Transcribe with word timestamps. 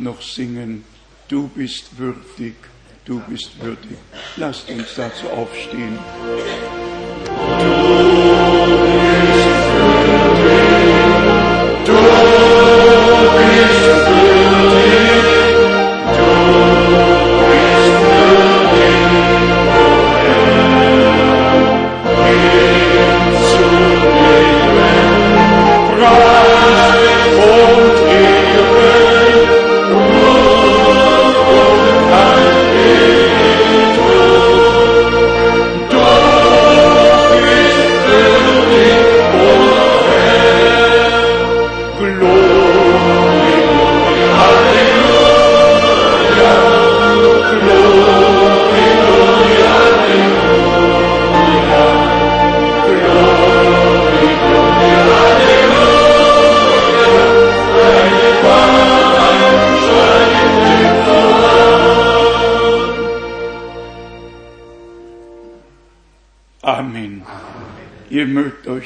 noch 0.00 0.22
singen, 0.22 0.84
du 1.28 1.48
bist 1.48 1.98
würdig, 1.98 2.54
du 3.04 3.20
bist 3.28 3.60
würdig. 3.62 3.98
Lasst 4.36 4.70
uns 4.70 4.94
dazu 4.96 5.28
aufstehen. 5.28 5.98
Amen. 7.50 8.87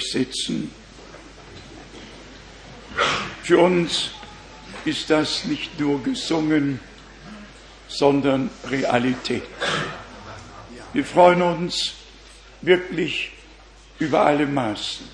Mögt 0.03 0.05
euch 0.05 0.11
setzen. 0.11 0.71
Für 3.43 3.59
uns 3.59 4.11
ist 4.85 5.11
das 5.11 5.45
nicht 5.45 5.79
nur 5.79 6.03
gesungen, 6.03 6.81
sondern 7.89 8.51
Realität. 8.71 9.43
Wir 10.93 11.05
freuen 11.05 11.43
uns 11.43 11.95
wirklich 12.61 13.33
über 13.99 14.27
alle 14.27 14.47
Maßen, 14.47 15.07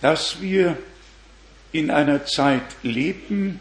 dass 0.00 0.40
wir 0.40 0.76
in 1.72 1.90
einer 1.90 2.24
Zeit 2.26 2.62
leben, 2.82 3.60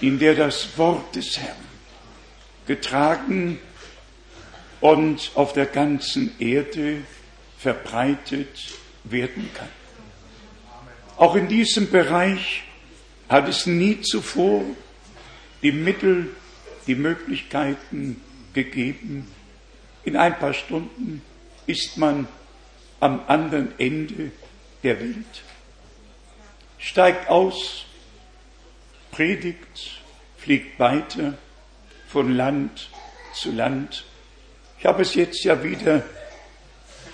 in 0.00 0.18
der 0.18 0.34
das 0.34 0.76
Wort 0.76 1.16
des 1.16 1.38
Herrn 1.38 1.56
getragen 2.66 3.58
und 4.80 5.32
auf 5.34 5.52
der 5.52 5.66
ganzen 5.66 6.38
Erde 6.38 7.02
verbreitet 7.58 8.48
werden 9.10 9.50
kann. 9.54 9.68
Auch 11.16 11.34
in 11.34 11.48
diesem 11.48 11.90
Bereich 11.90 12.62
hat 13.28 13.48
es 13.48 13.66
nie 13.66 14.00
zuvor 14.00 14.62
die 15.62 15.72
Mittel, 15.72 16.30
die 16.86 16.94
Möglichkeiten 16.94 18.20
gegeben. 18.54 19.30
In 20.04 20.16
ein 20.16 20.38
paar 20.38 20.54
Stunden 20.54 21.22
ist 21.66 21.98
man 21.98 22.28
am 23.00 23.20
anderen 23.26 23.78
Ende 23.78 24.32
der 24.82 25.00
Welt, 25.00 25.42
steigt 26.78 27.28
aus, 27.28 27.84
predigt, 29.10 30.00
fliegt 30.38 30.78
weiter 30.78 31.36
von 32.08 32.34
Land 32.34 32.90
zu 33.34 33.52
Land. 33.52 34.04
Ich 34.78 34.86
habe 34.86 35.02
es 35.02 35.14
jetzt 35.14 35.44
ja 35.44 35.62
wieder 35.62 36.02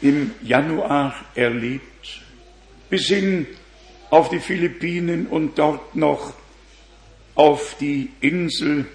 im 0.05 0.33
Januar 0.43 1.15
erlebt, 1.35 2.21
bis 2.91 3.07
hin 3.07 3.47
auf 4.11 4.29
die 4.29 4.39
Philippinen 4.39 5.27
und 5.27 5.59
dort 5.59 5.97
noch 5.97 6.35
auf 7.35 7.77
die 7.81 8.11
Insel 8.21 8.87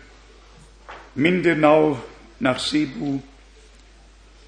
Mindanao 1.15 1.99
nach 2.39 2.59
Cebu. 2.59 3.19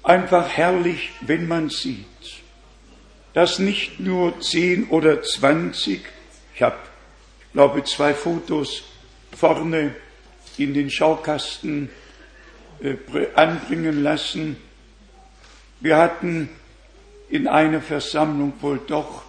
Einfach 0.04 0.48
herrlich, 0.48 1.10
wenn 1.20 1.48
man 1.48 1.68
sieht, 1.68 2.06
dass 3.34 3.58
nicht 3.58 3.98
nur 3.98 4.40
zehn 4.40 4.88
oder 4.88 5.22
zwanzig, 5.22 6.02
ich 6.54 6.62
habe, 6.62 6.78
glaube, 7.52 7.82
zwei 7.84 8.14
Fotos 8.14 8.84
vorne 9.36 9.96
in 10.58 10.74
den 10.74 10.90
Schaukasten 10.90 11.90
äh, 12.82 12.96
anbringen 13.34 14.02
lassen. 14.02 14.56
Wir 15.82 15.96
hatten 15.96 16.48
in 17.28 17.48
einer 17.48 17.80
Versammlung 17.80 18.52
wohl 18.60 18.78
doch 18.86 19.24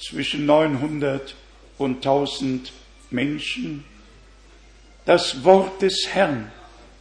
zwischen 0.00 0.46
900 0.46 1.34
und 1.76 1.96
1000 1.96 2.72
Menschen. 3.10 3.84
Das 5.04 5.44
Wort 5.44 5.82
des 5.82 6.08
Herrn 6.10 6.50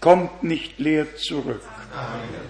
kommt 0.02 0.44
nicht 0.44 0.80
leer 0.80 1.16
zurück. 1.16 1.62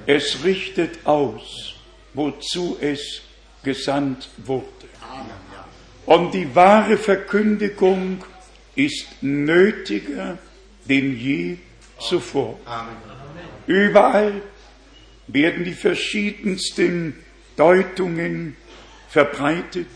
Es 0.07 0.43
richtet 0.43 1.05
aus, 1.05 1.75
wozu 2.15 2.77
es 2.81 3.21
gesandt 3.61 4.27
wurde. 4.37 4.65
Und 6.07 6.33
die 6.33 6.55
wahre 6.55 6.97
Verkündigung 6.97 8.23
ist 8.73 9.05
nötiger 9.21 10.39
denn 10.89 11.15
je 11.15 11.57
zuvor. 11.99 12.57
Überall 13.67 14.41
werden 15.27 15.63
die 15.63 15.73
verschiedensten 15.73 17.15
Deutungen 17.55 18.55
verbreitet. 19.09 19.87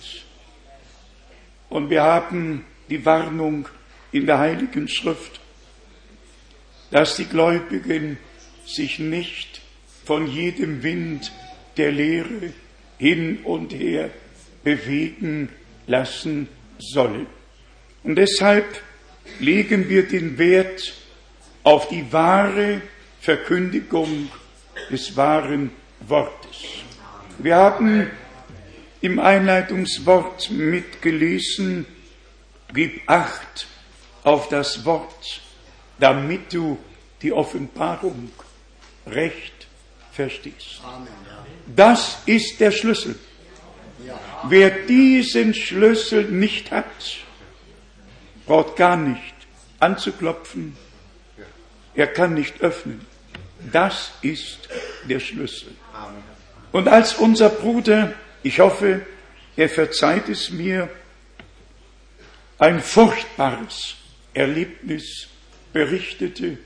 Und 1.70 1.90
wir 1.90 2.04
haben 2.04 2.66
die 2.90 3.04
Warnung 3.06 3.68
in 4.12 4.26
der 4.26 4.40
Heiligen 4.40 4.88
Schrift, 4.88 5.40
dass 6.92 7.18
die 7.18 7.26
Gläubigen 7.26 8.18
sich 8.66 9.00
nicht 9.00 9.62
von 10.06 10.28
jedem 10.28 10.84
Wind 10.84 11.32
der 11.76 11.92
Lehre 11.92 12.54
hin 12.98 13.40
und 13.44 13.74
her 13.74 14.10
bewegen 14.64 15.50
lassen 15.86 16.48
sollen. 16.80 17.28
Und 18.04 18.16
deshalb 18.16 18.82
legen 19.40 19.90
wir 19.90 20.08
den 20.08 20.38
Wert 20.38 20.94
auf 21.64 21.90
die 21.90 22.12
wahre 22.12 22.82
Verkündigung 23.20 24.30
des 24.90 25.16
wahren 25.16 25.72
Wortes. 26.02 26.64
Wir 27.38 27.56
haben 27.56 28.10
im 29.02 29.20
Einleitungswort 29.20 30.50
mitgelesen, 30.52 31.86
gib 32.74 33.02
acht 33.10 33.68
auf 34.24 34.50
das 34.50 34.86
Wort, 34.86 35.42
damit 36.00 36.54
du 36.54 36.78
die 37.22 37.32
Offenbarung 37.32 38.32
recht 39.06 39.68
verstehst. 40.12 40.82
Das 41.76 42.20
ist 42.26 42.60
der 42.60 42.72
Schlüssel. 42.72 43.16
Wer 44.44 44.70
diesen 44.70 45.54
Schlüssel 45.54 46.26
nicht 46.26 46.72
hat, 46.72 46.86
braucht 48.46 48.76
gar 48.76 48.96
nicht 48.96 49.34
anzuklopfen. 49.80 50.76
Er 51.96 52.08
kann 52.08 52.34
nicht 52.34 52.62
öffnen. 52.62 53.06
Das 53.72 54.12
ist 54.22 54.70
der 55.10 55.20
Schlüssel. 55.20 55.76
Und 56.72 56.88
als 56.88 57.16
unser 57.16 57.50
Bruder, 57.50 58.14
ich 58.44 58.60
hoffe, 58.60 59.06
er 59.56 59.70
verzeiht 59.70 60.30
es 60.30 60.52
mir, 60.52 60.90
ein 62.60 62.82
furchtbares 62.82 63.96
Erlebnis 64.34 65.28
berichtete, 65.74 66.58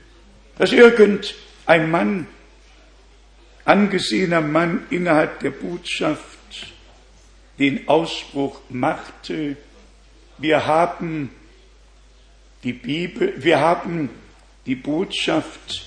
dass 0.58 0.72
irgendein 0.72 1.90
Mann, 1.90 2.26
angesehener 3.64 4.40
Mann 4.40 4.86
innerhalb 4.90 5.40
der 5.40 5.50
Botschaft, 5.50 6.38
den 7.58 7.88
Ausspruch 7.88 8.60
machte, 8.70 9.56
wir 10.38 10.66
haben 10.66 11.30
die 12.64 12.72
Bibel, 12.72 13.34
wir 13.36 13.60
haben 13.60 14.10
die 14.66 14.74
Botschaft, 14.74 15.86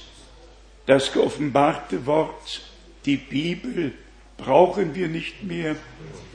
das 0.85 1.11
geoffenbarte 1.11 2.05
Wort, 2.05 2.61
die 3.05 3.17
Bibel 3.17 3.93
brauchen 4.37 4.95
wir 4.95 5.07
nicht 5.07 5.43
mehr. 5.43 5.75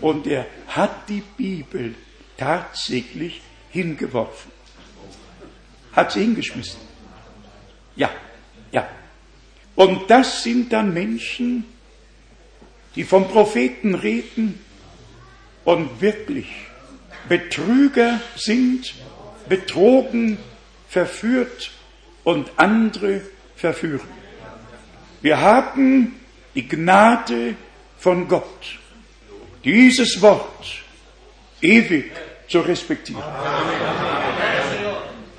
Und 0.01 0.27
er 0.27 0.47
hat 0.69 1.09
die 1.09 1.23
Bibel 1.37 1.95
tatsächlich 2.37 3.41
hingeworfen. 3.71 4.51
Hat 5.93 6.13
sie 6.13 6.21
hingeschmissen. 6.21 6.81
Ja, 7.97 8.11
ja. 8.73 8.89
Und 9.75 10.11
das 10.11 10.43
sind 10.43 10.73
dann 10.73 10.95
Menschen, 10.95 11.65
die 12.95 13.05
vom 13.05 13.29
Propheten 13.29 13.95
reden 13.95 14.59
und 15.65 16.01
wirklich 16.01 16.49
Betrüger 17.29 18.21
sind, 18.37 18.95
betrogen, 19.49 20.39
verführt 20.89 21.71
und 22.25 22.51
andere 22.57 23.23
verführen. 23.55 24.09
Wir 25.23 25.41
haben 25.41 26.21
die 26.55 26.67
Gnade 26.67 27.55
von 27.99 28.27
Gott, 28.27 28.79
dieses 29.63 30.21
Wort 30.23 30.83
ewig 31.61 32.11
zu 32.49 32.61
respektieren. 32.61 33.23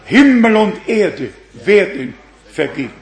Himmel 0.06 0.56
und 0.56 0.88
Erde 0.88 1.30
werden 1.54 2.14
vergehen, 2.52 2.94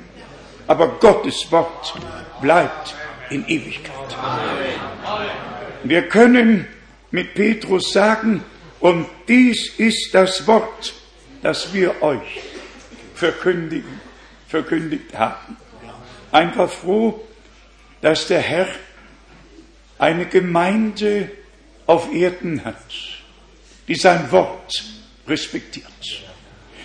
aber 0.68 0.88
Gottes 1.00 1.52
Wort 1.52 1.96
bleibt 2.42 2.96
in 3.30 3.46
Ewigkeit. 3.48 4.16
Wir 5.84 6.08
können 6.08 6.68
mit 7.12 7.34
Petrus 7.34 7.92
sagen, 7.92 8.44
und 8.80 9.06
dies 9.28 9.74
ist 9.78 10.14
das 10.14 10.48
Wort, 10.48 10.94
das 11.42 11.74
wir 11.74 12.02
euch 12.02 12.42
verkündigen, 13.16 14.00
verkündigt 14.48 15.18
haben. 15.18 15.58
Einfach 16.32 16.70
froh, 16.70 17.20
dass 18.02 18.28
der 18.28 18.42
Herr 18.42 18.68
eine 19.98 20.26
Gemeinde 20.26 21.32
auf 21.86 22.14
Erden 22.14 22.64
hat, 22.64 22.86
die 23.88 23.96
sein 23.96 24.32
Wort 24.32 24.84
respektiert. 25.28 25.86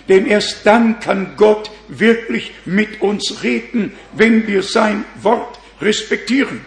Denn 0.08 0.26
erst 0.26 0.67
dann 0.67 1.00
kann 1.00 1.37
Gott 1.37 1.70
wirklich 1.88 2.52
mit 2.64 3.00
uns 3.00 3.43
reden, 3.43 3.93
wenn 4.12 4.46
wir 4.46 4.62
sein 4.62 5.05
Wort 5.23 5.58
respektieren. 5.81 6.61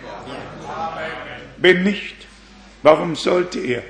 Wenn 1.57 1.83
nicht, 1.83 2.15
warum 2.83 3.15
sollte 3.15 3.59
er 3.59 3.83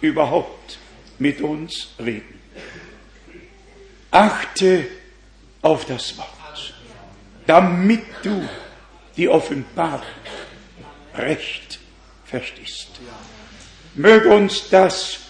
überhaupt 0.00 0.78
mit 1.18 1.40
uns 1.40 1.94
reden? 1.98 2.40
Achte 4.10 4.86
auf 5.62 5.84
das 5.84 6.16
Wort, 6.18 6.28
damit 7.46 8.04
du 8.22 8.48
die 9.16 9.28
Offenbarung 9.28 10.04
recht 11.14 11.78
verstehst. 12.24 12.88
Möge 13.94 14.28
uns 14.28 14.68
das 14.70 15.20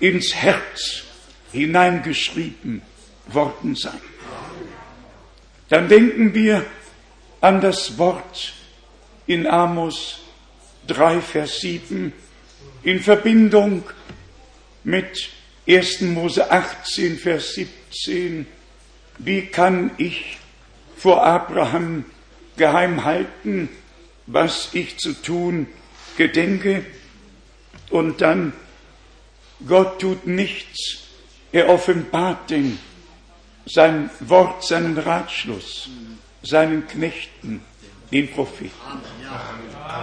ins 0.00 0.34
Herz 0.34 1.04
hineingeschrieben 1.52 2.82
worden 3.28 3.74
sein. 3.74 4.00
Dann 5.68 5.88
denken 5.88 6.34
wir 6.34 6.64
an 7.40 7.60
das 7.60 7.96
Wort 7.98 8.52
in 9.26 9.46
Amos 9.46 10.18
3, 10.88 11.20
Vers 11.20 11.60
7 11.60 12.12
in 12.82 13.00
Verbindung 13.00 13.84
mit 14.84 15.30
1. 15.68 16.02
Mose 16.02 16.50
18, 16.50 17.18
Vers 17.18 17.54
17. 17.54 18.46
Wie 19.18 19.46
kann 19.46 19.92
ich 19.98 20.38
vor 21.02 21.24
Abraham 21.24 22.04
geheim 22.56 23.04
halten, 23.04 23.68
was 24.26 24.68
ich 24.72 24.98
zu 24.98 25.14
tun 25.14 25.66
gedenke? 26.16 26.84
Und 27.90 28.20
dann, 28.20 28.52
Gott 29.66 30.00
tut 30.00 30.28
nichts, 30.28 30.98
er 31.50 31.68
offenbart 31.68 32.50
den, 32.50 32.78
sein 33.66 34.10
Wort, 34.20 34.64
seinen 34.64 34.96
Ratschluss, 34.96 35.88
seinen 36.44 36.86
Knechten, 36.86 37.62
den 38.12 38.30
Propheten. 38.30 38.70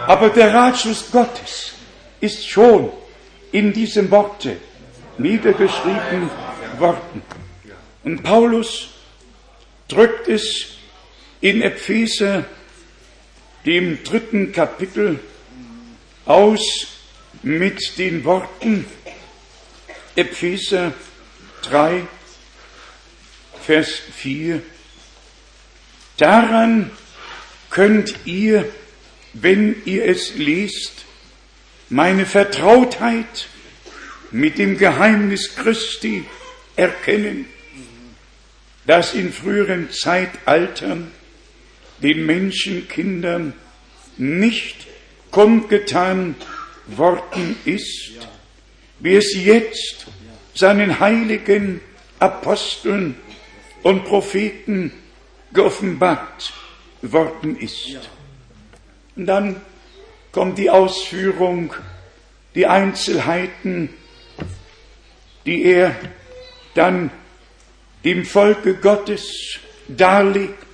Aber 0.06 0.28
der 0.30 0.54
Ratschluss 0.54 1.10
Gottes 1.12 1.76
ist 2.20 2.46
schon 2.46 2.92
in 3.54 3.72
diesem 3.72 4.12
Worte 4.12 4.58
niedergeschrieben 5.18 6.30
worden. 6.78 7.22
Und 8.04 8.22
Paulus 8.22 8.90
drückt 9.88 10.28
es 10.28 10.79
in 11.42 11.62
Epheser, 11.62 12.46
dem 13.66 14.04
dritten 14.04 14.52
Kapitel, 14.52 15.20
aus 16.26 16.88
mit 17.44 17.98
den 17.98 18.24
Worten 18.26 18.86
Epheser 20.16 20.94
3, 21.64 22.04
Vers 23.62 24.02
4. 24.16 24.62
Daran 26.18 26.92
könnt 27.70 28.16
ihr, 28.26 28.68
wenn 29.34 29.82
ihr 29.86 30.06
es 30.06 30.36
liest, 30.36 31.06
meine 31.90 32.26
Vertrautheit 32.26 33.48
mit 34.32 34.58
dem 34.58 34.78
Geheimnis 34.78 35.56
Christi 35.56 36.26
erkennen, 36.76 37.46
das 38.86 39.14
in 39.14 39.32
früheren 39.32 39.90
Zeitaltern 39.92 41.12
den 42.02 42.26
Menschenkindern 42.26 43.54
nicht 44.18 44.88
kundgetan 45.32 46.36
worden 46.88 47.56
ist, 47.66 48.12
wie 49.00 49.16
es 49.16 49.34
jetzt 49.36 50.08
seinen 50.54 51.00
heiligen 51.00 51.82
Aposteln 52.20 53.16
und 53.84 54.04
Propheten 54.04 54.92
geoffenbart 55.54 56.54
worden 57.02 57.58
ist. 57.58 57.98
Und 59.16 59.26
dann 59.26 59.62
kommt 60.32 60.58
die 60.58 60.70
Ausführung, 60.70 61.74
die 62.56 62.68
Einzelheiten, 62.68 63.90
die 65.46 65.64
er 65.64 65.96
dann 66.76 67.12
dem 68.04 68.26
Volke 68.26 68.76
Gottes 68.76 69.60
darlegt 69.88 70.69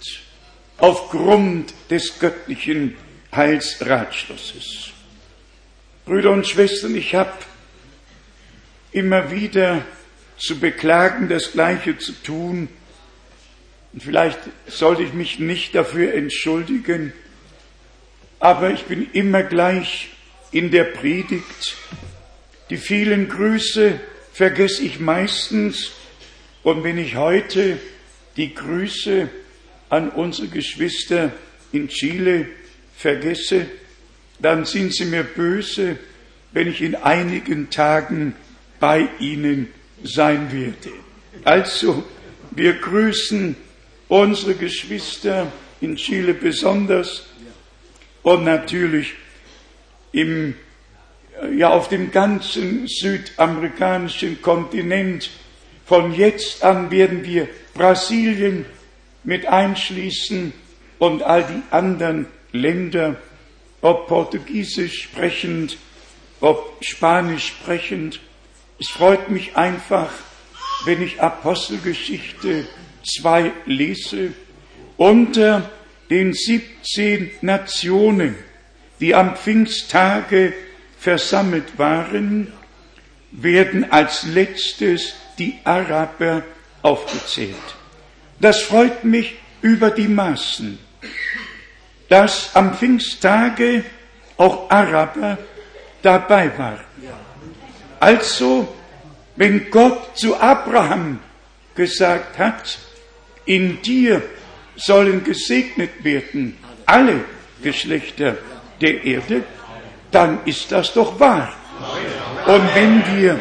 aufgrund 0.77 1.73
des 1.89 2.19
göttlichen 2.19 2.97
Heilsratschlusses. 3.33 4.89
Brüder 6.05 6.31
und 6.31 6.47
Schwestern, 6.47 6.95
ich 6.95 7.15
habe 7.15 7.33
immer 8.91 9.31
wieder 9.31 9.83
zu 10.37 10.59
beklagen, 10.59 11.29
das 11.29 11.51
Gleiche 11.53 11.97
zu 11.97 12.11
tun. 12.11 12.69
Und 13.93 14.03
vielleicht 14.03 14.39
sollte 14.67 15.03
ich 15.03 15.13
mich 15.13 15.39
nicht 15.39 15.75
dafür 15.75 16.13
entschuldigen, 16.13 17.13
aber 18.39 18.71
ich 18.71 18.83
bin 18.83 19.09
immer 19.13 19.43
gleich 19.43 20.09
in 20.51 20.69
der 20.71 20.83
Predigt. 20.83 21.77
Die 22.69 22.77
vielen 22.77 23.29
Grüße 23.29 23.99
vergesse 24.33 24.83
ich 24.83 24.99
meistens. 24.99 25.91
Und 26.63 26.83
wenn 26.83 26.97
ich 26.97 27.15
heute 27.15 27.79
die 28.37 28.53
Grüße 28.53 29.29
an 29.89 30.09
unsere 30.09 30.47
Geschwister 30.47 31.31
in 31.71 31.87
Chile 31.87 32.47
vergesse, 32.95 33.65
dann 34.39 34.65
sind 34.65 34.93
sie 34.93 35.05
mir 35.05 35.23
böse, 35.23 35.97
wenn 36.51 36.67
ich 36.67 36.81
in 36.81 36.95
einigen 36.95 37.69
Tagen 37.69 38.35
bei 38.79 39.07
ihnen 39.19 39.67
sein 40.03 40.51
werde. 40.51 40.95
Also, 41.43 42.03
wir 42.51 42.73
grüßen 42.73 43.55
unsere 44.07 44.55
Geschwister 44.55 45.51
in 45.81 45.95
Chile 45.97 46.33
besonders 46.33 47.27
und 48.23 48.43
natürlich 48.43 49.13
im, 50.11 50.55
ja, 51.55 51.69
auf 51.69 51.89
dem 51.89 52.11
ganzen 52.11 52.87
südamerikanischen 52.87 54.41
Kontinent. 54.41 55.29
Von 55.85 56.13
jetzt 56.13 56.63
an 56.63 56.89
werden 56.89 57.25
wir 57.25 57.47
Brasilien 57.73 58.65
mit 59.25 59.45
einschließen 59.47 60.53
und 60.99 61.23
all 61.23 61.43
die 61.43 61.61
anderen 61.71 62.27
Länder, 62.51 63.17
ob 63.81 64.07
Portugiesisch 64.07 65.03
sprechend, 65.03 65.77
ob 66.39 66.77
Spanisch 66.81 67.47
sprechend. 67.47 68.19
Es 68.79 68.87
freut 68.89 69.29
mich 69.29 69.57
einfach, 69.57 70.11
wenn 70.85 71.01
ich 71.01 71.21
Apostelgeschichte 71.21 72.67
2 73.03 73.51
lese, 73.65 74.33
unter 74.97 75.69
den 76.09 76.33
17 76.33 77.31
Nationen, 77.41 78.35
die 78.99 79.15
am 79.15 79.35
Pfingsttage 79.35 80.53
versammelt 80.97 81.77
waren, 81.77 82.53
werden 83.31 83.91
als 83.91 84.23
letztes 84.23 85.15
die 85.37 85.59
Araber 85.63 86.43
aufgezählt. 86.81 87.74
Das 88.39 88.61
freut 88.61 89.03
mich 89.03 89.35
über 89.61 89.91
die 89.91 90.07
Maßen, 90.07 90.77
dass 92.09 92.55
am 92.55 92.75
Pfingsttage 92.75 93.83
auch 94.37 94.69
Araber 94.69 95.37
dabei 96.01 96.51
waren. 96.57 96.79
Also, 97.99 98.75
wenn 99.35 99.69
Gott 99.71 100.17
zu 100.17 100.39
Abraham 100.39 101.19
gesagt 101.73 102.37
hat, 102.37 102.77
in 103.45 103.81
dir 103.81 104.21
sollen 104.75 105.23
gesegnet 105.23 106.03
werden 106.03 106.57
alle 106.85 107.21
Geschlechter 107.61 108.37
der 108.81 109.03
Erde, 109.03 109.43
dann 110.11 110.39
ist 110.45 110.71
das 110.71 110.93
doch 110.93 111.19
wahr. 111.19 111.53
Und 112.45 112.75
wenn 112.75 113.03
wir, 113.17 113.39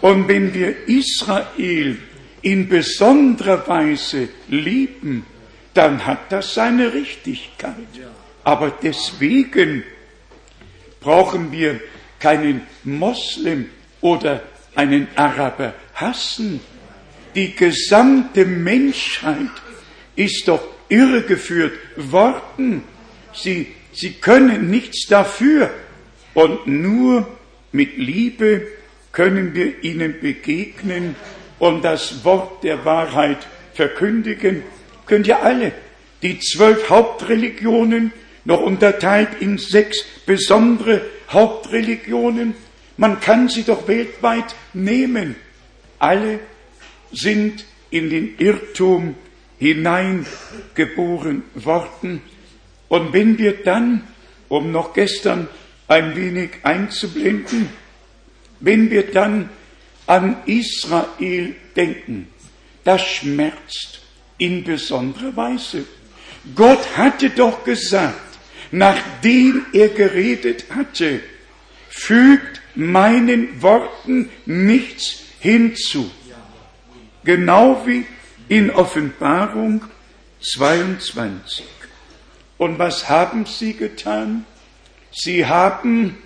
und 0.00 0.28
wenn 0.28 0.54
wir 0.54 0.88
Israel 0.88 1.98
in 2.42 2.68
besonderer 2.68 3.66
Weise 3.66 4.28
lieben, 4.48 5.24
dann 5.74 6.06
hat 6.06 6.32
das 6.32 6.54
seine 6.54 6.92
Richtigkeit. 6.92 7.74
Aber 8.44 8.72
deswegen 8.82 9.84
brauchen 11.00 11.52
wir 11.52 11.80
keinen 12.18 12.62
Moslem 12.84 13.66
oder 14.00 14.42
einen 14.74 15.08
Araber 15.16 15.74
hassen. 15.94 16.60
Die 17.34 17.54
gesamte 17.54 18.44
Menschheit 18.44 19.50
ist 20.16 20.48
doch 20.48 20.62
irregeführt 20.88 21.78
worden. 21.96 22.82
Sie, 23.32 23.68
sie 23.92 24.14
können 24.14 24.70
nichts 24.70 25.06
dafür. 25.06 25.70
Und 26.34 26.66
nur 26.66 27.26
mit 27.72 27.96
Liebe 27.98 28.66
können 29.12 29.54
wir 29.54 29.82
ihnen 29.82 30.20
begegnen 30.20 31.16
und 31.58 31.84
das 31.84 32.24
Wort 32.24 32.62
der 32.64 32.84
Wahrheit 32.84 33.38
verkündigen. 33.74 34.62
Könnt 35.06 35.26
ihr 35.26 35.42
alle 35.42 35.72
die 36.22 36.38
zwölf 36.40 36.90
Hauptreligionen 36.90 38.12
noch 38.44 38.60
unterteilt 38.60 39.28
in 39.40 39.58
sechs 39.58 40.04
besondere 40.26 41.02
Hauptreligionen. 41.30 42.54
Man 42.96 43.20
kann 43.20 43.48
sie 43.48 43.62
doch 43.62 43.86
weltweit 43.86 44.54
nehmen. 44.72 45.36
Alle 45.98 46.40
sind 47.12 47.64
in 47.90 48.10
den 48.10 48.36
Irrtum 48.38 49.14
hineingeboren 49.58 51.42
worden. 51.54 52.22
Und 52.88 53.12
wenn 53.12 53.38
wir 53.38 53.62
dann, 53.62 54.02
um 54.48 54.72
noch 54.72 54.94
gestern 54.94 55.48
ein 55.88 56.16
wenig 56.16 56.50
einzublenden, 56.62 57.68
wenn 58.60 58.90
wir 58.90 59.10
dann 59.10 59.50
an 60.08 60.36
Israel 60.46 61.54
denken, 61.76 62.28
das 62.82 63.02
schmerzt 63.02 64.00
in 64.38 64.64
besonderer 64.64 65.36
Weise. 65.36 65.84
Gott 66.54 66.96
hatte 66.96 67.30
doch 67.30 67.62
gesagt, 67.64 68.38
nachdem 68.70 69.66
er 69.72 69.88
geredet 69.88 70.64
hatte, 70.74 71.20
fügt 71.88 72.62
meinen 72.74 73.60
Worten 73.60 74.30
nichts 74.46 75.24
hinzu. 75.40 76.10
Genau 77.24 77.82
wie 77.86 78.06
in 78.48 78.70
Offenbarung 78.70 79.84
22. 80.40 81.66
Und 82.56 82.78
was 82.78 83.10
haben 83.10 83.44
sie 83.44 83.74
getan? 83.74 84.46
Sie 85.12 85.44
haben 85.44 86.16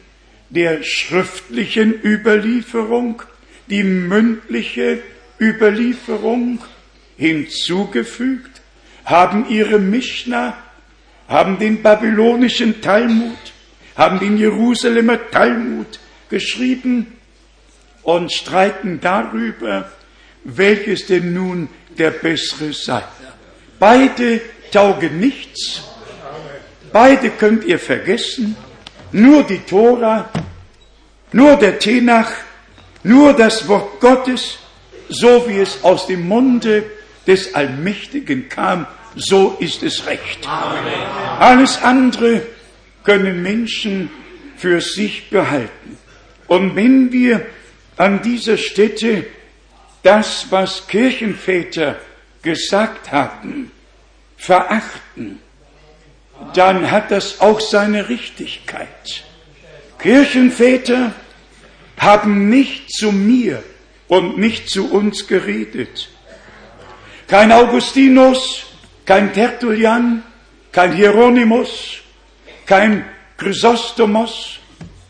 der 0.50 0.82
schriftlichen 0.84 1.94
Überlieferung 2.04 3.22
die 3.68 3.84
mündliche 3.84 5.00
Überlieferung 5.40 6.60
hinzugefügt, 7.16 8.60
haben 9.04 9.48
ihre 9.48 9.78
Mishnah, 9.78 10.56
haben 11.28 11.58
den 11.58 11.82
babylonischen 11.82 12.80
Talmud, 12.80 13.38
haben 13.96 14.18
den 14.18 14.36
Jerusalemer 14.36 15.30
Talmud 15.30 15.98
geschrieben 16.28 17.18
und 18.02 18.32
streiten 18.32 19.00
darüber, 19.00 19.90
welches 20.44 21.06
denn 21.06 21.32
nun 21.32 21.68
der 21.98 22.10
bessere 22.10 22.72
sei. 22.72 23.02
Beide 23.78 24.40
taugen 24.72 25.20
nichts, 25.20 25.82
beide 26.92 27.30
könnt 27.30 27.64
ihr 27.64 27.78
vergessen, 27.78 28.56
nur 29.12 29.42
die 29.44 29.58
Tora, 29.58 30.30
nur 31.32 31.56
der 31.56 31.78
Tenach, 31.78 32.32
nur 33.02 33.32
das 33.32 33.66
Wort 33.68 34.00
Gottes, 34.00 34.58
so 35.08 35.48
wie 35.48 35.58
es 35.58 35.82
aus 35.82 36.06
dem 36.06 36.26
Munde 36.26 36.84
des 37.26 37.54
Allmächtigen 37.54 38.48
kam, 38.48 38.86
so 39.14 39.56
ist 39.60 39.82
es 39.82 40.06
recht. 40.06 40.46
Amen. 40.46 40.92
Alles 41.38 41.82
andere 41.82 42.42
können 43.04 43.42
Menschen 43.42 44.10
für 44.56 44.80
sich 44.80 45.28
behalten. 45.28 45.98
Und 46.46 46.76
wenn 46.76 47.12
wir 47.12 47.44
an 47.96 48.22
dieser 48.22 48.56
Stätte 48.56 49.26
das, 50.02 50.46
was 50.50 50.86
Kirchenväter 50.86 51.96
gesagt 52.42 53.12
haben, 53.12 53.70
verachten, 54.36 55.40
dann 56.54 56.90
hat 56.90 57.10
das 57.10 57.40
auch 57.40 57.60
seine 57.60 58.08
Richtigkeit. 58.08 59.24
Kirchenväter 59.98 61.12
haben 62.02 62.48
nicht 62.50 62.90
zu 62.90 63.12
mir 63.12 63.62
und 64.08 64.36
nicht 64.36 64.68
zu 64.68 64.90
uns 64.90 65.28
geredet. 65.28 66.08
Kein 67.28 67.52
Augustinus, 67.52 68.64
kein 69.06 69.32
Tertullian, 69.32 70.24
kein 70.72 70.92
Hieronymus, 70.94 72.00
kein 72.66 73.04
Chrysostomos, 73.38 74.58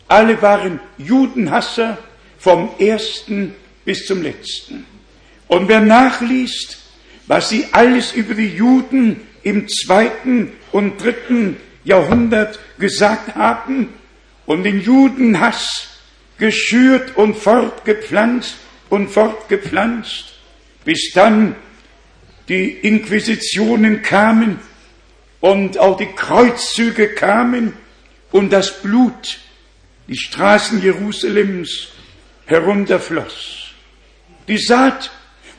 alle 0.07 0.39
waren 0.41 0.79
Judenhasser 0.99 1.97
vom 2.37 2.69
ersten 2.77 3.55
bis 3.83 4.05
zum 4.05 4.21
letzten. 4.21 4.85
Und 5.47 5.67
wer 5.67 5.81
nachliest, 5.81 6.77
was 7.25 7.49
sie 7.49 7.65
alles 7.71 8.13
über 8.13 8.35
die 8.35 8.55
Juden 8.55 9.21
im 9.41 9.67
zweiten 9.67 10.51
und 10.71 11.03
dritten 11.03 11.57
Jahrhundert 11.83 12.59
gesagt 12.77 13.35
haben 13.35 13.89
und 14.45 14.63
den 14.63 14.81
Judenhass 14.81 15.92
geschürt 16.43 17.15
und 17.15 17.37
fortgepflanzt 17.37 18.55
und 18.89 19.07
fortgepflanzt, 19.07 20.33
bis 20.83 21.13
dann 21.13 21.55
die 22.49 22.69
Inquisitionen 22.69 24.01
kamen 24.01 24.59
und 25.39 25.77
auch 25.77 25.95
die 25.95 26.11
Kreuzzüge 26.11 27.15
kamen 27.15 27.71
und 28.33 28.51
das 28.51 28.81
Blut 28.81 29.39
die 30.09 30.17
Straßen 30.17 30.81
Jerusalems 30.81 31.93
herunterfloss. 32.45 33.71
Die 34.49 34.57
Saat 34.57 35.11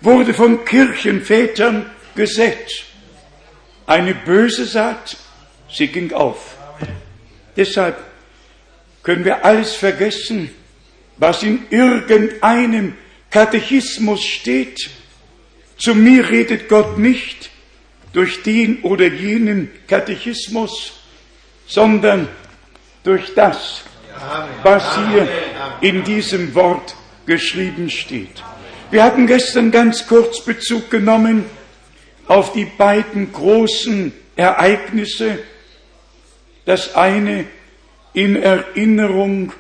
wurde 0.03 0.35
von 0.35 0.67
Kirchenvätern 0.67 1.91
gesät. 2.15 2.85
Eine 3.87 4.15
böse 4.15 4.67
Saat, 4.67 5.17
sie 5.67 5.87
ging 5.87 6.13
auf. 6.13 6.59
Deshalb 7.57 7.97
können 9.03 9.25
wir 9.25 9.47
alles 9.47 9.73
vergessen, 9.77 10.51
was 11.17 11.43
in 11.43 11.67
irgendeinem 11.71 12.95
Katechismus 13.31 14.23
steht. 14.23 14.91
Zu 15.77 15.95
mir 15.95 16.29
redet 16.29 16.69
Gott 16.69 16.99
nicht 16.99 17.51
durch 18.13 18.43
den 18.43 18.83
oder 18.83 19.07
jenen 19.07 19.71
Katechismus, 19.89 20.93
sondern 21.67 22.29
durch 23.03 23.35
das, 23.35 23.83
was 24.63 24.97
hier 25.09 25.29
in 25.81 26.05
diesem 26.05 26.55
Wort 26.55 26.95
geschrieben 27.27 27.91
steht. 27.91 28.43
Wir 28.91 29.03
hatten 29.03 29.27
gestern 29.27 29.71
ganz 29.71 30.07
kurz 30.07 30.45
Bezug 30.45 30.91
genommen 30.91 31.45
auf 32.29 32.53
die 32.53 32.67
beiden 32.67 33.33
großen 33.33 34.13
Ereignisse. 34.37 35.39
Das 36.65 36.95
eine 36.95 37.47
in 38.13 38.37
Erinnerung 38.37 39.53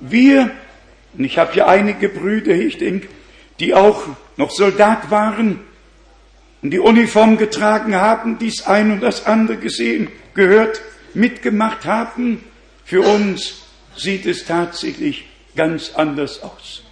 Wir, 0.00 0.50
und 1.16 1.24
ich 1.24 1.38
habe 1.38 1.56
ja 1.56 1.66
einige 1.66 2.08
Brüder, 2.08 2.54
ich 2.54 2.78
denke, 2.78 3.08
die 3.60 3.74
auch 3.74 4.04
noch 4.36 4.50
Soldat 4.50 5.10
waren 5.10 5.60
und 6.62 6.70
die 6.70 6.78
Uniform 6.78 7.36
getragen 7.36 7.96
haben, 7.96 8.38
dies 8.38 8.62
ein 8.62 8.92
und 8.92 9.00
das 9.00 9.26
andere 9.26 9.58
gesehen, 9.58 10.08
gehört, 10.34 10.80
mitgemacht 11.12 11.84
haben. 11.84 12.44
Für 12.84 13.02
uns 13.02 13.62
sieht 13.96 14.26
es 14.26 14.44
tatsächlich 14.44 15.26
ganz 15.56 15.92
anders 15.94 16.42
aus. 16.42 16.84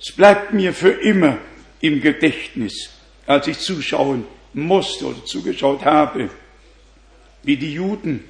Es 0.00 0.12
bleibt 0.12 0.54
mir 0.54 0.72
für 0.72 0.90
immer 0.90 1.38
im 1.80 2.00
Gedächtnis, 2.00 2.90
als 3.26 3.48
ich 3.48 3.58
zuschauen 3.58 4.24
musste 4.54 5.06
oder 5.06 5.24
zugeschaut 5.24 5.84
habe, 5.84 6.30
wie 7.42 7.56
die 7.56 7.72
Juden, 7.72 8.24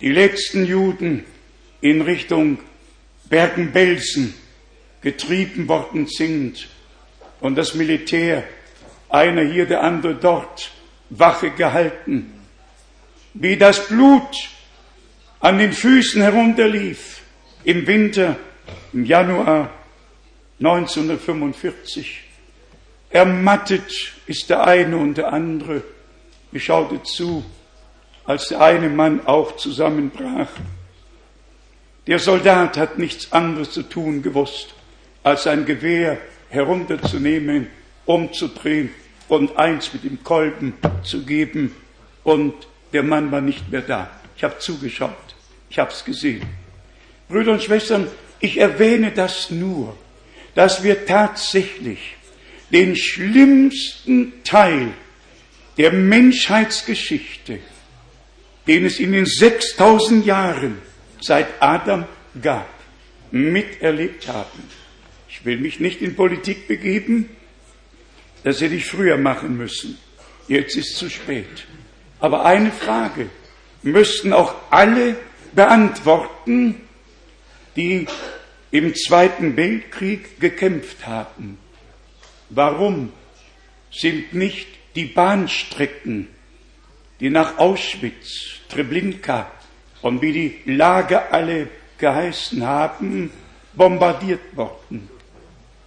die 0.00 0.12
letzten 0.12 0.64
Juden 0.64 1.24
in 1.80 2.02
Richtung 2.02 2.58
Bergen-Belsen 3.28 4.32
getrieben 5.02 5.68
worden 5.68 6.06
sind 6.06 6.68
und 7.40 7.56
das 7.56 7.74
Militär, 7.74 8.44
einer 9.08 9.42
hier, 9.42 9.66
der 9.66 9.82
andere 9.82 10.14
dort, 10.14 10.70
Wache 11.10 11.50
gehalten, 11.50 12.32
wie 13.34 13.56
das 13.56 13.88
Blut 13.88 14.50
an 15.40 15.58
den 15.58 15.72
Füßen 15.72 16.20
herunterlief 16.20 17.22
im 17.64 17.86
Winter, 17.86 18.36
im 18.92 19.04
Januar 19.04 19.70
1945. 20.60 22.24
Ermattet 23.10 24.12
ist 24.26 24.50
der 24.50 24.66
eine 24.66 24.96
und 24.96 25.16
der 25.16 25.32
andere. 25.32 25.82
Ich 26.52 26.64
schaute 26.64 27.02
zu, 27.02 27.44
als 28.24 28.48
der 28.48 28.60
eine 28.60 28.90
Mann 28.90 29.26
auch 29.26 29.56
zusammenbrach. 29.56 30.50
Der 32.06 32.18
Soldat 32.18 32.76
hat 32.76 32.98
nichts 32.98 33.32
anderes 33.32 33.70
zu 33.70 33.82
tun 33.82 34.22
gewusst, 34.22 34.74
als 35.22 35.44
sein 35.44 35.64
Gewehr 35.64 36.18
herunterzunehmen, 36.48 37.68
umzudrehen 38.08 38.90
und 39.28 39.56
eins 39.56 39.92
mit 39.92 40.02
dem 40.02 40.24
Kolben 40.24 40.74
zu 41.04 41.24
geben. 41.24 41.74
Und 42.24 42.54
der 42.92 43.02
Mann 43.02 43.30
war 43.30 43.42
nicht 43.42 43.70
mehr 43.70 43.82
da. 43.82 44.10
Ich 44.36 44.42
habe 44.42 44.58
zugeschaut. 44.58 45.12
Ich 45.68 45.78
habe 45.78 45.92
es 45.92 46.04
gesehen. 46.04 46.42
Brüder 47.28 47.52
und 47.52 47.62
Schwestern, 47.62 48.08
ich 48.40 48.56
erwähne 48.56 49.12
das 49.12 49.50
nur, 49.50 49.96
dass 50.54 50.82
wir 50.82 51.04
tatsächlich 51.04 52.16
den 52.72 52.96
schlimmsten 52.96 54.42
Teil 54.42 54.92
der 55.76 55.92
Menschheitsgeschichte, 55.92 57.58
den 58.66 58.86
es 58.86 58.98
in 59.00 59.12
den 59.12 59.26
6000 59.26 60.24
Jahren 60.24 60.78
seit 61.20 61.46
Adam 61.60 62.06
gab, 62.40 62.68
miterlebt 63.30 64.28
haben. 64.28 64.62
Ich 65.28 65.44
will 65.44 65.58
mich 65.58 65.78
nicht 65.78 66.00
in 66.00 66.16
Politik 66.16 66.66
begeben, 66.68 67.28
das 68.44 68.60
hätte 68.60 68.74
ich 68.74 68.86
früher 68.86 69.16
machen 69.16 69.56
müssen. 69.56 69.98
Jetzt 70.46 70.76
ist 70.76 70.96
zu 70.96 71.10
spät. 71.10 71.66
Aber 72.20 72.44
eine 72.44 72.72
Frage 72.72 73.28
müssten 73.82 74.32
auch 74.32 74.54
alle 74.70 75.16
beantworten, 75.52 76.82
die 77.76 78.06
im 78.70 78.94
Zweiten 78.94 79.56
Weltkrieg 79.56 80.40
gekämpft 80.40 81.06
haben. 81.06 81.58
Warum 82.50 83.12
sind 83.90 84.34
nicht 84.34 84.68
die 84.94 85.06
Bahnstrecken, 85.06 86.28
die 87.20 87.30
nach 87.30 87.58
Auschwitz, 87.58 88.60
Treblinka 88.68 89.50
und 90.02 90.22
wie 90.22 90.32
die 90.32 90.72
Lager 90.72 91.32
alle 91.32 91.68
geheißen 91.98 92.64
haben, 92.64 93.30
bombardiert 93.74 94.56
worden? 94.56 95.08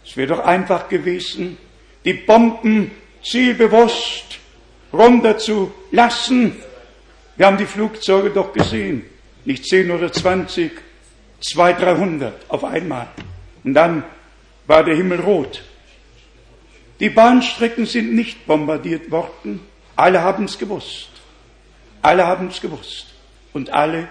Es 0.05 0.17
wäre 0.17 0.35
doch 0.35 0.39
einfach 0.39 0.89
gewesen, 0.89 1.57
die 2.05 2.13
Bomben 2.13 2.91
zielbewusst 3.23 4.39
runter 4.91 5.37
zu 5.37 5.71
lassen. 5.91 6.55
Wir 7.37 7.45
haben 7.45 7.57
die 7.57 7.65
Flugzeuge 7.65 8.29
doch 8.29 8.53
gesehen, 8.53 9.05
nicht 9.45 9.65
zehn 9.65 9.89
oder 9.91 10.11
zwanzig, 10.11 10.71
zwei, 11.39 11.73
dreihundert 11.73 12.41
auf 12.49 12.63
einmal. 12.63 13.07
Und 13.63 13.73
dann 13.73 14.03
war 14.67 14.83
der 14.83 14.95
Himmel 14.95 15.19
rot. 15.19 15.63
Die 16.99 17.09
Bahnstrecken 17.09 17.85
sind 17.85 18.13
nicht 18.13 18.45
bombardiert 18.45 19.09
worden. 19.09 19.61
Alle 19.95 20.21
haben 20.21 20.45
es 20.45 20.57
gewusst. 20.57 21.09
Alle 22.01 22.27
haben 22.27 22.47
es 22.47 22.61
gewusst. 22.61 23.07
Und 23.53 23.71
alle 23.71 24.07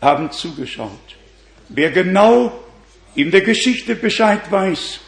haben 0.00 0.30
zugeschaut. 0.32 1.16
Wer 1.68 1.90
genau 1.90 2.58
in 3.14 3.30
der 3.30 3.42
Geschichte 3.42 3.94
Bescheid 3.94 4.50
weiß, 4.50 5.00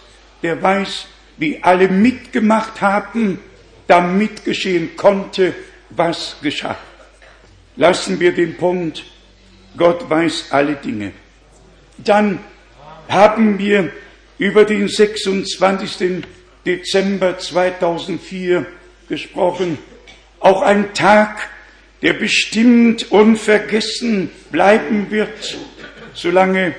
der 0.42 0.60
weiß, 0.62 1.06
wie 1.38 1.62
alle 1.62 1.88
mitgemacht 1.88 2.80
haben, 2.80 3.38
damit 3.86 4.44
geschehen 4.44 4.96
konnte, 4.96 5.54
was 5.90 6.36
geschah. 6.42 6.76
Lassen 7.76 8.20
wir 8.20 8.32
den 8.32 8.56
Punkt, 8.56 9.04
Gott 9.76 10.08
weiß 10.08 10.46
alle 10.50 10.74
Dinge. 10.76 11.12
Dann 11.98 12.38
haben 13.08 13.58
wir 13.58 13.92
über 14.38 14.64
den 14.64 14.88
26. 14.88 16.24
Dezember 16.66 17.38
2004 17.38 18.66
gesprochen. 19.08 19.78
Auch 20.40 20.62
ein 20.62 20.94
Tag, 20.94 21.48
der 22.02 22.14
bestimmt 22.14 23.10
unvergessen 23.10 24.30
bleiben 24.50 25.10
wird, 25.10 25.58
solange 26.14 26.74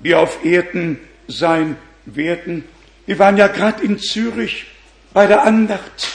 wir 0.00 0.20
auf 0.20 0.44
Erden 0.44 0.98
sein 1.28 1.76
werden. 2.06 2.64
Wir 3.06 3.18
waren 3.18 3.36
ja 3.36 3.48
gerade 3.48 3.82
in 3.82 3.98
Zürich 3.98 4.66
bei 5.12 5.26
der 5.26 5.42
Andacht. 5.42 6.08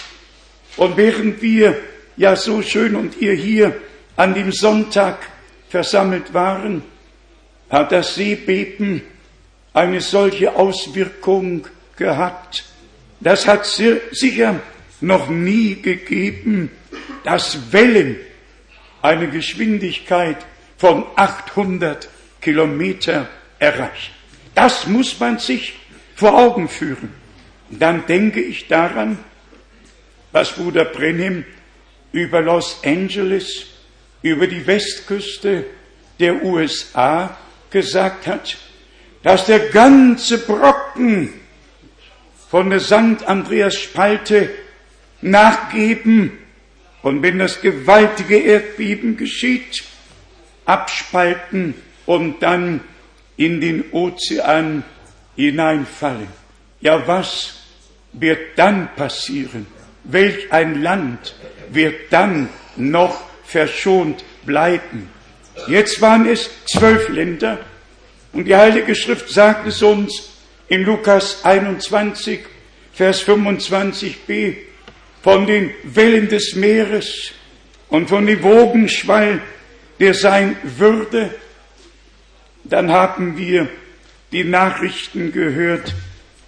Und 0.77 0.95
während 0.95 1.41
wir 1.41 1.77
ja 2.15 2.35
so 2.35 2.61
schön 2.61 2.95
und 2.95 3.17
ihr 3.17 3.33
hier 3.33 3.75
an 4.15 4.33
dem 4.33 4.51
Sonntag 4.51 5.17
versammelt 5.69 6.33
waren, 6.33 6.83
hat 7.69 7.91
das 7.91 8.15
Seebeben 8.15 9.01
eine 9.73 10.01
solche 10.01 10.55
Auswirkung 10.55 11.67
gehabt. 11.97 12.63
Das 13.19 13.47
hat 13.47 13.65
sicher 13.65 14.59
noch 15.01 15.29
nie 15.29 15.75
gegeben, 15.81 16.71
dass 17.23 17.71
Wellen 17.71 18.15
eine 19.01 19.27
Geschwindigkeit 19.29 20.37
von 20.77 21.05
800 21.15 22.09
Kilometer 22.41 23.27
erreichen. 23.59 24.13
Das 24.55 24.87
muss 24.87 25.19
man 25.19 25.37
sich 25.39 25.73
vor 26.17 26.33
Augen 26.33 26.67
führen. 26.67 27.13
Dann 27.69 28.05
denke 28.07 28.41
ich 28.41 28.67
daran, 28.67 29.19
was 30.31 30.51
Bruder 30.51 30.85
Brennim 30.85 31.45
über 32.11 32.41
Los 32.41 32.81
Angeles, 32.83 33.67
über 34.23 34.47
die 34.47 34.65
Westküste 34.65 35.65
der 36.19 36.43
USA 36.43 37.37
gesagt 37.69 38.27
hat, 38.27 38.57
dass 39.21 39.45
der 39.45 39.59
ganze 39.69 40.39
Brocken 40.39 41.33
von 42.49 42.69
der 42.71 42.79
St. 42.79 43.23
Andreas 43.25 43.75
Spalte 43.75 44.49
nachgeben 45.21 46.31
und 47.03 47.21
wenn 47.21 47.37
das 47.37 47.61
gewaltige 47.61 48.37
Erdbeben 48.37 49.17
geschieht, 49.17 49.83
abspalten 50.65 51.75
und 52.05 52.41
dann 52.41 52.81
in 53.35 53.61
den 53.61 53.91
Ozean 53.91 54.83
hineinfallen. 55.37 56.27
Ja, 56.81 57.07
was 57.07 57.53
wird 58.11 58.57
dann 58.57 58.93
passieren? 58.95 59.65
welch 60.07 60.51
ein 60.51 60.81
Land 60.81 61.35
wird 61.69 62.11
dann 62.11 62.49
noch 62.75 63.21
verschont 63.43 64.23
bleiben. 64.45 65.09
Jetzt 65.67 66.01
waren 66.01 66.27
es 66.27 66.49
zwölf 66.65 67.09
Länder 67.09 67.59
und 68.33 68.45
die 68.45 68.55
Heilige 68.55 68.95
Schrift 68.95 69.29
sagt 69.29 69.67
es 69.67 69.81
uns 69.81 70.29
in 70.69 70.83
Lukas 70.83 71.43
21, 71.43 72.41
Vers 72.93 73.25
25b, 73.27 74.55
von 75.21 75.45
den 75.45 75.71
Wellen 75.83 76.29
des 76.29 76.55
Meeres 76.55 77.31
und 77.89 78.07
von 78.09 78.25
dem 78.25 78.41
Wogenschwall, 78.43 79.41
der 79.99 80.13
sein 80.13 80.55
würde. 80.63 81.33
Dann 82.63 82.91
haben 82.91 83.37
wir 83.37 83.67
die 84.31 84.43
Nachrichten 84.43 85.31
gehört, 85.31 85.93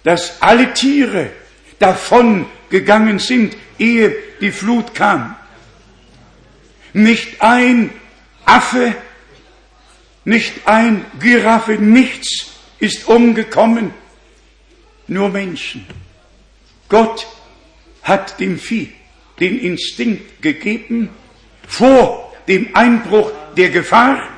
dass 0.02 0.40
alle 0.42 0.72
Tiere 0.74 1.30
davon 1.78 2.46
gegangen 2.68 3.18
sind, 3.18 3.56
ehe 3.78 4.14
die 4.40 4.50
Flut 4.50 4.94
kam. 4.94 5.36
Nicht 6.92 7.40
ein 7.40 7.90
Affe, 8.44 8.94
nicht 10.24 10.66
ein 10.66 11.04
Giraffe, 11.20 11.72
nichts 11.74 12.52
ist 12.78 13.08
umgekommen, 13.08 13.92
nur 15.06 15.28
Menschen. 15.28 15.86
Gott 16.88 17.26
hat 18.02 18.40
dem 18.40 18.58
Vieh 18.58 18.92
den 19.38 19.58
Instinkt 19.58 20.42
gegeben, 20.42 21.08
vor 21.66 22.32
dem 22.48 22.74
Einbruch 22.74 23.30
der 23.56 23.70
Gefahr 23.70 24.28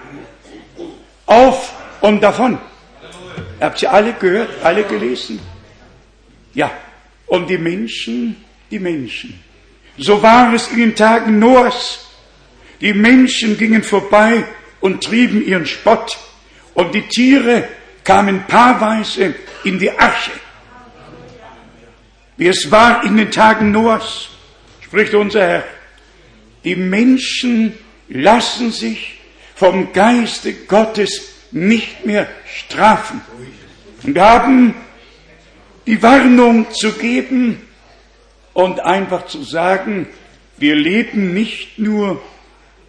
auf 1.26 1.72
und 2.00 2.20
davon. 2.20 2.58
Habt 3.62 3.80
ihr 3.80 3.92
alle 3.92 4.12
gehört, 4.14 4.50
alle 4.64 4.82
gelesen? 4.82 5.38
Ja, 6.52 6.72
und 7.26 7.48
die 7.48 7.58
Menschen, 7.58 8.36
die 8.72 8.80
Menschen. 8.80 9.38
So 9.96 10.20
war 10.20 10.52
es 10.52 10.66
in 10.68 10.78
den 10.78 10.96
Tagen 10.96 11.38
Noahs. 11.38 12.06
Die 12.80 12.92
Menschen 12.92 13.56
gingen 13.56 13.84
vorbei 13.84 14.44
und 14.80 15.04
trieben 15.04 15.46
ihren 15.46 15.66
Spott. 15.66 16.18
Und 16.74 16.92
die 16.92 17.02
Tiere 17.02 17.68
kamen 18.02 18.44
paarweise 18.48 19.36
in 19.62 19.78
die 19.78 19.90
Arche. 19.90 20.32
Wie 22.36 22.48
es 22.48 22.68
war 22.68 23.04
in 23.04 23.16
den 23.16 23.30
Tagen 23.30 23.70
Noahs, 23.70 24.30
spricht 24.80 25.14
unser 25.14 25.46
Herr. 25.46 25.64
Die 26.64 26.74
Menschen 26.74 27.78
lassen 28.08 28.72
sich 28.72 29.20
vom 29.54 29.92
Geiste 29.92 30.52
Gottes 30.52 31.32
nicht 31.52 32.04
mehr 32.04 32.26
strafen. 32.46 33.20
Haben 34.04 34.74
die 35.86 36.02
Warnung 36.02 36.66
zu 36.72 36.92
geben 36.92 37.60
und 38.52 38.80
einfach 38.80 39.26
zu 39.26 39.42
sagen, 39.42 40.08
wir 40.58 40.74
leben 40.74 41.34
nicht 41.34 41.78
nur 41.78 42.20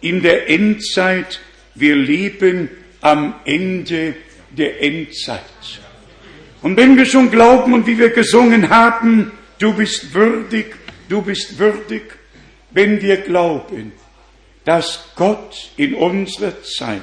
in 0.00 0.22
der 0.22 0.50
Endzeit, 0.50 1.40
wir 1.74 1.96
leben 1.96 2.68
am 3.00 3.34
Ende 3.44 4.14
der 4.50 4.82
Endzeit. 4.82 5.40
Und 6.62 6.76
wenn 6.76 6.96
wir 6.96 7.06
schon 7.06 7.30
glauben 7.30 7.74
und 7.74 7.86
wie 7.86 7.98
wir 7.98 8.10
gesungen 8.10 8.70
haben, 8.70 9.32
du 9.58 9.74
bist 9.74 10.14
würdig, 10.14 10.74
du 11.08 11.22
bist 11.22 11.58
würdig, 11.58 12.02
wenn 12.70 13.00
wir 13.00 13.18
glauben, 13.18 13.92
dass 14.64 15.10
Gott 15.16 15.70
in 15.76 15.94
unserer 15.94 16.62
Zeit 16.62 17.02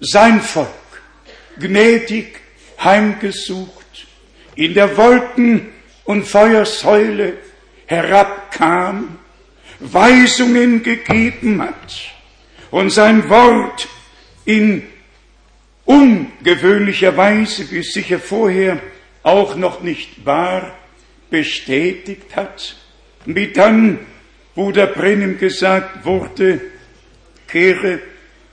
sein 0.00 0.40
Volk 0.40 0.68
gnädig 1.58 2.41
heimgesucht 2.84 4.06
in 4.54 4.74
der 4.74 4.96
Wolken- 4.96 5.68
und 6.04 6.26
Feuersäule 6.26 7.34
herabkam, 7.86 9.18
Weisungen 9.80 10.82
gegeben 10.82 11.60
hat 11.60 11.94
und 12.70 12.90
sein 12.90 13.28
Wort 13.28 13.88
in 14.44 14.82
ungewöhnlicher 15.84 17.16
Weise, 17.16 17.70
wie 17.70 17.78
es 17.78 17.92
sicher 17.92 18.18
vorher 18.18 18.80
auch 19.22 19.56
noch 19.56 19.82
nicht 19.82 20.24
war, 20.24 20.76
bestätigt 21.30 22.36
hat, 22.36 22.76
wie 23.24 23.48
dann 23.48 23.98
Bruder 24.54 24.86
Brennan 24.86 25.38
gesagt 25.38 26.04
wurde, 26.04 26.60
kehre 27.48 28.00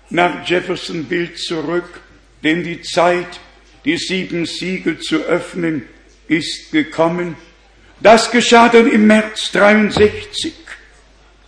nach 0.10 0.48
Jeffersonville 0.48 1.34
zurück, 1.34 2.02
denn 2.44 2.64
die 2.64 2.82
Zeit, 2.82 3.40
die 3.86 3.98
sieben 3.98 4.46
Siegel 4.46 5.00
zu 5.00 5.18
öffnen, 5.24 5.86
ist 6.28 6.72
gekommen. 6.72 7.36
Das 8.00 8.32
geschah 8.32 8.70
dann 8.70 8.90
im 8.90 9.08
März 9.08 9.52
63. 9.52 10.54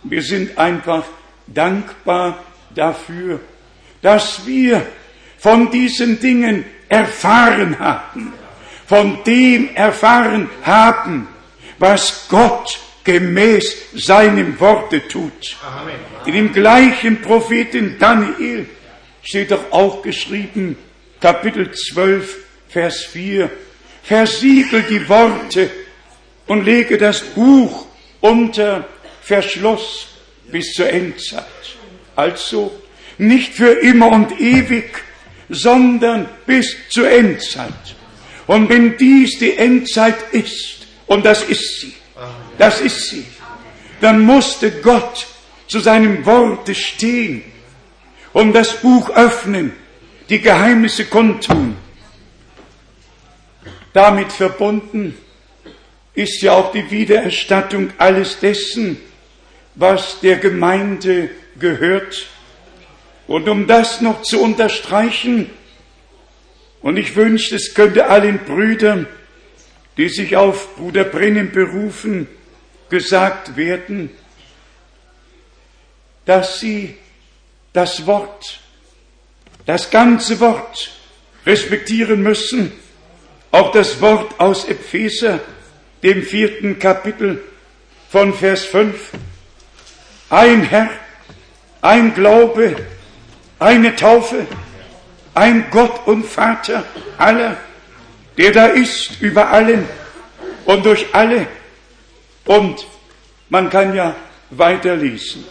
Wir 0.04 0.22
sind 0.22 0.58
einfach 0.58 1.04
dankbar 1.46 2.44
dafür, 2.74 3.40
dass 4.00 4.46
wir 4.46 4.86
von 5.38 5.70
diesen 5.70 6.20
Dingen 6.20 6.64
erfahren 6.88 7.78
haben, 7.78 8.32
von 8.86 9.22
dem 9.24 9.74
erfahren 9.74 10.50
haben, 10.62 11.28
was 11.78 12.26
Gott 12.28 12.78
gemäß 13.04 13.88
seinem 13.94 14.58
Worte 14.60 15.06
tut. 15.08 15.56
Amen. 15.62 15.94
In 16.26 16.34
dem 16.34 16.52
gleichen 16.52 17.20
Propheten 17.20 17.96
Daniel 17.98 18.66
steht 19.22 19.50
doch 19.50 19.72
auch 19.72 20.02
geschrieben, 20.02 20.76
Kapitel 21.22 21.70
12, 21.70 22.36
Vers 22.68 23.04
4, 23.04 23.48
versiegel 24.02 24.82
die 24.82 25.08
Worte 25.08 25.70
und 26.48 26.64
lege 26.64 26.98
das 26.98 27.20
Buch 27.20 27.86
unter 28.20 28.88
Verschluss 29.22 30.08
bis 30.50 30.72
zur 30.72 30.90
Endzeit. 30.90 31.44
Also 32.16 32.72
nicht 33.18 33.54
für 33.54 33.70
immer 33.70 34.10
und 34.10 34.40
ewig, 34.40 35.04
sondern 35.48 36.28
bis 36.44 36.76
zur 36.88 37.08
Endzeit. 37.08 37.94
Und 38.48 38.68
wenn 38.68 38.96
dies 38.96 39.38
die 39.38 39.56
Endzeit 39.56 40.32
ist, 40.32 40.88
und 41.06 41.24
das 41.24 41.44
ist 41.44 41.82
sie, 41.82 41.94
das 42.58 42.80
ist 42.80 43.10
sie, 43.10 43.24
dann 44.00 44.22
musste 44.22 44.72
Gott 44.72 45.28
zu 45.68 45.78
seinem 45.78 46.26
Worte 46.26 46.74
stehen 46.74 47.44
und 48.32 48.54
das 48.54 48.72
Buch 48.72 49.08
öffnen, 49.10 49.72
die 50.32 50.40
Geheimnisse 50.40 51.04
kundtun. 51.04 51.76
Damit 53.92 54.32
verbunden 54.32 55.14
ist 56.14 56.40
ja 56.40 56.54
auch 56.54 56.72
die 56.72 56.90
Wiedererstattung 56.90 57.90
alles 57.98 58.40
dessen, 58.40 58.96
was 59.74 60.20
der 60.20 60.38
Gemeinde 60.38 61.28
gehört. 61.60 62.28
Und 63.26 63.46
um 63.46 63.66
das 63.66 64.00
noch 64.00 64.22
zu 64.22 64.40
unterstreichen, 64.42 65.50
und 66.80 66.96
ich 66.96 67.14
wünschte, 67.14 67.56
es 67.56 67.74
könnte 67.74 68.06
allen 68.06 68.38
Brüdern, 68.38 69.06
die 69.98 70.08
sich 70.08 70.34
auf 70.38 70.76
Bruder 70.76 71.04
Brennen 71.04 71.52
berufen, 71.52 72.26
gesagt 72.88 73.54
werden, 73.58 74.08
dass 76.24 76.58
sie 76.58 76.96
das 77.74 78.06
Wort, 78.06 78.61
das 79.66 79.90
ganze 79.90 80.40
Wort 80.40 80.90
respektieren 81.46 82.22
müssen, 82.22 82.72
auch 83.50 83.72
das 83.72 84.00
Wort 84.00 84.38
aus 84.40 84.66
Epheser, 84.68 85.40
dem 86.02 86.22
vierten 86.22 86.78
Kapitel 86.78 87.42
von 88.10 88.34
Vers 88.34 88.64
5. 88.64 89.10
Ein 90.30 90.62
Herr, 90.64 90.88
ein 91.80 92.14
Glaube, 92.14 92.76
eine 93.58 93.94
Taufe, 93.94 94.46
ein 95.34 95.66
Gott 95.70 96.06
und 96.06 96.24
Vater 96.24 96.84
aller, 97.18 97.56
der 98.36 98.52
da 98.52 98.66
ist 98.66 99.20
über 99.20 99.50
allen 99.50 99.86
und 100.64 100.84
durch 100.84 101.06
alle. 101.12 101.46
Und 102.44 102.86
man 103.48 103.70
kann 103.70 103.94
ja 103.94 104.16
weiterlesen. 104.50 105.44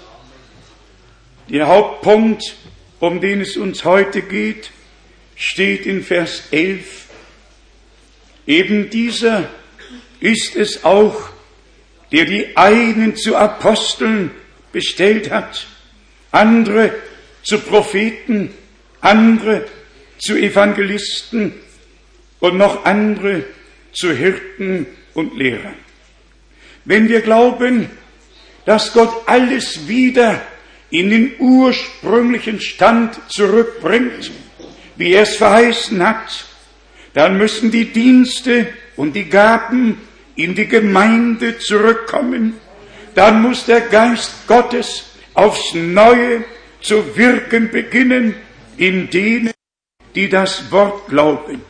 Der 1.50 1.68
Hauptpunkt, 1.68 2.56
um 3.02 3.20
den 3.20 3.42
es 3.42 3.58
uns 3.58 3.84
heute 3.84 4.22
geht, 4.22 4.70
steht 5.36 5.86
in 5.86 6.04
Vers 6.04 6.44
11. 6.52 7.08
Eben 8.46 8.90
dieser 8.90 9.50
ist 10.20 10.56
es 10.56 10.84
auch, 10.84 11.30
der 12.12 12.26
die 12.26 12.56
einen 12.56 13.16
zu 13.16 13.36
Aposteln 13.36 14.32
bestellt 14.72 15.32
hat, 15.32 15.68
andere 16.32 16.94
zu 17.44 17.60
Propheten, 17.60 18.54
andere 19.02 19.66
zu 20.20 20.36
Evangelisten 20.38 21.54
und 22.40 22.58
noch 22.58 22.86
andere 22.86 23.46
zu 23.94 24.14
Hirten 24.14 24.86
und 25.16 25.36
Lehrern. 25.36 25.76
Wenn 26.86 27.10
wir 27.10 27.22
glauben, 27.22 27.90
dass 28.66 28.94
Gott 28.94 29.12
alles 29.26 29.88
wieder 29.88 30.40
in 30.92 31.10
den 31.10 31.32
ursprünglichen 31.40 32.60
Stand 32.60 33.20
zurückbringt, 33.30 34.32
wie 34.98 35.14
er 35.14 35.24
es 35.24 35.38
verheißen 35.38 36.06
hat, 36.06 36.46
dann 37.14 37.38
müssen 37.38 37.72
die 37.72 37.86
Dienste 37.86 38.68
und 38.96 39.16
die 39.16 39.30
Gaben, 39.30 39.98
in 40.36 40.56
die 40.56 40.68
Gemeinde 40.68 41.60
zurückkommen, 41.60 42.54
dann 43.16 43.42
muss 43.42 43.66
der 43.66 43.82
Geist 43.82 44.48
Gottes 44.48 45.06
aufs 45.34 45.74
Neue 45.74 46.44
zu 46.82 47.16
wirken 47.16 47.70
beginnen 47.70 48.36
in 48.78 49.10
denen, 49.10 49.52
die 50.16 50.30
das 50.30 50.72
Wort 50.72 51.08
glauben. 51.08 51.62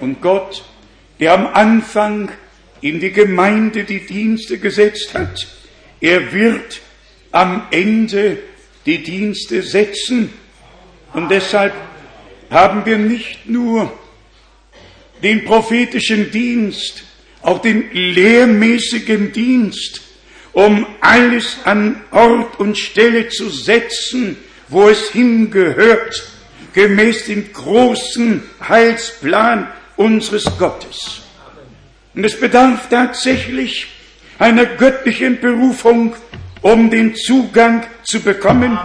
Und 0.00 0.20
Gott, 0.20 0.64
der 1.20 1.34
am 1.34 1.46
Anfang 1.46 2.30
in 2.80 3.00
die 3.00 3.12
Gemeinde 3.12 3.84
die 3.84 4.04
Dienste 4.04 4.58
gesetzt 4.58 5.14
hat, 5.14 5.46
er 6.00 6.32
wird 6.32 6.80
am 7.32 7.66
Ende 7.70 8.38
die 8.88 9.02
Dienste 9.02 9.62
setzen. 9.62 10.32
Und 11.12 11.30
deshalb 11.30 11.74
haben 12.48 12.86
wir 12.86 12.96
nicht 12.96 13.46
nur 13.46 13.92
den 15.22 15.44
prophetischen 15.44 16.30
Dienst, 16.30 17.02
auch 17.42 17.60
den 17.60 17.92
lehrmäßigen 17.92 19.32
Dienst, 19.32 20.00
um 20.52 20.86
alles 21.02 21.58
an 21.64 22.02
Ort 22.10 22.58
und 22.58 22.78
Stelle 22.78 23.28
zu 23.28 23.50
setzen, 23.50 24.38
wo 24.68 24.88
es 24.88 25.10
hingehört, 25.10 26.22
gemäß 26.72 27.26
dem 27.26 27.52
großen 27.52 28.42
Heilsplan 28.66 29.68
unseres 29.96 30.44
Gottes. 30.58 31.20
Und 32.14 32.24
es 32.24 32.40
bedarf 32.40 32.88
tatsächlich 32.88 33.88
einer 34.38 34.64
göttlichen 34.64 35.40
Berufung, 35.40 36.14
um 36.62 36.90
den 36.90 37.14
Zugang 37.14 37.86
zu 38.02 38.20
bekommen, 38.20 38.78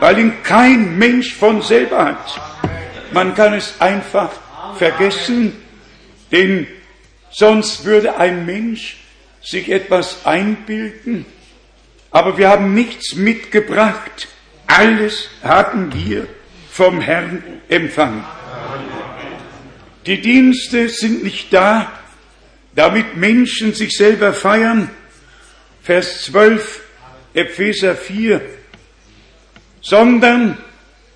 weil 0.00 0.18
ihn 0.18 0.42
kein 0.42 0.98
Mensch 0.98 1.34
von 1.34 1.62
selber 1.62 2.04
hat. 2.04 2.40
Man 3.12 3.34
kann 3.34 3.54
es 3.54 3.80
einfach 3.80 4.30
vergessen, 4.76 5.52
denn 6.32 6.66
sonst 7.30 7.84
würde 7.84 8.18
ein 8.18 8.46
Mensch 8.46 8.98
sich 9.42 9.70
etwas 9.70 10.26
einbilden, 10.26 11.26
aber 12.10 12.38
wir 12.38 12.48
haben 12.48 12.74
nichts 12.74 13.14
mitgebracht. 13.14 14.28
Alles 14.66 15.28
haben 15.42 15.92
wir 15.92 16.26
vom 16.70 17.00
Herrn 17.00 17.42
empfangen. 17.68 18.24
Die 20.06 20.20
Dienste 20.20 20.88
sind 20.88 21.22
nicht 21.24 21.52
da, 21.52 21.92
damit 22.74 23.16
Menschen 23.16 23.74
sich 23.74 23.92
selber 23.92 24.32
feiern. 24.32 24.90
Vers 25.82 26.22
12, 26.24 26.80
Epheser 27.34 27.94
4, 27.94 28.40
sondern 29.80 30.58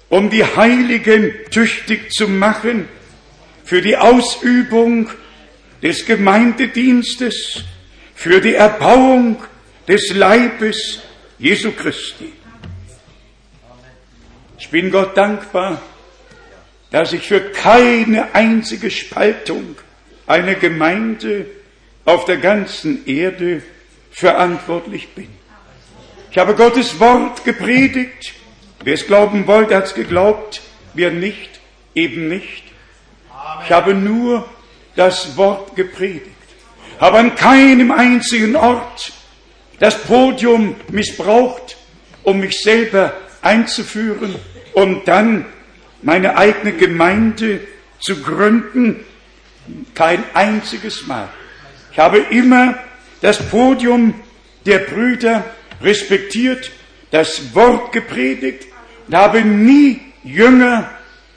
um 0.09 0.31
die 0.31 0.45
Heiligen 0.45 1.33
tüchtig 1.51 2.13
zu 2.13 2.29
machen 2.29 2.89
für 3.65 3.83
die 3.83 3.97
Ausübung 3.97 5.11
des 5.83 6.07
Gemeindedienstes, 6.07 7.65
für 8.15 8.41
die 8.41 8.55
Erbauung 8.55 9.43
des 9.89 10.13
Leibes 10.15 11.01
Jesu 11.39 11.73
Christi. 11.73 12.33
Ich 14.59 14.69
bin 14.71 14.91
Gott 14.91 15.17
dankbar, 15.17 15.83
dass 16.91 17.13
ich 17.13 17.27
für 17.27 17.41
keine 17.41 18.35
einzige 18.35 18.91
Spaltung 18.91 19.77
einer 20.27 20.55
Gemeinde 20.55 21.47
auf 22.05 22.25
der 22.25 22.37
ganzen 22.37 23.07
Erde 23.07 23.63
verantwortlich 24.11 25.09
bin. 25.09 25.29
Ich 26.35 26.39
habe 26.41 26.57
Gottes 26.57 26.99
Wort 26.99 27.45
gepredigt. 27.45 28.35
Wer 28.83 28.95
es 28.95 29.07
glauben 29.07 29.47
wollte, 29.47 29.77
hat 29.77 29.85
es 29.85 29.95
geglaubt. 29.95 30.63
Wer 30.93 31.13
nicht, 31.13 31.61
eben 31.95 32.27
nicht. 32.27 32.65
Ich 33.65 33.71
habe 33.71 33.95
nur 33.95 34.45
das 34.97 35.37
Wort 35.37 35.77
gepredigt. 35.77 36.27
Habe 36.99 37.19
an 37.19 37.37
keinem 37.37 37.93
einzigen 37.93 38.57
Ort 38.57 39.13
das 39.79 39.97
Podium 40.03 40.75
missbraucht, 40.89 41.77
um 42.25 42.41
mich 42.41 42.63
selber 42.63 43.13
einzuführen 43.41 44.35
und 44.73 45.07
dann 45.07 45.47
meine 46.03 46.37
eigene 46.37 46.73
Gemeinde 46.73 47.61
zu 48.01 48.21
gründen. 48.21 49.05
Kein 49.95 50.25
einziges 50.35 51.07
Mal. 51.07 51.29
Ich 51.93 51.99
habe 52.01 52.19
immer 52.19 52.77
das 53.21 53.39
Podium 53.39 54.15
der 54.67 54.81
Brüder 54.81 55.45
respektiert, 55.85 56.71
das 57.11 57.55
Wort 57.55 57.93
gepredigt. 57.93 58.67
Und 59.07 59.15
habe 59.15 59.43
nie 59.43 60.01
Jünger 60.25 60.91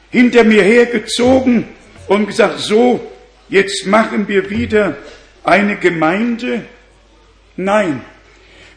hinter 0.10 0.44
mir 0.44 0.64
hergezogen 0.64 1.66
und 2.08 2.28
gesagt, 2.28 2.60
so, 2.60 3.12
jetzt 3.50 3.86
machen 3.86 4.28
wir 4.28 4.50
wieder 4.50 4.98
eine 5.44 5.76
Gemeinde. 5.76 6.64
Nein, 7.58 8.02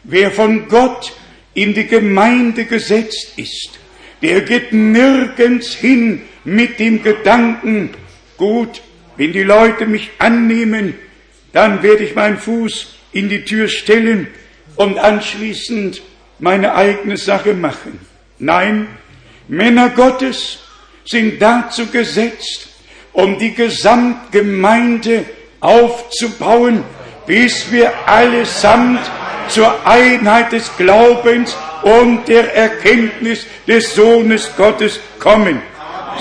wer 0.03 0.31
von 0.31 0.67
Gott 0.67 1.13
in 1.53 1.73
die 1.73 1.87
Gemeinde 1.87 2.65
gesetzt 2.65 3.33
ist, 3.37 3.79
der 4.21 4.41
geht 4.41 4.73
nirgends 4.73 5.73
hin 5.73 6.21
mit 6.43 6.79
dem 6.79 7.01
Gedanken, 7.03 7.91
gut, 8.37 8.81
wenn 9.17 9.33
die 9.33 9.43
Leute 9.43 9.85
mich 9.85 10.11
annehmen, 10.19 10.95
dann 11.53 11.83
werde 11.83 12.03
ich 12.03 12.15
meinen 12.15 12.37
Fuß 12.37 12.95
in 13.13 13.29
die 13.29 13.43
Tür 13.43 13.67
stellen 13.67 14.27
und 14.75 14.97
anschließend 14.97 16.01
meine 16.39 16.73
eigene 16.75 17.17
Sache 17.17 17.53
machen. 17.53 17.99
Nein, 18.39 18.87
Männer 19.47 19.89
Gottes 19.89 20.59
sind 21.05 21.41
dazu 21.41 21.87
gesetzt, 21.87 22.69
um 23.13 23.37
die 23.37 23.53
Gesamtgemeinde 23.53 25.25
aufzubauen, 25.59 26.83
bis 27.27 27.71
wir 27.71 27.91
allesamt 28.07 28.99
zur 29.47 29.85
Einheit 29.85 30.51
des 30.51 30.71
Glaubens 30.77 31.55
und 31.83 32.27
der 32.27 32.55
Erkenntnis 32.55 33.45
des 33.67 33.93
Sohnes 33.93 34.49
Gottes 34.55 34.99
kommen. 35.19 35.61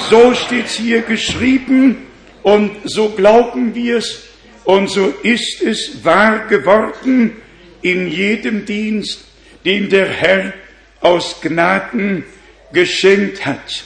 So 0.08 0.34
steht's 0.34 0.74
hier 0.74 1.02
geschrieben 1.02 2.06
und 2.42 2.72
so 2.84 3.10
glauben 3.10 3.74
wir 3.74 3.98
es 3.98 4.24
und 4.64 4.90
so 4.90 5.12
ist 5.22 5.62
es 5.62 6.04
wahr 6.04 6.46
geworden 6.48 7.36
in 7.82 8.08
jedem 8.08 8.66
Dienst, 8.66 9.24
den 9.64 9.88
der 9.88 10.06
Herr 10.06 10.52
aus 11.00 11.40
Gnaden 11.40 12.24
geschenkt 12.72 13.44
hat. 13.46 13.84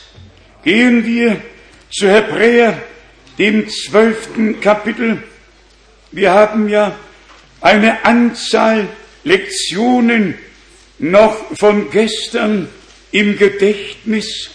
Gehen 0.65 1.05
wir 1.07 1.41
zu 1.91 2.09
Hebräer, 2.09 2.81
dem 3.39 3.69
zwölften 3.69 4.61
Kapitel. 4.61 5.23
Wir 6.13 6.33
haben 6.33 6.69
ja 6.69 6.95
eine 7.61 8.05
Anzahl 8.05 8.89
Lektionen 9.25 10.35
noch 10.99 11.57
von 11.57 11.91
gestern 11.91 12.69
im 13.11 13.37
Gedächtnis, 13.39 14.51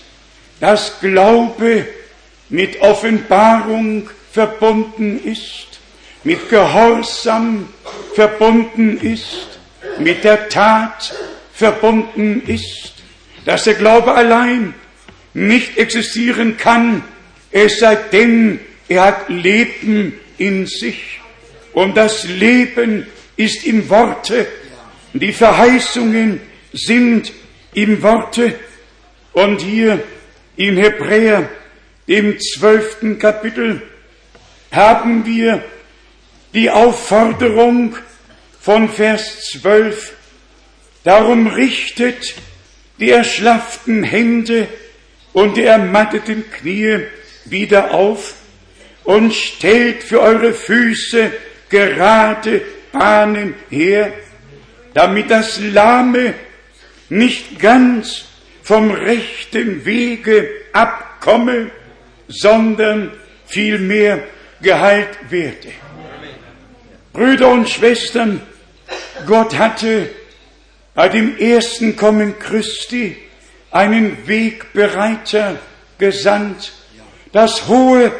dass 0.59 0.99
Glaube 0.99 1.87
mit 2.49 2.81
Offenbarung 2.81 4.09
verbunden 4.31 5.19
ist 5.23 5.68
mit 6.23 6.49
Gehorsam 6.49 7.67
verbunden 8.13 8.97
ist, 8.97 9.59
mit 9.99 10.23
der 10.23 10.49
Tat 10.49 11.13
verbunden 11.53 12.43
ist, 12.47 12.93
dass 13.45 13.63
der 13.63 13.75
Glaube 13.75 14.13
allein 14.13 14.73
nicht 15.33 15.77
existieren 15.77 16.57
kann, 16.57 17.03
es 17.51 17.79
sei 17.79 17.95
denn, 17.95 18.59
er 18.87 19.03
hat 19.03 19.29
Leben 19.29 20.13
in 20.37 20.67
sich. 20.67 21.19
Und 21.73 21.95
das 21.97 22.27
Leben 22.27 23.07
ist 23.37 23.65
im 23.65 23.89
Worte. 23.89 24.47
Die 25.13 25.31
Verheißungen 25.31 26.41
sind 26.73 27.31
im 27.73 28.01
Worte. 28.01 28.55
Und 29.33 29.61
hier 29.61 30.03
in 30.55 30.77
Hebräer, 30.77 31.49
dem 32.07 32.37
zwölften 32.39 33.17
Kapitel, 33.19 33.81
haben 34.71 35.25
wir 35.25 35.63
die 36.53 36.69
Aufforderung 36.69 37.95
von 38.59 38.89
Vers 38.89 39.51
12. 39.51 40.13
Darum 41.03 41.47
richtet 41.47 42.35
die 42.99 43.11
erschlafften 43.11 44.03
Hände 44.03 44.67
und 45.33 45.57
die 45.57 45.63
ermatteten 45.63 46.49
Knie 46.51 46.99
wieder 47.45 47.93
auf 47.93 48.33
und 49.03 49.33
stellt 49.33 50.03
für 50.03 50.21
eure 50.21 50.53
Füße 50.53 51.31
gerade 51.69 52.61
Bahnen 52.91 53.55
her, 53.69 54.11
damit 54.93 55.29
das 55.29 55.59
Lahme 55.59 56.33
nicht 57.09 57.59
ganz 57.59 58.25
vom 58.63 58.91
rechten 58.91 59.85
Wege 59.85 60.49
abkomme, 60.73 61.71
sondern 62.27 63.11
vielmehr 63.45 64.23
geheilt 64.61 65.17
werde. 65.29 65.69
Brüder 67.13 67.49
und 67.49 67.69
Schwestern, 67.69 68.41
Gott 69.25 69.57
hatte 69.57 70.09
bei 70.93 71.09
dem 71.09 71.37
ersten 71.37 71.95
Kommen 71.95 72.37
Christi 72.39 73.17
einen 73.71 74.27
Wegbereiter 74.27 75.57
gesandt. 75.97 76.71
Das 77.31 77.67
Hohe 77.67 78.11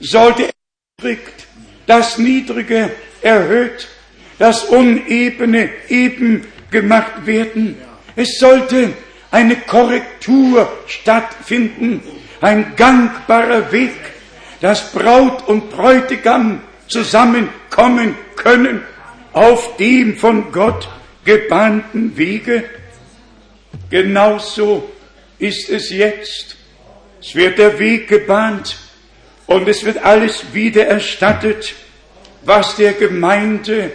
sollte 0.00 0.50
erniedrigt, 0.98 1.46
das 1.86 2.18
Niedrige 2.18 2.90
erhöht, 3.22 3.88
das 4.38 4.64
Unebene 4.64 5.70
eben 5.88 6.46
gemacht 6.70 7.26
werden. 7.26 7.76
Es 8.16 8.38
sollte 8.38 8.92
eine 9.30 9.56
Korrektur 9.56 10.70
stattfinden, 10.86 12.02
ein 12.40 12.74
gangbarer 12.76 13.72
Weg, 13.72 13.96
dass 14.60 14.92
Braut 14.92 15.46
und 15.48 15.70
Bräutigam 15.70 16.60
zusammenkommen 16.88 18.16
können 18.36 18.82
auf 19.32 19.76
dem 19.76 20.16
von 20.16 20.50
Gott 20.50 20.88
gebahnten 21.24 22.16
Wege. 22.16 22.64
Genauso 23.90 24.88
ist 25.38 25.68
es 25.70 25.90
jetzt. 25.90 26.56
Es 27.20 27.34
wird 27.34 27.58
der 27.58 27.78
Weg 27.78 28.08
gebahnt 28.08 28.76
und 29.46 29.68
es 29.68 29.84
wird 29.84 30.04
alles 30.04 30.52
wieder 30.52 30.86
erstattet, 30.86 31.74
was 32.44 32.76
der 32.76 32.92
Gemeinde 32.92 33.90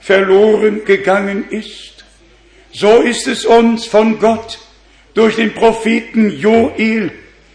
verloren 0.00 0.84
gegangen 0.84 1.48
ist. 1.50 2.04
So 2.72 3.02
ist 3.02 3.26
es 3.26 3.44
uns 3.44 3.86
von 3.86 4.18
Gott 4.18 4.58
durch 5.14 5.36
den 5.36 5.54
Propheten 5.54 6.30
Joel 6.38 7.12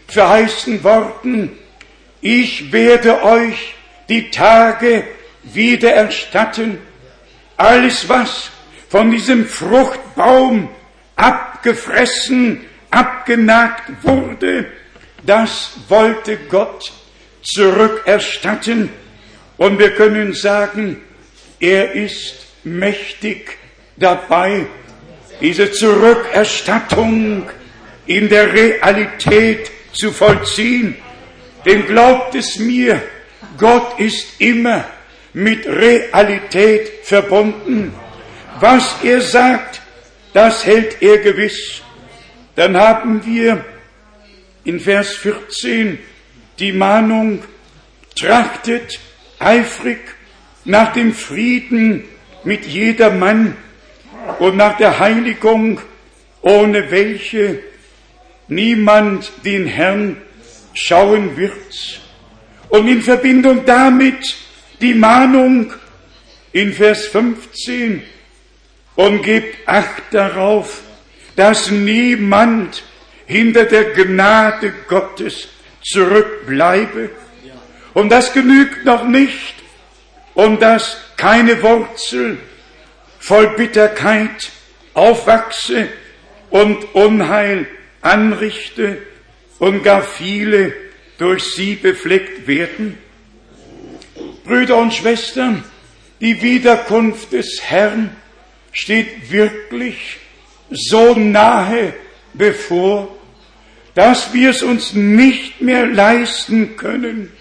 verheißen 0.07 0.83
worden, 0.83 1.51
ich 2.21 2.71
werde 2.71 3.23
euch 3.23 3.75
die 4.09 4.31
Tage 4.31 5.03
wieder 5.43 5.91
erstatten. 5.91 6.79
Alles, 7.57 8.09
was 8.09 8.49
von 8.89 9.11
diesem 9.11 9.45
Fruchtbaum 9.45 10.69
abgefressen, 11.15 12.65
abgenagt 12.89 13.83
wurde, 14.01 14.65
das 15.25 15.71
wollte 15.87 16.37
Gott 16.49 16.91
zurückerstatten. 17.41 18.89
Und 19.57 19.77
wir 19.77 19.91
können 19.91 20.33
sagen, 20.33 21.01
er 21.59 21.93
ist 21.93 22.47
mächtig 22.63 23.57
dabei, 23.97 24.65
diese 25.41 25.71
Zurückerstattung 25.71 27.49
in 28.05 28.29
der 28.29 28.51
Realität 28.53 29.69
zu 29.91 30.11
vollziehen. 30.11 30.95
Denn 31.65 31.85
glaubt 31.85 32.35
es 32.35 32.57
mir, 32.57 33.01
Gott 33.59 33.99
ist 33.99 34.39
immer 34.39 34.85
mit 35.33 35.67
Realität 35.67 36.89
verbunden. 37.03 37.93
Was 38.59 38.95
er 39.03 39.21
sagt, 39.21 39.81
das 40.33 40.65
hält 40.65 41.01
er 41.01 41.19
gewiss. 41.19 41.81
Dann 42.55 42.75
haben 42.77 43.25
wir 43.25 43.63
in 44.63 44.79
Vers 44.79 45.13
14 45.15 45.99
die 46.57 46.71
Mahnung, 46.71 47.43
trachtet 48.15 48.99
eifrig 49.39 49.99
nach 50.65 50.93
dem 50.93 51.13
Frieden 51.13 52.03
mit 52.43 52.65
jedermann 52.65 53.55
und 54.39 54.57
nach 54.57 54.77
der 54.77 54.99
Heiligung, 54.99 55.79
ohne 56.41 56.91
welche 56.91 57.59
niemand 58.47 59.31
den 59.45 59.65
Herrn 59.67 60.17
schauen 60.73 61.37
wird. 61.37 62.01
Und 62.69 62.87
in 62.87 63.01
Verbindung 63.01 63.65
damit 63.65 64.35
die 64.81 64.93
Mahnung 64.93 65.73
in 66.51 66.73
Vers 66.73 67.07
15 67.07 68.03
und 68.95 69.23
gebt 69.23 69.67
Acht 69.67 70.03
darauf, 70.11 70.81
dass 71.35 71.71
niemand 71.71 72.83
hinter 73.25 73.65
der 73.65 73.91
Gnade 73.91 74.73
Gottes 74.87 75.49
zurückbleibe. 75.81 77.11
Und 77.93 78.09
das 78.09 78.33
genügt 78.33 78.85
noch 78.85 79.03
nicht, 79.05 79.55
und 80.33 80.61
dass 80.61 80.97
keine 81.17 81.61
Wurzel 81.61 82.37
voll 83.19 83.49
Bitterkeit 83.55 84.51
aufwachse 84.93 85.89
und 86.49 86.95
Unheil 86.95 87.67
anrichte 88.01 88.99
und 89.59 89.83
gar 89.83 90.01
viele 90.01 90.73
durch 91.19 91.43
sie 91.43 91.75
befleckt 91.75 92.47
werden. 92.47 92.97
Brüder 94.43 94.77
und 94.77 94.93
Schwestern, 94.93 95.63
die 96.19 96.41
Wiederkunft 96.41 97.33
des 97.33 97.61
Herrn 97.61 98.15
steht 98.71 99.31
wirklich 99.31 100.17
so 100.71 101.13
nahe 101.13 101.93
bevor, 102.33 103.15
dass 103.95 104.33
wir 104.33 104.51
es 104.51 104.63
uns 104.63 104.93
nicht 104.93 105.61
mehr 105.61 105.85
leisten 105.85 106.77
können, 106.77 107.31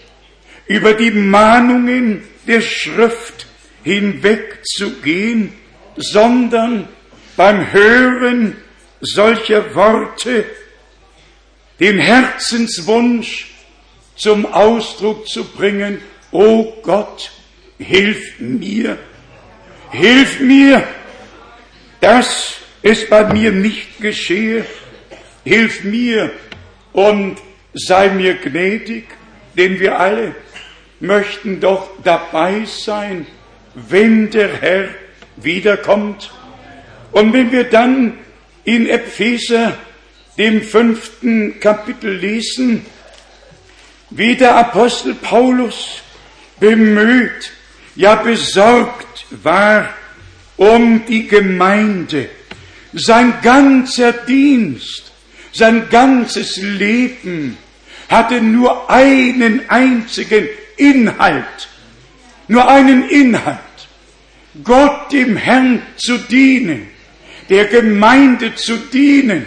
über 0.67 0.93
die 0.93 1.11
Mahnungen 1.11 2.23
der 2.47 2.61
Schrift 2.61 3.47
hinwegzugehen, 3.83 5.53
sondern 5.95 6.87
beim 7.37 7.71
Hören 7.71 8.57
solcher 8.99 9.73
Worte 9.73 10.45
den 11.79 11.97
Herzenswunsch 11.97 13.48
zum 14.19 14.45
Ausdruck 14.45 15.27
zu 15.27 15.45
bringen, 15.45 16.01
O 16.31 16.73
Gott, 16.83 17.31
hilf 17.79 18.39
mir, 18.39 18.99
hilf 19.91 20.39
mir, 20.41 20.83
dass 22.01 22.57
es 22.83 23.09
bei 23.09 23.33
mir 23.33 23.51
nicht 23.51 23.99
geschehe, 23.99 24.65
hilf 25.43 25.83
mir 25.83 26.31
und 26.93 27.37
sei 27.73 28.09
mir 28.09 28.35
gnädig, 28.35 29.05
denn 29.57 29.79
wir 29.79 29.99
alle 29.99 30.35
möchten 30.99 31.59
doch 31.59 31.89
dabei 32.03 32.65
sein, 32.65 33.25
wenn 33.73 34.29
der 34.29 34.61
Herr 34.61 34.89
wiederkommt. 35.37 36.31
Und 37.11 37.33
wenn 37.33 37.51
wir 37.51 37.63
dann 37.63 38.17
in 38.65 38.87
Epheser, 38.87 39.77
dem 40.37 40.61
fünften 40.61 41.59
Kapitel 41.59 42.11
lesen, 42.15 42.85
wie 44.09 44.35
der 44.35 44.55
Apostel 44.55 45.15
Paulus 45.15 46.01
bemüht, 46.59 47.51
ja 47.95 48.15
besorgt 48.15 49.25
war 49.29 49.89
um 50.57 51.05
die 51.07 51.27
Gemeinde, 51.27 52.29
sein 52.93 53.33
ganzer 53.41 54.11
Dienst, 54.11 55.11
sein 55.51 55.87
ganzes 55.89 56.57
Leben 56.57 57.57
hatte 58.09 58.41
nur 58.41 58.89
einen 58.89 59.69
einzigen 59.69 60.47
Inhalt, 60.77 61.69
nur 62.47 62.67
einen 62.67 63.07
Inhalt, 63.07 63.59
Gott 64.63 65.11
dem 65.11 65.37
Herrn 65.37 65.81
zu 65.97 66.17
dienen, 66.17 66.87
der 67.49 67.65
Gemeinde 67.65 68.55
zu 68.55 68.77
dienen. 68.77 69.45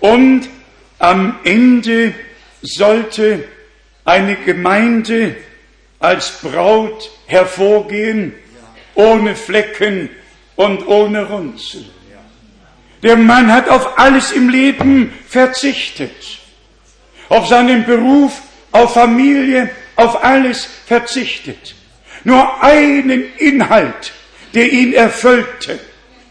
Und 0.00 0.48
am 0.98 1.36
Ende 1.42 2.14
sollte 2.62 3.44
eine 4.08 4.36
Gemeinde 4.36 5.36
als 6.00 6.40
Braut 6.40 7.10
hervorgehen, 7.26 8.32
ohne 8.94 9.36
Flecken 9.36 10.08
und 10.56 10.88
ohne 10.88 11.26
Runzel. 11.28 11.84
Der 13.02 13.16
Mann 13.16 13.52
hat 13.52 13.68
auf 13.68 13.98
alles 13.98 14.32
im 14.32 14.48
Leben 14.48 15.12
verzichtet, 15.28 16.38
auf 17.28 17.48
seinen 17.48 17.84
Beruf, 17.84 18.40
auf 18.72 18.94
Familie, 18.94 19.68
auf 19.94 20.24
alles 20.24 20.66
verzichtet. 20.86 21.74
Nur 22.24 22.62
einen 22.64 23.24
Inhalt, 23.36 24.14
der 24.54 24.72
ihn 24.72 24.94
erfüllte, 24.94 25.78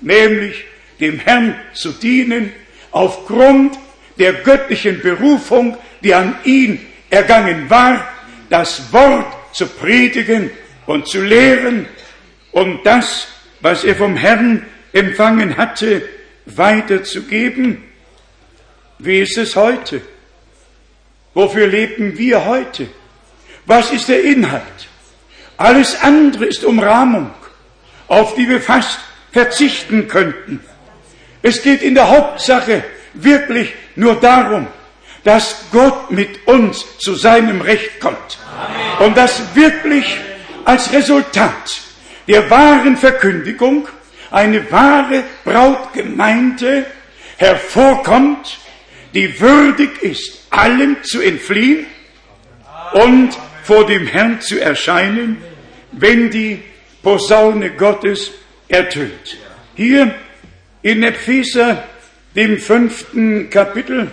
nämlich 0.01 0.65
dem 0.99 1.19
Herrn 1.19 1.55
zu 1.73 1.91
dienen, 1.91 2.51
aufgrund 2.89 3.77
der 4.17 4.33
göttlichen 4.33 4.99
Berufung, 4.99 5.77
die 6.01 6.15
an 6.15 6.35
ihn 6.43 6.83
ergangen 7.09 7.69
war, 7.69 8.07
das 8.49 8.91
Wort 8.91 9.25
zu 9.53 9.67
predigen 9.67 10.51
und 10.85 11.07
zu 11.07 11.21
lehren 11.21 11.87
und 12.51 12.85
das, 12.85 13.27
was 13.61 13.83
er 13.83 13.95
vom 13.95 14.15
Herrn 14.15 14.65
empfangen 14.93 15.57
hatte, 15.57 16.01
weiterzugeben. 16.45 17.83
Wie 18.99 19.19
ist 19.19 19.37
es 19.37 19.55
heute? 19.55 20.01
Wofür 21.33 21.67
leben 21.67 22.17
wir 22.17 22.45
heute? 22.45 22.87
Was 23.65 23.91
ist 23.91 24.07
der 24.07 24.23
Inhalt? 24.23 24.87
Alles 25.57 26.01
andere 26.01 26.45
ist 26.45 26.63
Umrahmung, 26.63 27.31
auf 28.07 28.35
die 28.35 28.47
wir 28.47 28.61
fast 28.61 28.99
verzichten 29.31 30.07
könnten. 30.07 30.61
Es 31.41 31.61
geht 31.61 31.81
in 31.81 31.95
der 31.95 32.09
Hauptsache 32.09 32.83
wirklich 33.13 33.73
nur 33.95 34.15
darum, 34.15 34.67
dass 35.27 35.65
Gott 35.73 36.09
mit 36.09 36.47
uns 36.47 36.85
zu 36.99 37.13
seinem 37.13 37.59
Recht 37.59 37.99
kommt. 37.99 38.39
Amen. 38.49 39.07
Und 39.07 39.17
dass 39.17 39.53
wirklich 39.55 40.05
als 40.63 40.93
Resultat 40.93 41.81
der 42.29 42.49
wahren 42.49 42.95
Verkündigung 42.95 43.89
eine 44.31 44.71
wahre 44.71 45.25
Brautgemeinde 45.43 46.85
hervorkommt, 47.35 48.57
die 49.13 49.37
würdig 49.41 50.01
ist, 50.01 50.47
allem 50.49 51.03
zu 51.03 51.19
entfliehen 51.19 51.85
und 52.93 53.31
vor 53.63 53.85
dem 53.85 54.07
Herrn 54.07 54.39
zu 54.39 54.61
erscheinen, 54.61 55.43
wenn 55.91 56.29
die 56.29 56.63
Posaune 57.03 57.71
Gottes 57.71 58.31
ertönt. 58.69 59.37
Hier 59.75 60.15
in 60.83 61.03
Epheser, 61.03 61.83
dem 62.33 62.59
fünften 62.59 63.49
Kapitel, 63.49 64.09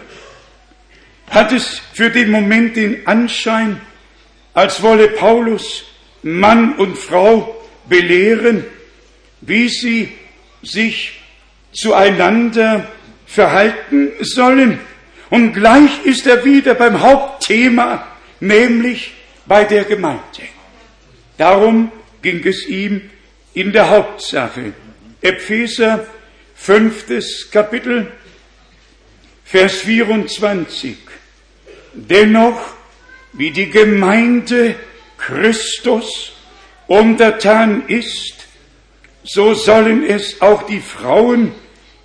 hat 1.35 1.53
es 1.53 1.83
für 1.93 2.11
den 2.11 2.31
Moment 2.31 2.77
den 2.77 3.07
Anschein, 3.07 3.81
als 4.53 4.83
wolle 4.83 5.09
Paulus 5.09 5.85
Mann 6.23 6.77
und 6.77 6.97
Frau 6.97 7.61
belehren, 7.87 8.65
wie 9.41 9.69
sie 9.69 10.13
sich 10.63 11.21
zueinander 11.73 12.89
verhalten 13.27 14.13
sollen. 14.21 14.79
Und 15.29 15.53
gleich 15.53 16.05
ist 16.05 16.27
er 16.27 16.45
wieder 16.45 16.75
beim 16.75 17.01
Hauptthema, 17.01 18.07
nämlich 18.41 19.13
bei 19.47 19.65
der 19.65 19.85
Gemeinde. 19.85 20.23
Darum 21.37 21.91
ging 22.23 22.47
es 22.47 22.67
ihm 22.69 23.11
in 23.53 23.73
der 23.73 23.91
Hauptsache. 23.91 24.73
Epheser, 25.21 26.07
fünftes 26.55 27.51
Kapitel, 27.51 28.13
Vers 29.45 29.81
24. 29.81 30.97
Dennoch, 31.95 32.61
wie 33.33 33.51
die 33.51 33.71
Gemeinde 33.71 34.75
Christus 35.17 36.33
untertan 36.87 37.85
ist, 37.89 38.35
so 39.25 39.55
sollen 39.55 40.05
es 40.05 40.41
auch 40.43 40.65
die 40.65 40.81
Frauen 40.81 41.53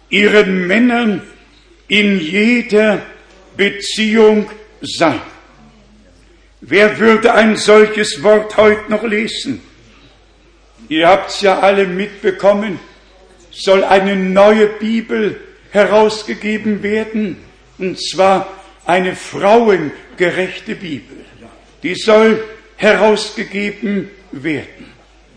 ihren 0.10 0.68
Männern 0.68 1.22
in 1.88 2.20
jeder 2.20 3.02
Beziehung 3.58 4.50
sein. 4.82 5.22
Wer 6.62 7.00
würde 7.00 7.34
ein 7.34 7.58
solches 7.58 8.22
Wort 8.24 8.58
heute 8.58 8.90
noch 8.90 9.04
lesen? 9.04 9.62
Ihr 10.88 11.08
habt's 11.08 11.42
ja 11.42 11.60
alle 11.60 11.86
mitbekommen, 11.86 12.80
soll 13.52 13.84
eine 13.84 14.16
neue 14.16 14.68
Bibel 14.68 15.40
herausgegeben 15.72 16.84
werden, 16.84 17.38
und 17.78 18.00
zwar 18.02 18.59
eine 18.90 19.16
frauengerechte 19.16 20.74
Bibel. 20.74 21.18
Die 21.84 21.94
soll 21.94 22.44
herausgegeben 22.76 24.10
werden. 24.32 24.88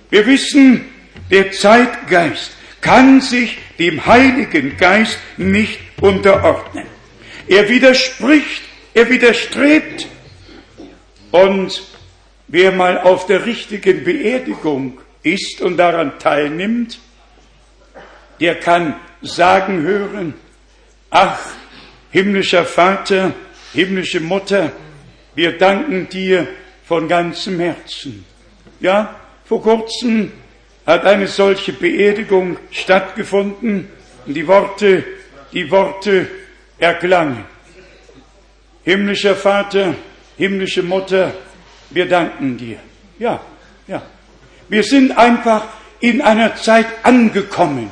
Wir 0.09 0.27
wissen, 0.27 0.87
der 1.31 1.53
Zeitgeist 1.53 2.53
kann 2.81 3.21
sich 3.21 3.59
dem 3.79 4.07
Heiligen 4.07 4.79
Geist 4.79 5.19
nicht 5.37 5.79
unterordnen. 6.01 6.87
Er 7.47 7.69
widerspricht, 7.69 8.63
er 8.95 9.11
widerstrebt. 9.11 10.07
Und 11.31 11.83
wer 12.49 12.73
mal 12.73 12.99
auf 13.03 13.27
der 13.27 13.45
richtigen 13.45 14.03
Beerdigung 14.03 14.99
ist 15.23 15.61
und 15.61 15.77
daran 15.77 16.19
teilnimmt, 16.19 16.99
der 18.41 18.55
kann 18.55 18.97
sagen 19.21 19.83
hören, 19.83 20.33
ach, 21.11 21.39
himmlischer 22.13 22.65
Vater, 22.65 23.33
himmlische 23.73 24.21
Mutter, 24.21 24.73
wir 25.35 25.59
danken 25.59 26.09
dir 26.09 26.47
von 26.85 27.09
ganzem 27.09 27.59
Herzen. 27.59 28.25
Ja, 28.81 29.17
vor 29.45 29.63
kurzem 29.63 30.33
hat 30.87 31.05
eine 31.05 31.27
solche 31.27 31.73
Beerdigung 31.73 32.59
stattgefunden 32.71 33.89
und 34.27 34.35
die 34.35 34.47
Worte, 34.47 35.05
die 35.53 35.71
Worte 35.71 36.29
erklangen. 36.79 37.45
Himmlischer 38.85 39.37
Vater, 39.37 39.95
himmlische 40.37 40.83
Mutter, 40.83 41.33
wir 41.91 42.07
danken 42.07 42.59
dir. 42.59 42.79
Ja, 43.19 43.41
ja. 43.87 44.03
Wir 44.69 44.83
sind 44.83 45.17
einfach 45.17 45.65
in 46.01 46.21
einer 46.21 46.57
Zeit 46.57 46.87
angekommen, 47.05 47.91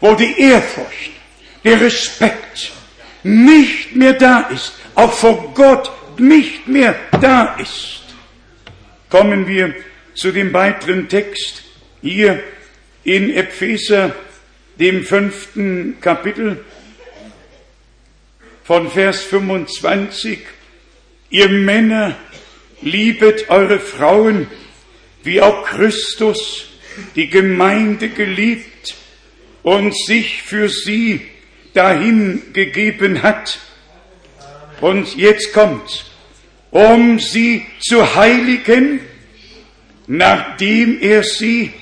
wo 0.00 0.14
die 0.14 0.40
Ehrfurcht, 0.40 1.10
der 1.62 1.80
Respekt 1.80 2.72
nicht 3.24 3.96
mehr 3.96 4.12
da 4.12 4.42
ist, 4.42 4.74
auch 4.94 5.12
vor 5.12 5.52
Gott 5.54 5.90
nicht 6.18 6.68
mehr 6.68 6.94
da 7.20 7.56
ist. 7.56 8.02
Kommen 9.10 9.48
wir 9.48 9.74
zu 10.14 10.30
dem 10.30 10.52
weiteren 10.52 11.08
Text 11.08 11.64
hier 12.02 12.42
in 13.02 13.34
Epheser, 13.34 14.14
dem 14.78 15.04
fünften 15.04 16.00
Kapitel 16.00 16.64
von 18.64 18.90
Vers 18.90 19.22
25. 19.22 20.40
Ihr 21.30 21.48
Männer 21.48 22.16
liebet 22.80 23.50
eure 23.50 23.80
Frauen, 23.80 24.46
wie 25.22 25.40
auch 25.40 25.64
Christus 25.64 26.66
die 27.16 27.28
Gemeinde 27.28 28.08
geliebt 28.08 28.94
und 29.62 29.96
sich 29.96 30.42
für 30.42 30.68
sie 30.68 31.26
dahin 31.74 32.42
gegeben 32.52 33.22
hat. 33.22 33.58
Und 34.80 35.16
jetzt 35.16 35.52
kommt, 35.52 36.06
um 36.70 37.18
sie 37.18 37.66
zu 37.80 38.14
heiligen, 38.14 39.00
nachdem 40.06 41.00
er 41.00 41.22
sie 41.22 41.72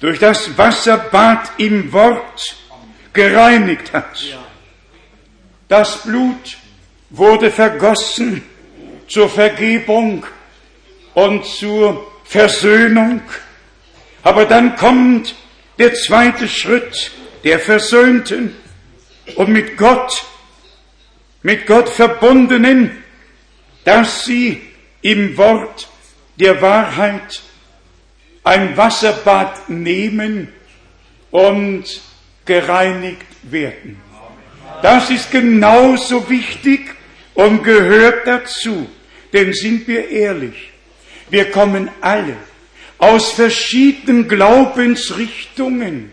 durch 0.00 0.18
das 0.18 0.56
Wasserbad 0.58 1.52
im 1.58 1.92
Wort 1.92 2.56
gereinigt 3.12 3.92
hat. 3.92 4.38
Das 5.68 6.02
Blut 6.02 6.58
wurde 7.10 7.50
vergossen 7.50 8.42
zur 9.08 9.28
Vergebung 9.28 10.24
und 11.14 11.44
zur 11.46 12.06
Versöhnung. 12.24 13.22
Aber 14.22 14.44
dann 14.44 14.76
kommt 14.76 15.34
der 15.78 15.94
zweite 15.94 16.48
Schritt 16.48 17.12
der 17.44 17.58
Versöhnten 17.58 18.54
und 19.34 19.48
mit 19.48 19.76
Gott, 19.76 20.24
mit 21.42 21.66
Gott 21.66 21.88
verbundenen, 21.88 23.02
dass 23.84 24.24
sie 24.24 24.62
im 25.02 25.36
Wort 25.36 25.88
der 26.36 26.60
Wahrheit 26.62 27.42
ein 28.44 28.76
Wasserbad 28.76 29.68
nehmen 29.68 30.52
und 31.30 31.84
gereinigt 32.44 33.26
werden. 33.42 34.00
Das 34.82 35.10
ist 35.10 35.30
genauso 35.30 36.28
wichtig 36.30 36.94
und 37.34 37.62
gehört 37.64 38.26
dazu. 38.26 38.88
Denn 39.32 39.52
sind 39.52 39.88
wir 39.88 40.08
ehrlich, 40.08 40.70
wir 41.28 41.50
kommen 41.50 41.90
alle 42.00 42.36
aus 42.98 43.32
verschiedenen 43.32 44.28
Glaubensrichtungen 44.28 46.12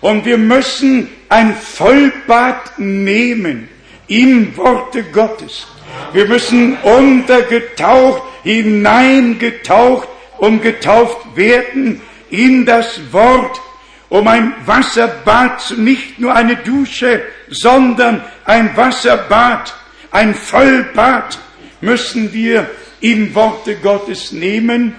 und 0.00 0.24
wir 0.24 0.38
müssen 0.38 1.08
ein 1.28 1.54
Vollbad 1.54 2.78
nehmen 2.78 3.68
im 4.06 4.56
Worte 4.56 5.02
Gottes. 5.04 5.66
Wir 6.12 6.26
müssen 6.26 6.76
untergetaucht, 6.78 8.22
hineingetaucht 8.42 10.08
und 10.38 10.62
getauft 10.62 11.36
werden 11.36 12.00
in 12.30 12.64
das 12.64 13.00
Wort, 13.12 13.60
um 14.08 14.26
ein 14.26 14.54
Wasserbad, 14.64 15.76
nicht 15.76 16.18
nur 16.18 16.34
eine 16.34 16.56
Dusche, 16.56 17.22
sondern 17.48 18.22
ein 18.44 18.74
Wasserbad, 18.76 19.74
ein 20.10 20.34
Vollbad 20.34 21.38
müssen 21.80 22.32
wir 22.32 22.68
im 23.00 23.34
Worte 23.34 23.76
Gottes 23.76 24.32
nehmen, 24.32 24.94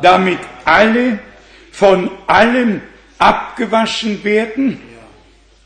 damit 0.00 0.38
alle 0.64 1.18
von 1.72 2.10
allem 2.26 2.80
abgewaschen 3.18 4.24
werden 4.24 4.80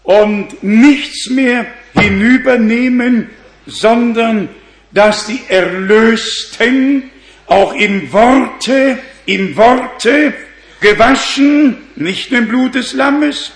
und 0.02 0.62
nichts 0.62 1.30
mehr 1.30 1.66
hinübernehmen, 1.94 3.30
sondern 3.66 4.48
dass 4.92 5.26
die 5.26 5.40
Erlösten 5.48 7.10
auch 7.46 7.74
in 7.74 8.12
Worte, 8.12 8.98
in 9.26 9.56
Worte 9.56 10.34
gewaschen, 10.80 11.76
nicht 11.96 12.32
im 12.32 12.48
Blut 12.48 12.74
des 12.74 12.92
Lammes, 12.92 13.52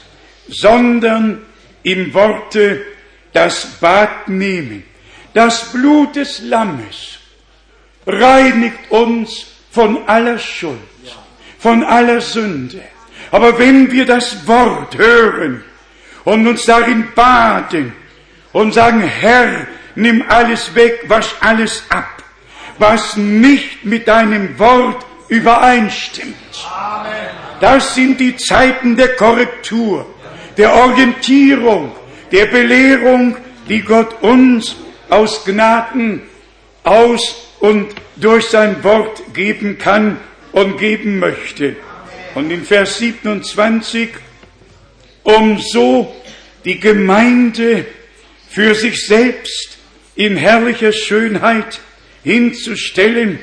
sondern 0.49 1.43
in 1.83 2.13
Worte 2.15 2.83
das 3.33 3.67
Bad 3.81 4.29
nehmen. 4.29 4.85
Das 5.35 5.73
Blut 5.73 6.17
des 6.17 6.41
Lammes 6.43 7.19
reinigt 8.07 8.91
uns 8.91 9.47
von 9.71 10.07
aller 10.09 10.39
Schuld, 10.39 10.79
von 11.59 11.85
aller 11.85 12.21
Sünde. 12.21 12.83
Aber 13.31 13.59
wenn 13.59 13.91
wir 13.91 14.07
das 14.07 14.47
Wort 14.47 14.97
hören 14.97 15.65
und 16.25 16.47
uns 16.47 16.65
darin 16.65 17.09
baden 17.15 17.93
und 18.53 18.75
sagen, 18.75 19.01
Herr, 19.01 19.67
nimm 19.95 20.25
alles 20.29 20.75
weg, 20.75 21.05
wasch 21.09 21.35
alles 21.41 21.85
ab, 21.89 22.23
was 22.79 23.17
nicht 23.17 23.85
mit 23.85 24.07
deinem 24.07 24.59
Wort 24.59 25.05
übereinstimmt. 25.29 26.35
Das 27.61 27.95
sind 27.95 28.21
die 28.21 28.37
Zeiten 28.37 28.97
der 28.97 29.17
Korrektur, 29.17 30.07
der 30.57 30.75
Orientierung, 30.75 31.93
der 32.31 32.47
Belehrung, 32.47 33.37
die 33.69 33.81
Gott 33.81 34.23
uns 34.23 34.77
aus 35.09 35.45
Gnaden 35.45 36.23
aus 36.85 37.51
und 37.61 37.89
durch 38.17 38.47
sein 38.47 38.83
Wort 38.85 39.23
geben 39.35 39.79
kann 39.79 40.19
und 40.53 40.79
geben 40.79 41.19
möchte. 41.19 41.77
Und 42.37 42.51
in 42.51 42.67
Vers 42.67 42.99
27, 42.99 44.11
um 45.23 45.59
so 45.59 46.15
die 46.67 46.79
Gemeinde 46.79 47.87
für 48.51 48.75
sich 48.75 49.07
selbst 49.07 49.79
in 50.17 50.37
herrlicher 50.37 50.93
Schönheit 50.93 51.81
hinzustellen, 52.25 53.39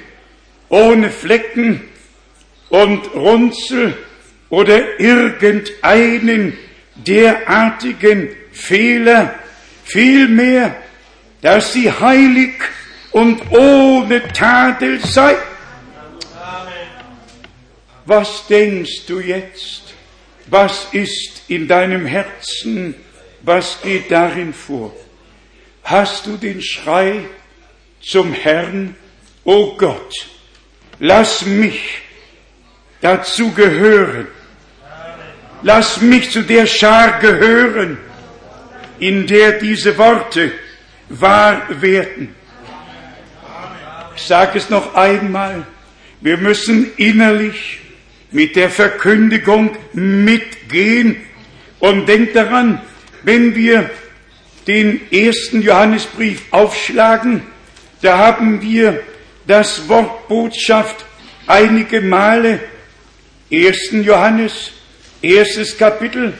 ohne 0.69 1.09
Flecken 1.09 1.81
und 2.69 3.15
Runzel 3.15 3.97
oder 4.51 4.99
irgendeinen 4.99 6.55
derartigen 6.93 8.29
Fehler, 8.51 9.33
vielmehr, 9.85 10.75
dass 11.41 11.73
sie 11.73 11.91
heilig 11.91 12.61
und 13.09 13.41
ohne 13.49 14.21
Tadel 14.33 14.99
sei. 14.99 15.35
Was 18.05 18.47
denkst 18.47 19.05
du 19.07 19.19
jetzt? 19.19 19.93
Was 20.47 20.87
ist 20.91 21.43
in 21.47 21.67
deinem 21.67 22.05
Herzen? 22.05 22.95
Was 23.41 23.81
geht 23.81 24.11
darin 24.11 24.53
vor? 24.53 24.93
Hast 25.83 26.25
du 26.25 26.37
den 26.37 26.61
Schrei 26.61 27.25
zum 28.01 28.33
Herrn, 28.33 28.95
o 29.43 29.53
oh 29.53 29.77
Gott, 29.77 30.13
lass 30.99 31.45
mich 31.45 32.01
dazu 33.01 33.51
gehören. 33.51 34.27
Lass 35.61 36.01
mich 36.01 36.29
zu 36.29 36.41
der 36.41 36.67
Schar 36.67 37.19
gehören, 37.19 37.97
in 38.99 39.25
der 39.27 39.53
diese 39.53 39.97
Worte 39.97 40.51
wahr 41.07 41.61
werden. 41.69 42.35
Ich 44.15 44.23
sage 44.23 44.57
es 44.57 44.69
noch 44.69 44.93
einmal, 44.93 45.65
wir 46.19 46.37
müssen 46.37 46.91
innerlich 46.97 47.79
mit 48.33 48.55
der 48.55 48.69
Verkündigung 48.69 49.77
mitgehen 49.93 51.17
und 51.79 52.07
denkt 52.07 52.35
daran, 52.35 52.81
wenn 53.23 53.55
wir 53.55 53.89
den 54.67 54.99
ersten 55.11 55.61
Johannesbrief 55.61 56.41
aufschlagen, 56.51 57.43
da 58.01 58.17
haben 58.17 58.61
wir 58.61 59.01
das 59.47 59.87
Wort 59.87 60.27
Botschaft 60.27 61.05
einige 61.47 62.01
Male. 62.01 62.59
1. 63.51 63.91
Johannes, 64.03 64.71
erstes 65.21 65.77
Kapitel, 65.77 66.33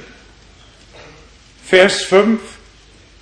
Vers 1.64 2.02
5. 2.04 2.40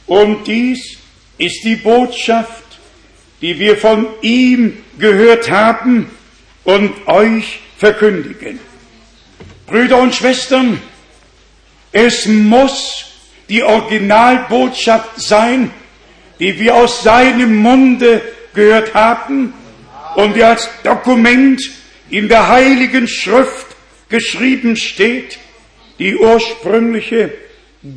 Und 0.05 0.47
dies 0.47 0.97
ist 1.38 1.63
die 1.65 1.76
Botschaft, 1.76 2.63
die 3.41 3.59
wir 3.59 3.76
von 3.76 4.07
ihm 4.22 4.78
gehört 4.97 5.49
haben 5.49 6.09
und 6.63 7.05
euch 7.07 7.59
verkündigen. 7.82 8.60
Brüder 9.66 9.98
und 9.98 10.14
Schwestern, 10.14 10.80
es 11.92 12.28
muss 12.28 13.08
die 13.50 13.64
Originalbotschaft 13.64 15.20
sein, 15.20 15.72
die 16.40 16.60
wir 16.60 16.76
aus 16.76 17.02
seinem 17.02 17.56
Munde 17.56 18.22
gehört 18.54 18.94
haben 18.94 19.54
und 20.16 20.36
die 20.36 20.44
als 20.44 20.70
Dokument 20.84 21.60
in 22.12 22.30
der 22.30 22.50
Heiligen 22.50 23.08
Schrift 23.08 23.66
geschrieben 24.10 24.76
steht, 24.76 25.40
die 25.98 26.16
ursprüngliche 26.16 27.34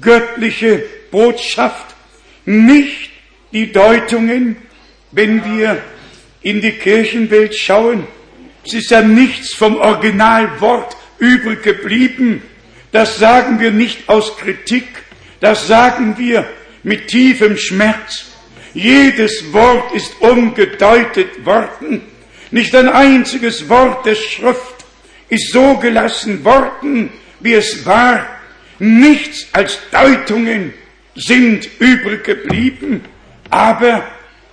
göttliche 0.01 0.83
Botschaft, 1.11 1.95
nicht 2.47 3.11
die 3.53 3.71
Deutungen, 3.71 4.57
wenn 5.13 5.45
wir 5.45 5.83
in 6.41 6.63
die 6.63 6.73
Kirchenwelt 6.73 7.55
schauen, 7.55 8.07
es 8.65 8.73
ist 8.73 8.91
ja 8.91 9.03
nichts 9.03 9.55
vom 9.55 9.77
Originalwort 9.77 10.97
übrig 11.19 11.63
geblieben. 11.63 12.43
Das 12.93 13.19
sagen 13.19 13.61
wir 13.61 13.71
nicht 13.71 14.09
aus 14.09 14.37
Kritik, 14.39 14.87
das 15.41 15.67
sagen 15.67 16.17
wir 16.17 16.49
mit 16.83 17.09
tiefem 17.09 17.57
Schmerz. 17.57 18.27
Jedes 18.73 19.53
Wort 19.53 19.95
ist 19.95 20.21
umgedeutet 20.21 21.45
worden. 21.45 22.03
Nicht 22.51 22.75
ein 22.75 22.89
einziges 22.89 23.69
Wort 23.69 24.07
der 24.07 24.15
Schrift 24.15 24.85
ist 25.29 25.53
so 25.53 25.77
gelassen 25.77 26.45
worden, 26.45 27.11
wie 27.41 27.55
es 27.55 27.85
war. 27.85 28.27
Nichts 28.79 29.49
als 29.53 29.79
Deutungen 29.91 30.73
sind 31.15 31.69
übrig 31.79 32.25
geblieben. 32.25 33.05
Aber 33.51 34.05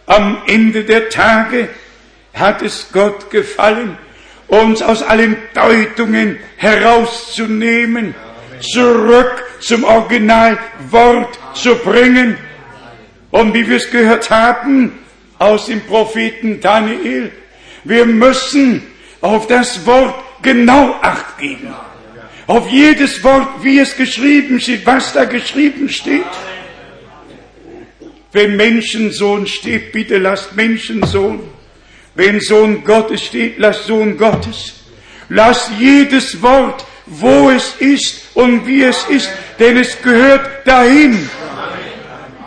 am 0.06 0.42
Ende 0.48 0.84
der 0.84 1.10
Tage 1.10 1.70
hat 2.34 2.62
es 2.62 2.88
Gott 2.92 3.30
gefallen, 3.30 3.98
uns 4.48 4.82
aus 4.82 5.02
allen 5.02 5.38
Deutungen 5.54 6.38
herauszunehmen, 6.58 8.14
zurück 8.60 9.44
zum 9.60 9.84
Originalwort 9.84 11.40
zu 11.54 11.76
bringen. 11.76 12.38
Und 13.32 13.54
wie 13.54 13.68
wir 13.68 13.78
es 13.78 13.90
gehört 13.90 14.30
haben 14.30 15.00
aus 15.40 15.68
dem 15.68 15.82
Propheten 15.82 16.60
Daniel, 16.60 17.32
wir 17.84 18.06
müssen 18.06 18.84
auf 19.22 19.48
das 19.48 19.86
Wort 19.86 20.16
genau 20.42 20.96
acht 21.02 21.38
geben. 21.38 21.74
Auf 22.48 22.68
jedes 22.70 23.24
Wort, 23.24 23.64
wie 23.64 23.80
es 23.80 23.96
geschrieben 23.96 24.60
steht, 24.60 24.86
was 24.86 25.14
da 25.14 25.26
geschrieben 25.26 25.88
steht. 25.88 26.26
Wenn 28.34 28.58
Menschensohn 28.58 29.48
steht, 29.48 29.92
bitte 29.92 30.18
lasst 30.18 30.56
Menschensohn. 30.56 31.42
Wenn 32.16 32.40
Sohn 32.40 32.84
Gottes 32.84 33.24
steht, 33.24 33.58
lasst 33.58 33.86
Sohn 33.86 34.18
Gottes. 34.18 34.74
Lasst 35.30 35.72
jedes 35.80 36.42
Wort, 36.42 36.86
wo 37.06 37.50
es 37.50 37.76
ist 37.80 38.36
und 38.36 38.68
wie 38.68 38.84
es 38.84 39.06
ist, 39.06 39.30
denn 39.60 39.78
es 39.78 40.02
gehört 40.02 40.68
dahin. 40.68 41.30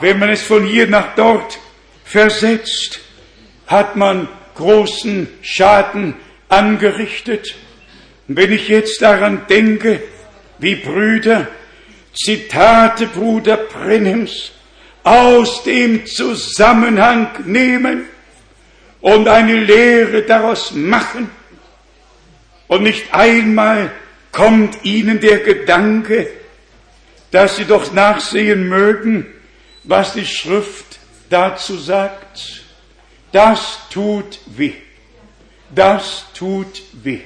Wenn 0.00 0.18
man 0.18 0.30
es 0.30 0.42
von 0.42 0.64
hier 0.64 0.86
nach 0.86 1.14
dort 1.14 1.58
versetzt, 2.04 3.00
hat 3.66 3.96
man 3.96 4.28
großen 4.54 5.28
Schaden 5.40 6.14
angerichtet. 6.48 7.54
Und 8.28 8.36
wenn 8.36 8.52
ich 8.52 8.68
jetzt 8.68 9.00
daran 9.00 9.46
denke, 9.48 10.02
wie 10.58 10.76
Brüder 10.76 11.48
Zitate 12.14 13.08
Bruder 13.08 13.56
Brennims 13.56 14.52
aus 15.02 15.64
dem 15.64 16.06
Zusammenhang 16.06 17.28
nehmen 17.44 18.04
und 19.04 19.28
eine 19.28 19.56
Lehre 19.56 20.22
daraus 20.22 20.70
machen. 20.70 21.30
Und 22.68 22.84
nicht 22.84 23.12
einmal 23.12 23.90
kommt 24.32 24.82
ihnen 24.82 25.20
der 25.20 25.40
Gedanke, 25.40 26.26
dass 27.30 27.56
sie 27.56 27.66
doch 27.66 27.92
nachsehen 27.92 28.66
mögen, 28.66 29.26
was 29.82 30.14
die 30.14 30.24
Schrift 30.24 31.00
dazu 31.28 31.76
sagt. 31.76 32.62
Das 33.30 33.78
tut 33.90 34.38
weh. 34.46 34.72
Das 35.74 36.24
tut 36.32 36.82
weh. 37.02 37.20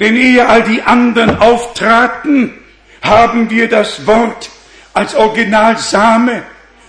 Denn 0.00 0.16
ehe 0.16 0.48
all 0.48 0.64
die 0.64 0.82
anderen 0.82 1.38
auftraten, 1.38 2.58
haben 3.02 3.50
wir 3.50 3.68
das 3.68 4.04
Wort 4.04 4.50
als 4.92 5.14
Originalsame 5.14 6.42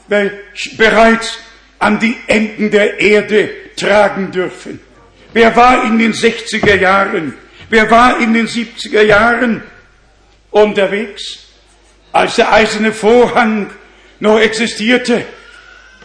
bereits 0.07 1.37
an 1.77 1.99
die 1.99 2.17
Enden 2.25 2.71
der 2.71 2.99
Erde 2.99 3.64
tragen 3.75 4.31
dürfen. 4.31 4.79
Wer 5.33 5.55
war 5.55 5.83
in 5.85 5.99
den 5.99 6.13
60er 6.13 6.75
Jahren, 6.75 7.33
wer 7.69 7.89
war 7.91 8.19
in 8.19 8.33
den 8.33 8.47
70er 8.47 9.01
Jahren 9.01 9.63
unterwegs, 10.51 11.39
als 12.11 12.37
der 12.37 12.53
eiserne 12.53 12.93
Vorhang 12.93 13.69
noch 14.19 14.39
existierte, 14.39 15.25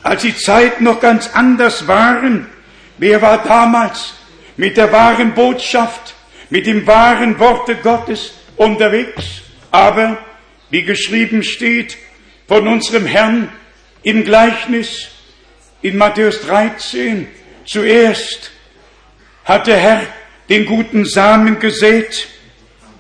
als 0.02 0.22
die 0.22 0.36
Zeiten 0.36 0.84
noch 0.84 1.00
ganz 1.00 1.30
anders 1.32 1.86
waren? 1.86 2.46
Wer 2.98 3.22
war 3.22 3.44
damals 3.44 4.14
mit 4.56 4.76
der 4.76 4.90
wahren 4.90 5.32
Botschaft, 5.34 6.14
mit 6.50 6.66
dem 6.66 6.86
wahren 6.86 7.38
Worte 7.38 7.76
Gottes 7.76 8.32
unterwegs? 8.56 9.42
Aber, 9.70 10.18
wie 10.70 10.82
geschrieben 10.82 11.44
steht 11.44 11.96
von 12.48 12.66
unserem 12.66 13.06
Herrn 13.06 13.48
im 14.02 14.24
Gleichnis 14.24 15.08
in 15.82 15.96
Matthäus 15.96 16.42
13, 16.42 17.28
Zuerst 17.70 18.50
hat 19.44 19.68
der 19.68 19.76
Herr 19.76 20.02
den 20.48 20.66
guten 20.66 21.04
Samen 21.04 21.60
gesät 21.60 22.26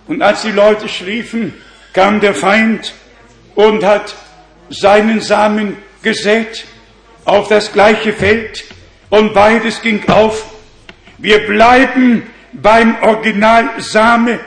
und 0.06 0.22
als 0.22 0.42
die 0.42 0.52
Leute 0.52 0.88
schliefen, 0.88 1.54
kam 1.92 2.20
der 2.20 2.36
Feind 2.36 2.94
und 3.56 3.82
hat 3.82 4.14
seinen 4.68 5.20
Samen 5.22 5.76
gesät 6.02 6.66
auf 7.24 7.48
das 7.48 7.72
gleiche 7.72 8.12
Feld 8.12 8.62
und 9.08 9.34
beides 9.34 9.82
ging 9.82 10.08
auf. 10.08 10.46
Wir 11.18 11.48
bleiben 11.48 12.30
beim 12.52 12.94
Original 13.02 13.70
Same, 13.78 14.38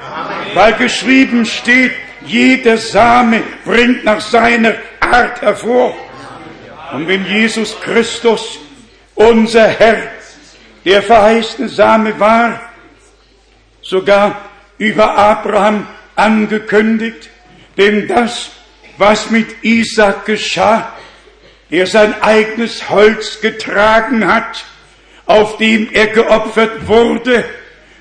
weil 0.53 0.71
geschrieben 0.75 1.45
steht, 1.45 1.91
jeder 2.25 2.77
Same 2.77 3.43
bringt 3.65 4.05
nach 4.05 4.21
seiner 4.21 4.75
Art 5.01 5.41
hervor. 5.41 5.93
Und 6.93 7.09
wenn 7.09 7.25
Jesus 7.25 7.77
Christus 7.81 8.62
unser 9.15 9.67
Herr, 9.67 10.11
der 10.85 11.01
verheißene 11.01 11.69
Same 11.69 12.19
war, 12.19 12.61
sogar 13.81 14.49
über 14.77 15.17
Abraham 15.17 15.87
angekündigt, 16.15 17.29
denn 17.77 18.07
das, 18.07 18.51
was 18.97 19.29
mit 19.29 19.63
Isaac 19.63 20.25
geschah, 20.25 20.93
der 21.71 21.87
sein 21.87 22.21
eigenes 22.21 22.89
Holz 22.89 23.41
getragen 23.41 24.31
hat, 24.31 24.65
auf 25.25 25.57
dem 25.57 25.89
er 25.91 26.07
geopfert 26.07 26.87
wurde, 26.87 27.45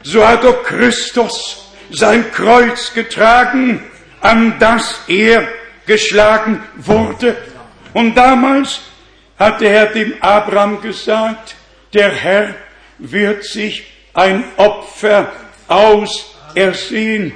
so 0.03 0.27
hat 0.27 0.45
auch 0.45 0.63
Christus 0.65 1.73
sein 1.91 2.31
Kreuz 2.33 2.93
getragen, 2.93 3.83
an 4.21 4.59
das 4.59 5.01
er 5.09 5.49
geschlagen 5.87 6.63
wurde. 6.77 7.37
Und 7.93 8.15
damals 8.15 8.81
hat 9.43 9.61
der 9.61 9.71
Herr 9.71 9.87
dem 9.87 10.15
Abraham 10.21 10.81
gesagt, 10.81 11.57
der 11.93 12.11
Herr 12.13 12.55
wird 12.99 13.43
sich 13.43 13.85
ein 14.15 14.45
Opfer 14.57 15.33
ausersehen, 15.67 17.33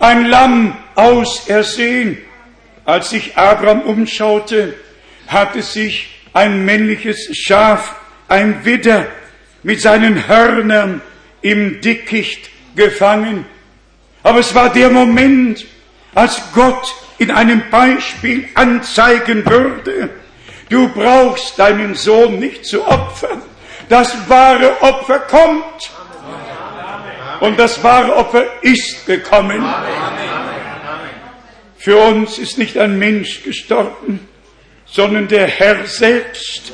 ein 0.00 0.24
Lamm 0.24 0.74
ausersehen. 0.94 2.16
Als 2.86 3.10
sich 3.10 3.36
Abraham 3.36 3.82
umschaute, 3.82 4.74
hatte 5.26 5.60
sich 5.60 6.08
ein 6.32 6.64
männliches 6.64 7.28
Schaf, 7.36 7.94
ein 8.28 8.64
Widder, 8.64 9.06
mit 9.62 9.82
seinen 9.82 10.26
Hörnern 10.26 11.02
im 11.42 11.82
Dickicht 11.82 12.48
gefangen. 12.74 13.44
Aber 14.22 14.38
es 14.38 14.54
war 14.54 14.72
der 14.72 14.88
Moment, 14.88 15.66
als 16.14 16.40
Gott 16.54 16.94
in 17.18 17.30
einem 17.30 17.64
Beispiel 17.70 18.48
anzeigen 18.54 19.44
würde, 19.44 20.08
du 20.68 20.88
brauchst 20.88 21.58
deinen 21.58 21.94
Sohn 21.94 22.38
nicht 22.38 22.64
zu 22.64 22.86
opfern. 22.86 23.42
Das 23.88 24.28
wahre 24.28 24.82
Opfer 24.82 25.20
kommt. 25.20 25.90
Und 27.40 27.58
das 27.58 27.82
wahre 27.82 28.16
Opfer 28.16 28.44
ist 28.62 29.06
gekommen. 29.06 29.62
Für 31.76 31.98
uns 31.98 32.38
ist 32.38 32.56
nicht 32.56 32.78
ein 32.78 32.98
Mensch 32.98 33.42
gestorben, 33.42 34.26
sondern 34.86 35.28
der 35.28 35.46
Herr 35.46 35.84
selbst 35.84 36.72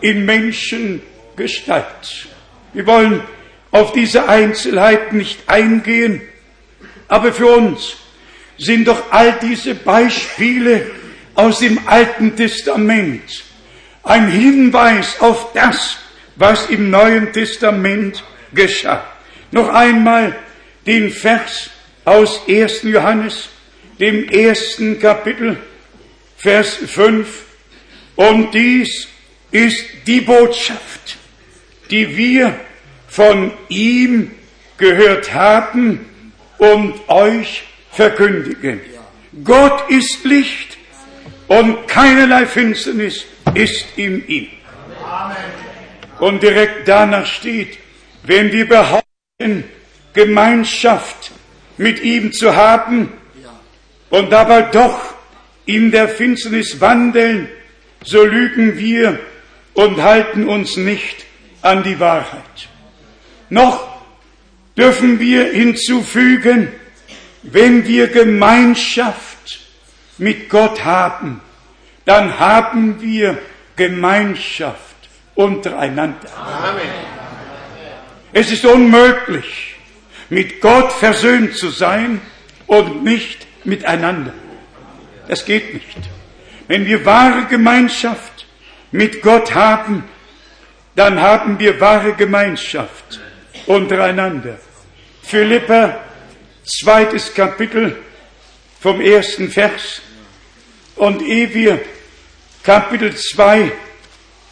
in 0.00 0.24
Menschengestalt. 0.24 2.28
Wir 2.72 2.86
wollen 2.86 3.22
auf 3.72 3.92
diese 3.92 4.28
Einzelheiten 4.28 5.16
nicht 5.16 5.48
eingehen, 5.48 6.22
aber 7.08 7.32
für 7.32 7.48
uns 7.48 7.96
sind 8.58 8.86
doch 8.86 9.10
all 9.10 9.32
diese 9.42 9.74
Beispiele 9.74 10.90
aus 11.36 11.60
dem 11.60 11.86
Alten 11.86 12.34
Testament 12.34 13.44
ein 14.02 14.28
Hinweis 14.28 15.20
auf 15.20 15.52
das, 15.52 15.98
was 16.36 16.68
im 16.70 16.90
Neuen 16.90 17.32
Testament 17.32 18.22
geschah. 18.52 19.04
Noch 19.50 19.68
einmal 19.68 20.36
den 20.86 21.10
Vers 21.10 21.70
aus 22.04 22.40
1. 22.48 22.82
Johannes, 22.82 23.48
dem 23.98 24.28
ersten 24.28 24.98
Kapitel, 24.98 25.58
Vers 26.36 26.76
5. 26.86 27.44
Und 28.16 28.52
dies 28.54 29.08
ist 29.50 29.84
die 30.06 30.20
Botschaft, 30.20 31.16
die 31.90 32.16
wir 32.16 32.54
von 33.08 33.52
ihm 33.68 34.30
gehört 34.78 35.34
haben 35.34 36.00
und 36.58 36.94
euch 37.08 37.64
verkündigen. 37.90 38.80
Gott 39.44 39.90
ist 39.90 40.24
Licht 40.24 40.75
und 41.48 41.86
keinerlei 41.88 42.46
Finsternis 42.46 43.24
ist 43.54 43.86
in 43.96 44.26
ihm. 44.28 44.48
Und 46.18 46.42
direkt 46.42 46.88
danach 46.88 47.26
steht, 47.26 47.78
wenn 48.22 48.52
wir 48.52 48.68
behaupten, 48.68 49.64
Gemeinschaft 50.12 51.30
mit 51.76 52.02
ihm 52.02 52.32
zu 52.32 52.56
haben 52.56 53.12
und 54.08 54.30
dabei 54.32 54.62
doch 54.62 55.14
in 55.66 55.90
der 55.90 56.08
Finsternis 56.08 56.80
wandeln, 56.80 57.48
so 58.02 58.24
lügen 58.24 58.78
wir 58.78 59.18
und 59.74 60.02
halten 60.02 60.48
uns 60.48 60.76
nicht 60.76 61.26
an 61.60 61.82
die 61.82 62.00
Wahrheit. 62.00 62.68
Noch 63.50 63.86
dürfen 64.76 65.20
wir 65.20 65.52
hinzufügen, 65.52 66.68
wenn 67.42 67.86
wir 67.86 68.08
Gemeinschaft 68.08 69.25
mit 70.18 70.48
Gott 70.48 70.84
haben, 70.84 71.40
dann 72.04 72.38
haben 72.38 73.00
wir 73.00 73.38
Gemeinschaft 73.76 74.96
untereinander. 75.34 76.28
Amen. 76.36 77.16
Es 78.32 78.50
ist 78.50 78.64
unmöglich, 78.64 79.76
mit 80.28 80.60
Gott 80.60 80.92
versöhnt 80.92 81.56
zu 81.56 81.70
sein 81.70 82.20
und 82.66 83.04
nicht 83.04 83.46
miteinander. 83.64 84.32
Das 85.28 85.44
geht 85.44 85.74
nicht. 85.74 85.98
Wenn 86.68 86.86
wir 86.86 87.04
wahre 87.04 87.46
Gemeinschaft 87.46 88.46
mit 88.90 89.22
Gott 89.22 89.54
haben, 89.54 90.04
dann 90.94 91.20
haben 91.20 91.58
wir 91.58 91.80
wahre 91.80 92.14
Gemeinschaft 92.14 93.20
untereinander. 93.66 94.58
Philippa 95.22 95.98
zweites 96.64 97.32
Kapitel 97.34 97.96
vom 98.80 99.00
ersten 99.00 99.50
Vers. 99.50 100.02
Und 100.96 101.22
ehe 101.22 101.52
wir 101.54 101.80
Kapitel 102.62 103.14
2 103.14 103.70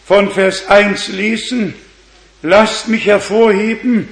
von 0.06 0.30
Vers 0.30 0.68
1 0.68 1.08
lesen, 1.08 1.74
lasst 2.42 2.88
mich 2.88 3.06
hervorheben, 3.06 4.08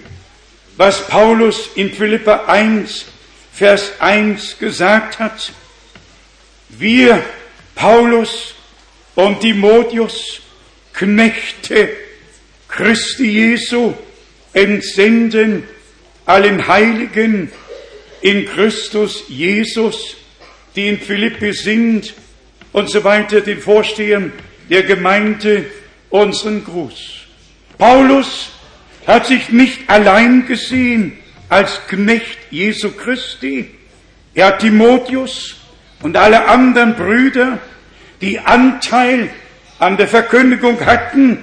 was 0.77 1.07
Paulus 1.07 1.69
in 1.75 1.93
Philippa 1.93 2.47
1, 2.47 3.05
Vers 3.53 3.93
1 4.01 4.59
gesagt 4.59 5.19
hat. 5.19 5.53
Wir, 6.71 7.23
Paulus 7.75 8.55
und 9.15 9.41
Timotheus, 9.41 10.41
Knechte 10.95 11.91
Christi 12.69 13.31
Jesu, 13.31 13.95
entsenden 14.53 15.69
allen 16.25 16.67
Heiligen 16.67 17.53
in 18.21 18.47
Christus 18.47 19.25
Jesus, 19.29 20.17
die 20.77 20.89
in 20.89 21.01
Philippi 21.01 21.53
sind 21.53 22.15
und 22.73 22.91
so 22.91 23.05
weiter, 23.05 23.41
den 23.41 23.61
Vorstehern 23.61 24.33
der 24.71 24.83
Gemeinde 24.83 25.67
unseren 26.11 26.65
Gruß. 26.65 27.27
Paulus 27.79 28.51
hat 29.07 29.27
sich 29.27 29.49
nicht 29.51 29.89
allein 29.89 30.47
gesehen 30.47 31.19
als 31.49 31.87
Knecht 31.89 32.39
Jesu 32.51 32.93
Christi. 32.93 33.69
Er 34.35 34.47
hat 34.47 34.61
Timotheus 34.61 35.57
und 36.03 36.17
alle 36.17 36.49
anderen 36.49 36.95
Brüder, 36.95 37.59
die 38.21 38.39
Anteil 38.39 39.31
an 39.79 39.97
der 39.97 40.09
Verkündigung 40.09 40.81
hatten, 40.85 41.39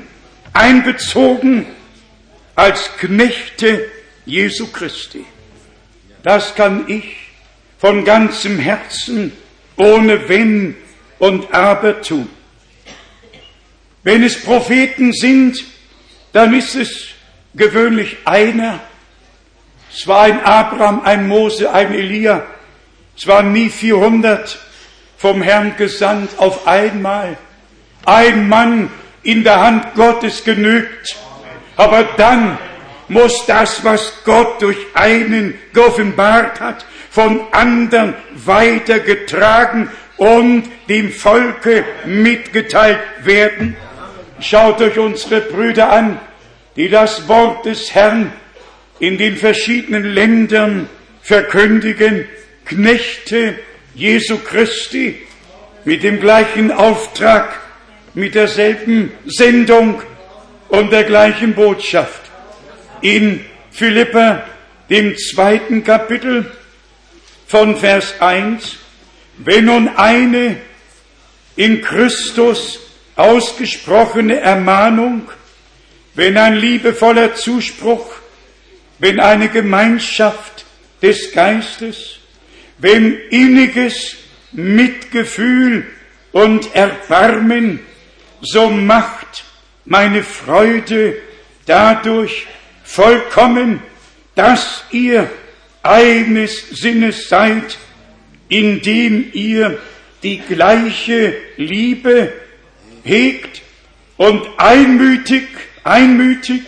einbezogen 0.54 1.66
als 2.56 2.90
Knechte 2.98 3.86
Jesu 4.26 4.68
Christi. 4.68 5.26
Das 6.24 6.56
kann 6.56 6.86
ich 6.88 7.29
von 7.80 8.04
ganzem 8.04 8.60
Herzen 8.60 9.32
ohne 9.78 10.30
Wenn 10.30 10.76
und 11.18 11.54
Aber 11.54 12.02
tun. 12.02 12.30
Wenn 14.04 14.24
es 14.24 14.42
Propheten 14.42 15.14
sind, 15.14 15.58
dann 16.34 16.54
ist 16.54 16.76
es 16.76 17.08
gewöhnlich 17.56 18.18
einer. 18.26 18.80
Es 19.92 20.08
war 20.08 20.24
ein 20.24 20.44
Abraham, 20.44 21.02
ein 21.04 21.28
Mose, 21.28 21.72
ein 21.72 21.94
Elia. 21.94 22.46
Es 23.18 23.28
waren 23.28 23.52
nie 23.52 23.70
400 23.70 24.60
vom 25.18 25.42
Herrn 25.42 25.76
gesandt 25.78 26.32
auf 26.38 26.68
einmal. 26.68 27.38
Ein 28.06 28.48
Mann 28.48 28.90
in 29.24 29.44
der 29.44 29.60
Hand 29.60 29.96
Gottes 29.96 30.44
genügt. 30.44 31.18
Aber 31.76 32.04
dann 32.18 32.58
muss 33.08 33.46
das, 33.46 33.84
was 33.84 34.24
Gott 34.24 34.62
durch 34.62 34.78
einen 34.94 35.56
geoffenbart 35.74 36.60
hat, 36.60 36.86
von 37.10 37.42
anderen 37.52 38.14
weitergetragen 38.36 39.90
und 40.18 40.64
dem 40.88 41.12
Volke 41.12 41.86
mitgeteilt 42.06 43.00
werden. 43.24 43.76
Schaut 44.40 44.82
euch 44.82 44.98
unsere 44.98 45.42
Brüder 45.42 45.92
an, 45.92 46.20
die 46.76 46.90
das 46.90 47.28
Wort 47.28 47.66
des 47.66 47.94
Herrn 47.94 48.32
in 49.00 49.18
den 49.18 49.38
verschiedenen 49.38 50.04
Ländern 50.04 50.90
verkündigen, 51.22 52.26
Knechte 52.66 53.56
Jesu 53.96 54.38
Christi 54.38 55.18
mit 55.84 56.04
dem 56.04 56.20
gleichen 56.20 56.72
Auftrag, 56.72 57.60
mit 58.14 58.36
derselben 58.36 59.12
Sendung 59.26 60.02
und 60.68 60.92
der 60.92 61.04
gleichen 61.04 61.56
Botschaft 61.56 62.22
in 63.02 63.44
Philippa, 63.72 64.44
dem 64.90 65.18
zweiten 65.18 65.84
Kapitel 65.84 66.52
von 67.50 67.76
Vers 67.76 68.22
1, 68.22 68.78
wenn 69.40 69.66
nun 69.66 69.90
eine 69.98 70.58
in 71.56 71.82
Christus 71.82 72.80
ausgesprochene 73.16 74.40
Ermahnung, 74.40 75.30
wenn 76.14 76.38
ein 76.38 76.58
liebevoller 76.58 77.34
Zuspruch, 77.34 78.14
wenn 79.00 79.20
eine 79.20 79.50
Gemeinschaft 79.50 80.64
des 81.02 81.32
Geistes, 81.32 82.20
wenn 82.78 83.18
inniges 83.32 84.18
Mitgefühl 84.52 85.88
und 86.32 86.76
Erbarmen, 86.76 87.80
so 88.42 88.70
macht 88.70 89.44
meine 89.86 90.22
Freude 90.22 91.16
dadurch 91.66 92.46
vollkommen, 92.84 93.82
dass 94.36 94.84
ihr 94.92 95.28
eines 95.84 96.70
Sinnes 96.70 97.30
seid, 97.30 97.78
indem 98.48 99.30
ihr 99.34 99.80
die 100.24 100.40
gleiche 100.40 101.36
Liebe 101.58 102.34
hegt 103.04 103.62
und 104.18 104.46
einmütig, 104.58 105.48
einmütig 105.84 106.64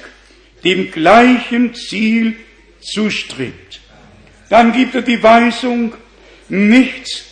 dem 0.63 0.91
gleichen 0.91 1.73
Ziel 1.73 2.35
zustrebt. 2.81 3.81
Dann 4.49 4.71
gibt 4.73 4.95
er 4.95 5.01
die 5.01 5.21
Weisung, 5.21 5.93
nichts 6.49 7.25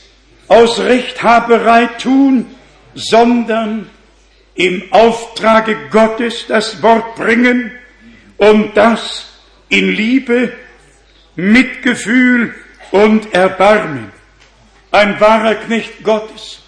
aus 0.47 0.79
Rechthaberei 0.79 1.85
tun, 1.85 2.45
sondern 2.95 3.89
im 4.55 4.83
Auftrage 4.91 5.77
Gottes 5.89 6.45
das 6.47 6.81
Wort 6.81 7.15
bringen 7.15 7.71
und 8.37 8.75
das 8.75 9.27
in 9.69 9.93
Liebe, 9.93 10.51
Mitgefühl 11.39 12.53
und 12.91 13.33
Erbarmen. 13.33 14.11
Ein 14.91 15.19
wahrer 15.19 15.55
Knecht 15.55 16.03
Gottes 16.03 16.63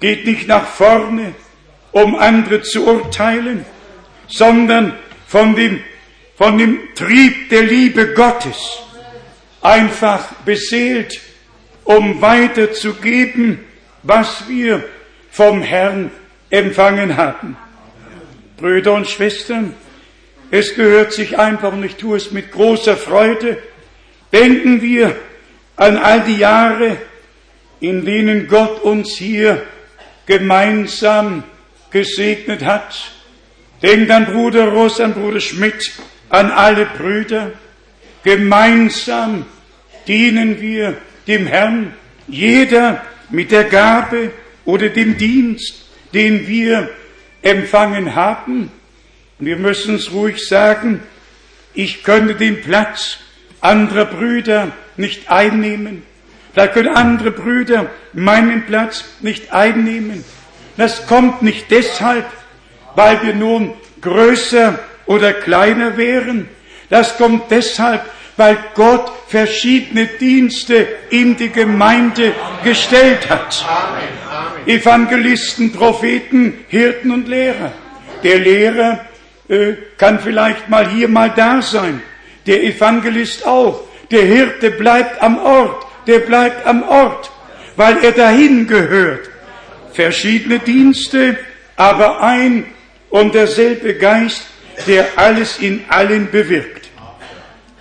geht 0.00 0.26
nicht 0.26 0.48
nach 0.48 0.66
vorne, 0.66 1.34
um 1.92 2.16
andere 2.16 2.62
zu 2.62 2.86
urteilen, 2.86 3.64
sondern 4.26 4.94
von 5.26 5.54
dem, 5.54 5.82
von 6.36 6.58
dem 6.58 6.78
Trieb 6.94 7.50
der 7.50 7.62
Liebe 7.62 8.14
Gottes 8.14 8.78
einfach 9.62 10.32
beseelt, 10.44 11.20
um 11.84 12.20
weiterzugeben, 12.20 13.60
was 14.02 14.48
wir 14.48 14.84
vom 15.30 15.62
Herrn 15.62 16.10
empfangen 16.50 17.16
haben. 17.16 17.56
Brüder 18.56 18.94
und 18.94 19.06
Schwestern, 19.06 19.74
es 20.50 20.74
gehört 20.74 21.12
sich 21.12 21.38
einfach, 21.38 21.72
und 21.72 21.84
ich 21.84 21.96
tue 21.96 22.16
es 22.16 22.30
mit 22.30 22.52
großer 22.52 22.96
Freude, 22.96 23.58
denken 24.32 24.82
wir 24.82 25.16
an 25.76 25.96
all 25.96 26.22
die 26.22 26.38
Jahre, 26.38 26.96
in 27.80 28.04
denen 28.04 28.48
Gott 28.48 28.82
uns 28.82 29.16
hier 29.16 29.62
gemeinsam 30.26 31.44
gesegnet 31.90 32.64
hat. 32.64 33.12
Denkt 33.82 34.10
an 34.10 34.26
Bruder 34.26 34.68
Ross, 34.68 35.00
an 35.00 35.14
Bruder 35.14 35.40
Schmidt, 35.40 35.92
an 36.28 36.50
alle 36.50 36.86
Brüder. 36.86 37.52
Gemeinsam 38.24 39.44
dienen 40.08 40.60
wir 40.60 40.96
dem 41.26 41.46
Herrn, 41.46 41.94
jeder 42.26 43.04
mit 43.30 43.50
der 43.50 43.64
Gabe 43.64 44.32
oder 44.64 44.88
dem 44.88 45.18
Dienst, 45.18 45.86
den 46.14 46.46
wir 46.48 46.90
empfangen 47.42 48.14
haben. 48.14 48.70
Wir 49.38 49.56
müssen 49.56 49.96
es 49.96 50.12
ruhig 50.12 50.46
sagen, 50.46 51.02
ich 51.74 52.02
könnte 52.02 52.34
den 52.34 52.62
Platz 52.62 53.18
anderer 53.66 54.04
Brüder 54.06 54.72
nicht 54.96 55.30
einnehmen. 55.30 56.02
Da 56.54 56.66
können 56.66 56.96
andere 56.96 57.32
Brüder 57.32 57.86
meinen 58.12 58.64
Platz 58.64 59.04
nicht 59.20 59.52
einnehmen. 59.52 60.24
Das 60.76 61.06
kommt 61.06 61.42
nicht 61.42 61.70
deshalb, 61.70 62.24
weil 62.94 63.22
wir 63.22 63.34
nun 63.34 63.74
größer 64.00 64.78
oder 65.06 65.32
kleiner 65.32 65.96
wären. 65.96 66.48
Das 66.88 67.18
kommt 67.18 67.50
deshalb, 67.50 68.02
weil 68.36 68.56
Gott 68.74 69.10
verschiedene 69.28 70.06
Dienste 70.06 70.86
in 71.10 71.36
die 71.36 71.50
Gemeinde 71.50 72.32
gestellt 72.62 73.28
hat. 73.28 73.64
Evangelisten, 74.66 75.72
Propheten, 75.72 76.64
Hirten 76.68 77.10
und 77.10 77.28
Lehrer. 77.28 77.72
Der 78.22 78.38
Lehrer 78.38 79.06
äh, 79.48 79.74
kann 79.96 80.20
vielleicht 80.20 80.68
mal 80.68 80.88
hier, 80.88 81.08
mal 81.08 81.30
da 81.34 81.62
sein. 81.62 82.02
Der 82.46 82.62
Evangelist 82.62 83.46
auch. 83.46 83.82
Der 84.10 84.22
Hirte 84.22 84.70
bleibt 84.70 85.20
am 85.22 85.38
Ort 85.38 85.86
der 86.06 86.20
bleibt 86.20 86.66
am 86.66 86.82
Ort, 86.88 87.30
weil 87.76 88.02
er 88.04 88.12
dahin 88.12 88.66
gehört. 88.66 89.28
Verschiedene 89.92 90.58
Dienste, 90.58 91.38
aber 91.76 92.20
ein 92.20 92.66
und 93.10 93.34
derselbe 93.34 93.94
Geist, 93.94 94.46
der 94.86 95.06
alles 95.16 95.58
in 95.58 95.84
allen 95.88 96.30
bewirkt. 96.30 96.88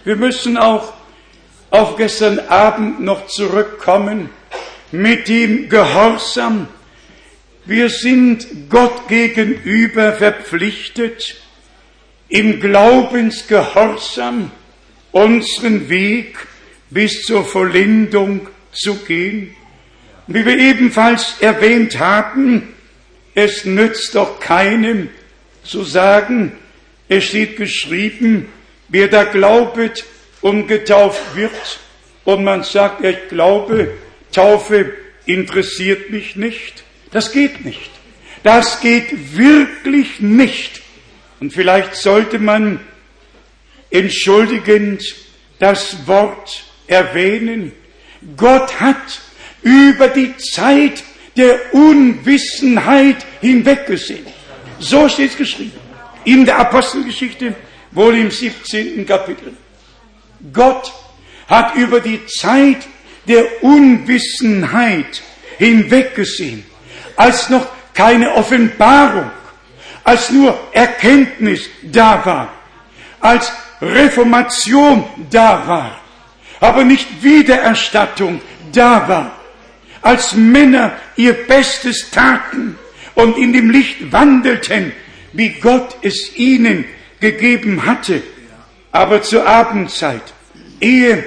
Wir 0.04 0.16
müssen 0.16 0.58
auch 0.58 0.94
auf 1.72 1.98
gestern 1.98 2.40
Abend 2.40 3.02
noch 3.02 3.28
zurückkommen 3.28 4.30
mit 4.92 5.28
dem 5.28 5.68
Gehorsam. 5.68 6.68
Wir 7.66 7.90
sind 7.90 8.70
Gott 8.70 9.08
gegenüber 9.08 10.14
verpflichtet, 10.14 11.36
im 12.30 12.60
Glaubensgehorsam 12.60 14.52
unseren 15.12 15.90
Weg 15.90 16.36
bis 16.90 17.24
zur 17.24 17.46
Vollendung 17.46 18.48
zu 18.72 18.96
gehen. 18.96 19.56
Wie 20.28 20.46
wir 20.46 20.58
ebenfalls 20.58 21.36
erwähnt 21.40 22.00
haben, 22.00 22.74
es 23.34 23.66
nützt 23.66 24.16
doch 24.16 24.40
keinem 24.40 25.10
zu 25.64 25.84
sagen, 25.84 26.54
es 27.08 27.26
steht 27.26 27.58
geschrieben, 27.58 28.48
wer 28.90 29.08
da 29.08 29.24
glaubet 29.24 30.06
und 30.42 30.68
getauft 30.68 31.36
wird, 31.36 31.80
und 32.26 32.44
man 32.44 32.64
sagt, 32.64 33.04
ich 33.06 33.30
glaube, 33.30 33.94
Taufe 34.32 34.94
interessiert 35.26 36.10
mich 36.10 36.36
nicht. 36.36 36.84
Das 37.12 37.32
geht 37.32 37.64
nicht. 37.64 37.92
Das 38.44 38.82
geht 38.82 39.38
wirklich 39.38 40.20
nicht. 40.20 40.82
Und 41.46 41.52
vielleicht 41.52 41.94
sollte 41.94 42.40
man 42.40 42.80
entschuldigend 43.92 45.04
das 45.60 46.08
Wort 46.08 46.64
erwähnen. 46.88 47.72
Gott 48.36 48.80
hat 48.80 49.22
über 49.62 50.08
die 50.08 50.36
Zeit 50.38 51.04
der 51.38 51.72
Unwissenheit 51.72 53.18
hinweggesehen. 53.42 54.26
So 54.80 55.08
steht 55.08 55.34
es 55.34 55.38
geschrieben. 55.38 55.80
In 56.24 56.46
der 56.46 56.58
Apostelgeschichte, 56.58 57.54
wohl 57.92 58.18
im 58.18 58.32
17. 58.32 59.06
Kapitel. 59.06 59.54
Gott 60.52 60.92
hat 61.48 61.76
über 61.76 62.00
die 62.00 62.26
Zeit 62.26 62.88
der 63.28 63.62
Unwissenheit 63.62 65.22
hinweggesehen, 65.60 66.66
als 67.16 67.52
noch 67.52 67.68
keine 67.94 68.34
Offenbarung, 68.34 69.30
als 70.06 70.30
nur 70.30 70.58
Erkenntnis 70.72 71.70
da 71.84 72.26
war, 72.26 72.54
als 73.20 73.52
Reformation 73.82 75.04
da 75.30 75.68
war 75.68 76.00
aber 76.60 76.84
nicht 76.84 77.24
Wiedererstattung 77.24 78.42
da 78.72 79.08
war. 79.08 79.40
Als 80.02 80.34
Männer 80.34 80.94
ihr 81.16 81.34
Bestes 81.34 82.12
taten 82.12 82.78
und 83.16 83.38
in 83.38 83.54
dem 83.54 83.70
Licht 83.70 84.12
wandelten, 84.12 84.92
wie 85.34 85.50
Gott 85.50 85.98
es 86.02 86.36
ihnen 86.36 86.86
gegeben 87.20 87.86
hatte. 87.86 88.22
Aber 88.92 89.22
zur 89.22 89.48
Abendzeit, 89.48 90.34
ehe 90.80 91.24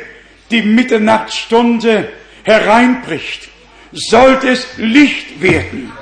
die 0.50 0.62
Mitternachtsstunde 0.62 2.08
hereinbricht, 2.44 3.48
sollte 3.92 4.48
es 4.48 4.66
Licht 4.76 5.42
werden. 5.42 5.92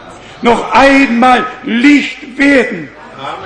Noch 0.42 0.72
einmal 0.72 1.46
Licht 1.64 2.38
werden. 2.38 2.88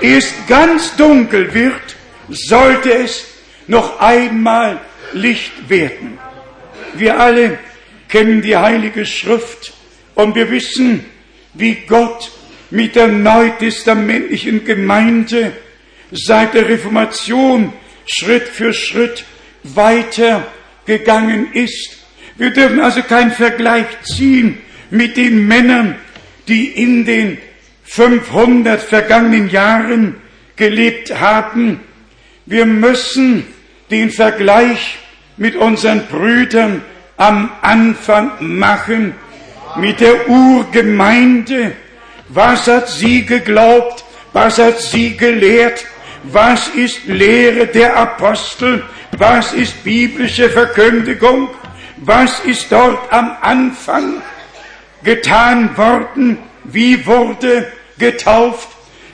Es 0.01 0.32
ganz 0.49 0.97
dunkel 0.97 1.53
wird, 1.55 1.97
sollte 2.28 2.93
es 2.93 3.26
noch 3.66 4.01
einmal 4.01 4.80
Licht 5.12 5.68
werden. 5.68 6.18
Wir 6.95 7.18
alle 7.18 7.59
kennen 8.09 8.43
die 8.43 8.57
Heilige 8.57 9.07
Schrift 9.07 9.72
und 10.14 10.34
wir 10.34 10.51
wissen, 10.51 11.05
wie 11.55 11.74
Gott 11.86 12.30
mit 12.70 12.97
der 12.97 13.09
neutestamentlichen 13.09 14.64
Gemeinde 14.64 15.53
seit 16.11 16.55
der 16.55 16.68
Reformation 16.68 17.72
Schritt 18.07 18.49
für 18.49 18.72
Schritt 18.72 19.24
weiter 19.62 20.47
gegangen 20.86 21.53
ist. 21.53 21.99
Wir 22.36 22.51
dürfen 22.51 22.80
also 22.80 23.03
keinen 23.03 23.32
Vergleich 23.32 23.86
ziehen 24.03 24.59
mit 24.91 25.16
den 25.16 25.47
Männern, 25.47 25.97
die 26.49 26.68
in 26.68 27.05
den 27.05 27.38
500 27.84 28.80
vergangenen 28.80 29.51
Jahren 29.51 30.16
gelebt 30.57 31.18
haben. 31.18 31.80
Wir 32.47 32.66
müssen 32.66 33.45
den 33.91 34.11
Vergleich 34.11 34.99
mit 35.36 35.57
unseren 35.57 36.07
Brüdern 36.07 36.82
am 37.16 37.51
Anfang 37.62 38.30
machen, 38.41 39.14
mit 39.76 40.01
der 40.01 40.28
Urgemeinde. 40.28 41.72
Was 42.28 42.66
hat 42.68 42.88
sie 42.88 43.26
geglaubt? 43.26 44.05
Was 44.32 44.59
hat 44.59 44.78
sie 44.78 45.16
gelehrt? 45.16 45.84
Was 46.24 46.68
ist 46.68 47.07
Lehre 47.07 47.66
der 47.66 47.97
Apostel? 47.97 48.84
Was 49.18 49.53
ist 49.53 49.82
biblische 49.82 50.49
Verkündigung? 50.49 51.49
Was 51.97 52.41
ist 52.41 52.70
dort 52.70 53.12
am 53.12 53.36
Anfang 53.41 54.22
getan 55.03 55.76
worden? 55.76 56.38
Wie 56.64 57.07
wurde 57.07 57.70
getauft? 57.98 58.68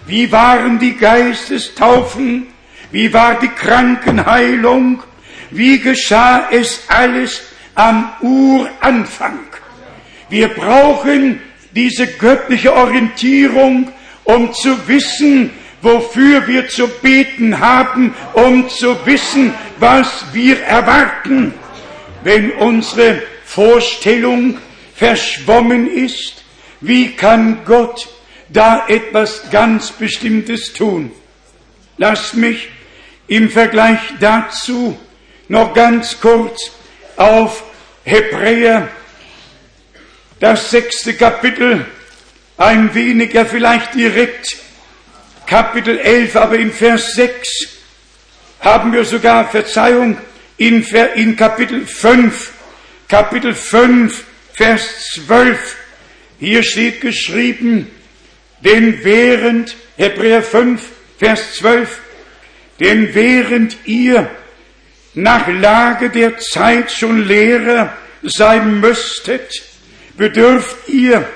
Wie 0.06 0.30
waren 0.30 0.78
die 0.78 0.96
Geistestaufen? 0.96 2.46
Wie 2.90 3.12
war 3.12 3.38
die 3.40 3.48
Krankenheilung? 3.48 5.02
Wie 5.50 5.78
geschah 5.78 6.48
es 6.50 6.82
alles 6.88 7.42
am 7.74 8.10
Uranfang? 8.20 9.38
Wir 10.28 10.48
brauchen 10.48 11.40
diese 11.72 12.06
göttliche 12.06 12.72
Orientierung, 12.74 13.92
um 14.24 14.52
zu 14.52 14.88
wissen, 14.88 15.50
wofür 15.82 16.46
wir 16.46 16.68
zu 16.68 16.88
beten 16.88 17.60
haben, 17.60 18.14
um 18.32 18.68
zu 18.68 18.96
wissen, 19.06 19.52
was 19.78 20.24
wir 20.32 20.60
erwarten. 20.62 21.54
Wenn 22.24 22.50
unsere 22.52 23.22
Vorstellung 23.44 24.58
verschwommen 24.96 25.90
ist, 25.90 26.44
wie 26.80 27.14
kann 27.16 27.64
Gott 27.64 28.08
da 28.48 28.86
etwas 28.88 29.50
ganz 29.50 29.92
Bestimmtes 29.92 30.72
tun? 30.72 31.12
Lass 31.98 32.34
mich 32.34 32.68
im 33.28 33.50
Vergleich 33.50 34.00
dazu 34.20 34.98
noch 35.48 35.74
ganz 35.74 36.20
kurz 36.20 36.70
auf 37.16 37.62
Hebräer, 38.04 38.88
das 40.38 40.70
sechste 40.70 41.14
Kapitel, 41.14 41.86
ein 42.58 42.94
weniger 42.94 43.46
vielleicht 43.46 43.94
direkt, 43.94 44.56
Kapitel 45.46 45.98
11, 45.98 46.36
aber 46.36 46.56
in 46.56 46.72
Vers 46.72 47.12
6 47.14 47.48
haben 48.60 48.92
wir 48.92 49.04
sogar 49.04 49.48
Verzeihung 49.48 50.18
in, 50.56 50.82
in 51.14 51.36
Kapitel 51.36 51.86
5, 51.86 52.52
Kapitel 53.08 53.54
5, 53.54 54.24
Vers 54.56 55.12
12. 55.26 55.76
Hier 56.40 56.62
steht 56.62 57.02
geschrieben, 57.02 57.90
denn 58.62 59.04
während, 59.04 59.76
Hebräer 59.98 60.42
5, 60.42 60.82
Vers 61.18 61.56
12, 61.56 62.00
denn 62.80 63.14
während 63.14 63.76
ihr 63.84 64.30
nach 65.12 65.46
Lage 65.46 66.08
der 66.08 66.38
Zeit 66.38 66.90
schon 66.90 67.28
Lehrer 67.28 67.94
sein 68.22 68.80
müsstet, 68.80 69.62
bedürft 70.16 70.88
ihr 70.88 71.28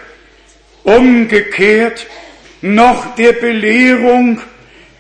umgekehrt 0.83 2.07
noch 2.63 3.17
der 3.17 3.35
Belehrung 3.35 4.41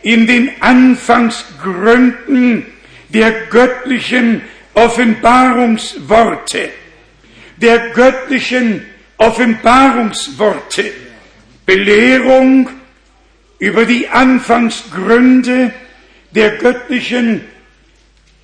in 0.02 0.26
den 0.26 0.50
Anfangsgründen 0.60 2.66
der 3.08 3.46
göttlichen 3.46 4.42
Offenbarungsworte, 4.74 6.68
der 7.61 7.90
göttlichen 7.90 8.86
Offenbarungsworte, 9.16 10.92
Belehrung 11.66 12.68
über 13.58 13.84
die 13.84 14.08
Anfangsgründe 14.08 15.72
der 16.30 16.56
göttlichen 16.56 17.44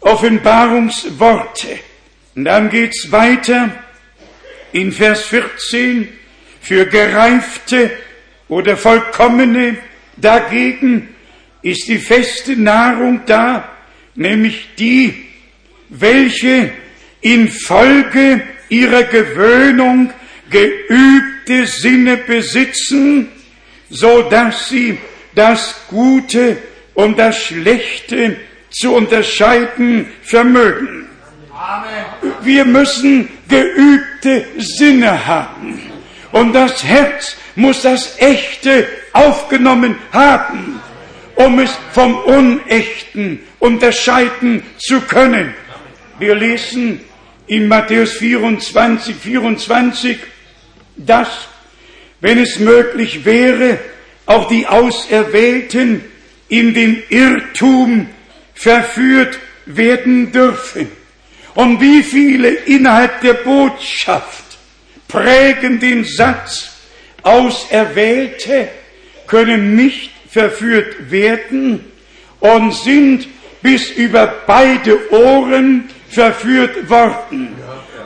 Offenbarungsworte. 0.00 1.78
Und 2.34 2.44
dann 2.44 2.68
geht's 2.68 3.10
weiter 3.10 3.70
in 4.72 4.92
Vers 4.92 5.22
14 5.22 6.08
für 6.60 6.84
gereifte 6.86 7.90
oder 8.48 8.76
vollkommene 8.76 9.78
dagegen 10.16 11.08
ist 11.62 11.88
die 11.88 11.98
feste 11.98 12.56
Nahrung 12.56 13.22
da, 13.26 13.68
nämlich 14.14 14.68
die, 14.78 15.26
welche 15.88 16.70
infolge 17.20 18.42
ihrer 18.68 19.04
Gewöhnung 19.04 20.12
geübte 20.50 21.66
Sinne 21.66 22.16
besitzen, 22.16 23.28
so 23.90 24.22
dass 24.22 24.68
sie 24.68 24.98
das 25.34 25.82
Gute 25.88 26.56
und 26.94 27.18
das 27.18 27.38
Schlechte 27.38 28.36
zu 28.70 28.94
unterscheiden 28.94 30.06
vermögen. 30.22 31.06
Amen. 31.52 32.34
Wir 32.42 32.64
müssen 32.64 33.28
geübte 33.48 34.44
Sinne 34.58 35.26
haben. 35.26 35.80
Und 36.32 36.52
das 36.52 36.84
Herz 36.84 37.36
muss 37.54 37.82
das 37.82 38.18
Echte 38.18 38.86
aufgenommen 39.12 39.96
haben, 40.12 40.80
um 41.36 41.58
es 41.58 41.70
vom 41.92 42.14
Unechten 42.16 43.40
unterscheiden 43.58 44.62
zu 44.78 45.00
können. 45.00 45.54
Wir 46.18 46.34
lesen 46.34 47.00
in 47.46 47.68
Matthäus 47.68 48.12
24, 48.14 49.14
24, 49.14 50.18
dass, 50.96 51.28
wenn 52.20 52.38
es 52.38 52.58
möglich 52.58 53.24
wäre, 53.24 53.78
auch 54.26 54.48
die 54.48 54.66
Auserwählten 54.66 56.04
in 56.48 56.74
den 56.74 57.02
Irrtum 57.08 58.08
verführt 58.54 59.38
werden 59.66 60.32
dürfen. 60.32 60.88
Und 61.54 61.80
wie 61.80 62.02
viele 62.02 62.48
innerhalb 62.48 63.20
der 63.20 63.34
Botschaft 63.34 64.58
prägen 65.08 65.80
den 65.80 66.04
Satz, 66.04 66.72
Auserwählte 67.22 68.68
können 69.26 69.74
nicht 69.74 70.10
verführt 70.30 71.10
werden 71.10 71.84
und 72.40 72.72
sind 72.72 73.26
bis 73.62 73.90
über 73.90 74.32
beide 74.46 75.10
Ohren 75.10 75.88
verführt 76.16 76.88
worden. 76.88 77.54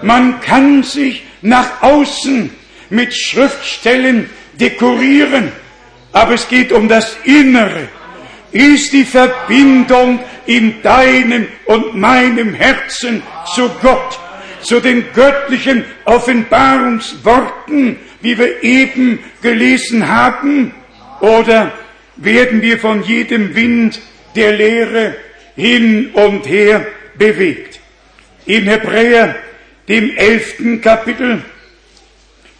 Man 0.02 0.40
kann 0.40 0.82
sich 0.82 1.22
nach 1.42 1.80
außen 1.80 2.50
mit 2.90 3.14
Schriftstellen 3.14 4.28
dekorieren, 4.54 5.52
aber 6.12 6.34
es 6.34 6.48
geht 6.48 6.72
um 6.72 6.88
das 6.88 7.16
Innere. 7.24 7.88
Ist 8.50 8.92
die 8.92 9.04
Verbindung 9.04 10.18
in 10.46 10.82
deinem 10.82 11.46
und 11.66 11.94
meinem 11.94 12.52
Herzen 12.52 13.22
zu 13.54 13.70
Gott, 13.80 14.18
zu 14.60 14.80
den 14.80 15.04
göttlichen 15.14 15.84
Offenbarungsworten, 16.04 17.96
wie 18.22 18.36
wir 18.36 18.64
eben 18.64 19.20
gelesen 19.40 20.08
haben, 20.08 20.74
oder 21.20 21.70
werden 22.16 22.60
wir 22.60 22.78
von 22.78 23.04
jedem 23.04 23.54
Wind 23.54 24.00
der 24.34 24.52
Lehre 24.56 25.14
hin 25.54 26.10
und 26.14 26.48
her 26.48 26.84
bewegt? 27.16 27.69
In 28.50 28.66
Hebräer, 28.66 29.36
dem 29.86 30.16
elften 30.16 30.80
Kapitel, 30.80 31.44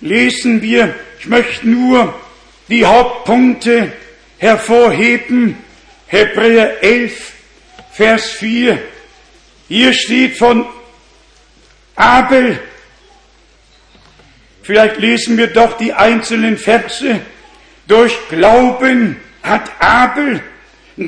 lesen 0.01 0.63
wir, 0.63 0.95
ich 1.19 1.27
möchte 1.27 1.69
nur 1.69 2.15
die 2.69 2.87
Hauptpunkte 2.87 3.93
hervorheben, 4.39 5.57
Hebräer 6.07 6.81
11, 6.85 7.33
Vers 7.91 8.31
4. 8.31 8.79
Hier 9.67 9.93
steht 9.93 10.39
von 10.39 10.65
Abel, 11.97 12.61
vielleicht 14.63 14.99
lesen 14.99 15.37
wir 15.39 15.49
doch 15.49 15.77
die 15.77 15.93
einzelnen 15.93 16.57
Verse, 16.57 17.19
durch 17.89 18.17
Glauben 18.29 19.17
hat 19.43 19.69
Abel 19.81 20.41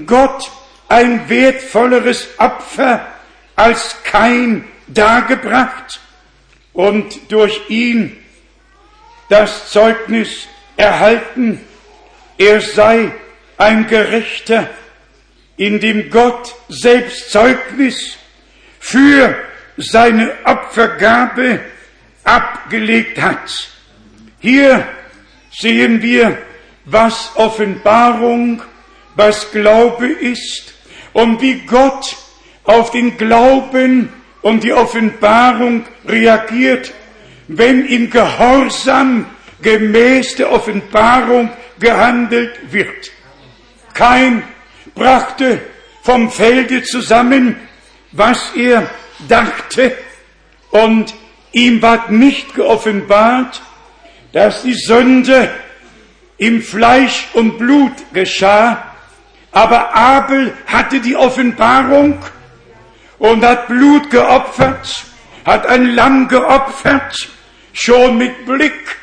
Gott 0.07 0.51
ein 0.89 1.29
wertvolleres 1.29 2.31
Opfer 2.39 3.07
als 3.55 4.03
kein 4.03 4.65
dargebracht 4.89 6.01
und 6.73 7.31
durch 7.31 7.69
ihn 7.69 8.17
das 9.29 9.71
Zeugnis 9.71 10.49
erhalten, 10.77 11.61
er 12.39 12.61
sei 12.61 13.13
ein 13.57 13.87
Gerechter, 13.87 14.69
in 15.57 15.81
dem 15.81 16.11
Gott 16.11 16.55
selbst 16.69 17.31
Zeugnis 17.31 18.17
für 18.81 19.37
seine 19.77 20.33
Opfergabe 20.45 21.61
abgelegt 22.25 23.21
hat. 23.21 23.71
Hier 24.41 24.87
sehen 25.51 26.03
wir, 26.03 26.39
was 26.85 27.31
Offenbarung, 27.37 28.63
was 29.15 29.53
Glaube 29.53 30.09
ist 30.09 30.75
und 31.13 31.41
wie 31.41 31.61
Gott 31.61 32.17
auf 32.65 32.91
den 32.91 33.17
Glauben 33.17 34.13
und 34.43 34.65
die 34.65 34.73
Offenbarung 34.73 35.85
reagiert, 36.07 36.93
wenn 37.49 37.87
im 37.87 38.11
Gehorsam 38.11 39.27
gemäß 39.63 40.37
der 40.37 40.53
Offenbarung 40.53 41.51
gehandelt 41.79 42.73
wird. 42.73 43.13
Kein 43.95 44.43
brachte 44.95 45.61
vom 46.03 46.31
Felde 46.31 46.83
zusammen, 46.83 47.57
was 48.13 48.53
er 48.57 48.91
dachte, 49.29 49.97
und 50.71 51.15
ihm 51.53 51.83
ward 51.83 52.11
nicht 52.11 52.55
geoffenbart, 52.55 53.61
dass 54.33 54.63
die 54.63 54.75
Sünde 54.75 55.51
im 56.39 56.63
Fleisch 56.63 57.29
und 57.35 57.59
Blut 57.59 57.93
geschah, 58.13 58.83
aber 59.53 59.95
Abel 59.95 60.55
hatte 60.67 61.01
die 61.01 61.15
Offenbarung 61.15 62.19
und 63.23 63.45
hat 63.45 63.69
Blut 63.69 64.11
geopfert 64.11 65.07
hat 65.45 65.67
ein 65.67 65.95
Lamm 65.95 66.29
geopfert, 66.29 67.29
schon 67.73 68.19
mit 68.19 68.47
Blick, 68.47 68.97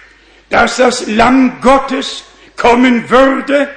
dass 0.50 0.78
das 0.78 1.08
Lamm 1.08 1.60
Gottes 1.62 2.24
kommen 2.56 3.10
würde, 3.10 3.70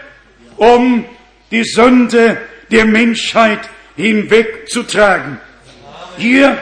um 0.57 1.05
die 1.51 1.65
Sünde 1.65 2.39
der 2.71 2.85
Menschheit 2.85 3.69
hinwegzutragen. 3.97 5.39
Hier 6.17 6.59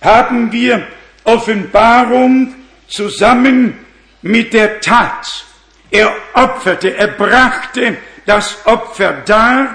haben 0.00 0.52
wir 0.52 0.86
Offenbarung 1.24 2.54
zusammen 2.88 3.78
mit 4.22 4.52
der 4.52 4.80
Tat. 4.80 5.46
Er 5.90 6.12
opferte, 6.34 6.96
er 6.96 7.08
brachte 7.08 7.96
das 8.26 8.64
Opfer 8.66 9.22
dar. 9.26 9.74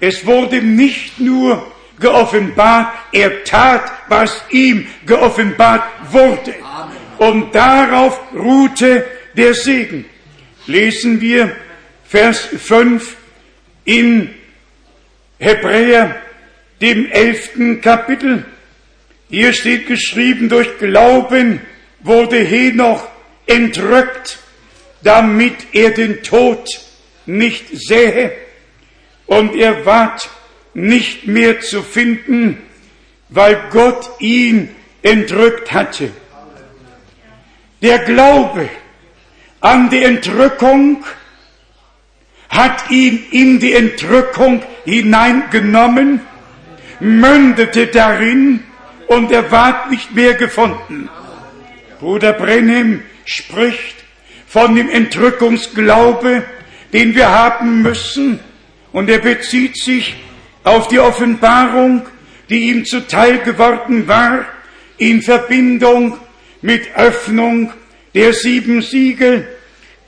Es 0.00 0.24
wurde 0.24 0.62
nicht 0.62 1.20
nur 1.20 1.70
geoffenbart, 2.00 2.92
er 3.12 3.44
tat, 3.44 3.92
was 4.08 4.42
ihm 4.50 4.86
geoffenbart 5.06 5.84
wurde. 6.10 6.54
Und 7.18 7.54
darauf 7.54 8.18
ruhte 8.34 9.06
der 9.36 9.54
Segen. 9.54 10.06
Lesen 10.66 11.20
wir 11.20 11.54
Vers 12.04 12.40
5 12.40 13.16
in 13.84 14.34
Hebräer, 15.38 16.16
dem 16.80 17.10
elften 17.10 17.80
Kapitel. 17.80 18.44
Hier 19.28 19.52
steht 19.52 19.86
geschrieben, 19.86 20.48
durch 20.48 20.78
Glauben 20.78 21.60
wurde 22.00 22.38
Henoch 22.38 23.06
entrückt, 23.46 24.38
damit 25.02 25.54
er 25.72 25.90
den 25.90 26.22
Tod 26.22 26.68
nicht 27.26 27.66
sähe. 27.72 28.32
Und 29.26 29.54
er 29.54 29.86
ward 29.86 30.28
nicht 30.74 31.26
mehr 31.26 31.60
zu 31.60 31.82
finden, 31.82 32.58
weil 33.28 33.60
Gott 33.70 34.08
ihn 34.20 34.68
entrückt 35.02 35.72
hatte. 35.72 36.10
Der 37.82 38.00
Glaube 38.00 38.68
an 39.60 39.90
die 39.90 40.02
Entrückung 40.02 41.04
hat 42.48 42.90
ihn 42.90 43.24
in 43.30 43.60
die 43.60 43.74
Entrückung 43.74 44.62
hineingenommen, 44.84 46.20
mündete 46.98 47.86
darin 47.86 48.64
und 49.06 49.30
er 49.30 49.50
ward 49.50 49.90
nicht 49.90 50.14
mehr 50.14 50.34
gefunden. 50.34 51.08
Bruder 52.00 52.32
Brenhem 52.32 53.02
spricht 53.24 53.96
von 54.46 54.74
dem 54.74 54.90
Entrückungsglaube, 54.90 56.44
den 56.92 57.14
wir 57.14 57.30
haben 57.30 57.82
müssen, 57.82 58.40
und 58.92 59.08
er 59.08 59.18
bezieht 59.18 59.76
sich 59.76 60.16
auf 60.64 60.88
die 60.88 60.98
Offenbarung, 60.98 62.02
die 62.48 62.70
ihm 62.70 62.84
zuteil 62.84 63.38
geworden 63.38 64.06
war, 64.08 64.44
in 64.98 65.22
Verbindung 65.22 66.18
mit 66.62 66.94
Öffnung 66.94 67.72
der 68.14 68.32
sieben 68.32 68.82
Siegel, 68.82 69.48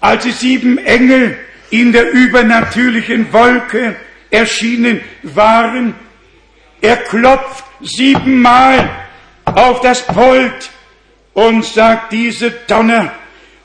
als 0.01 0.25
die 0.25 0.33
sieben 0.33 0.79
Engel 0.79 1.39
in 1.71 1.93
der 1.93 2.11
übernatürlichen 2.11 3.33
Wolke 3.33 3.97
erschienen 4.31 5.01
waren. 5.23 5.95
Er 6.81 6.97
klopft 6.97 7.65
siebenmal 7.81 8.91
auf 9.45 9.81
das 9.81 10.05
Pult 10.07 10.71
und 11.33 11.65
sagt, 11.65 12.13
diese 12.13 12.51
Donner 12.51 13.13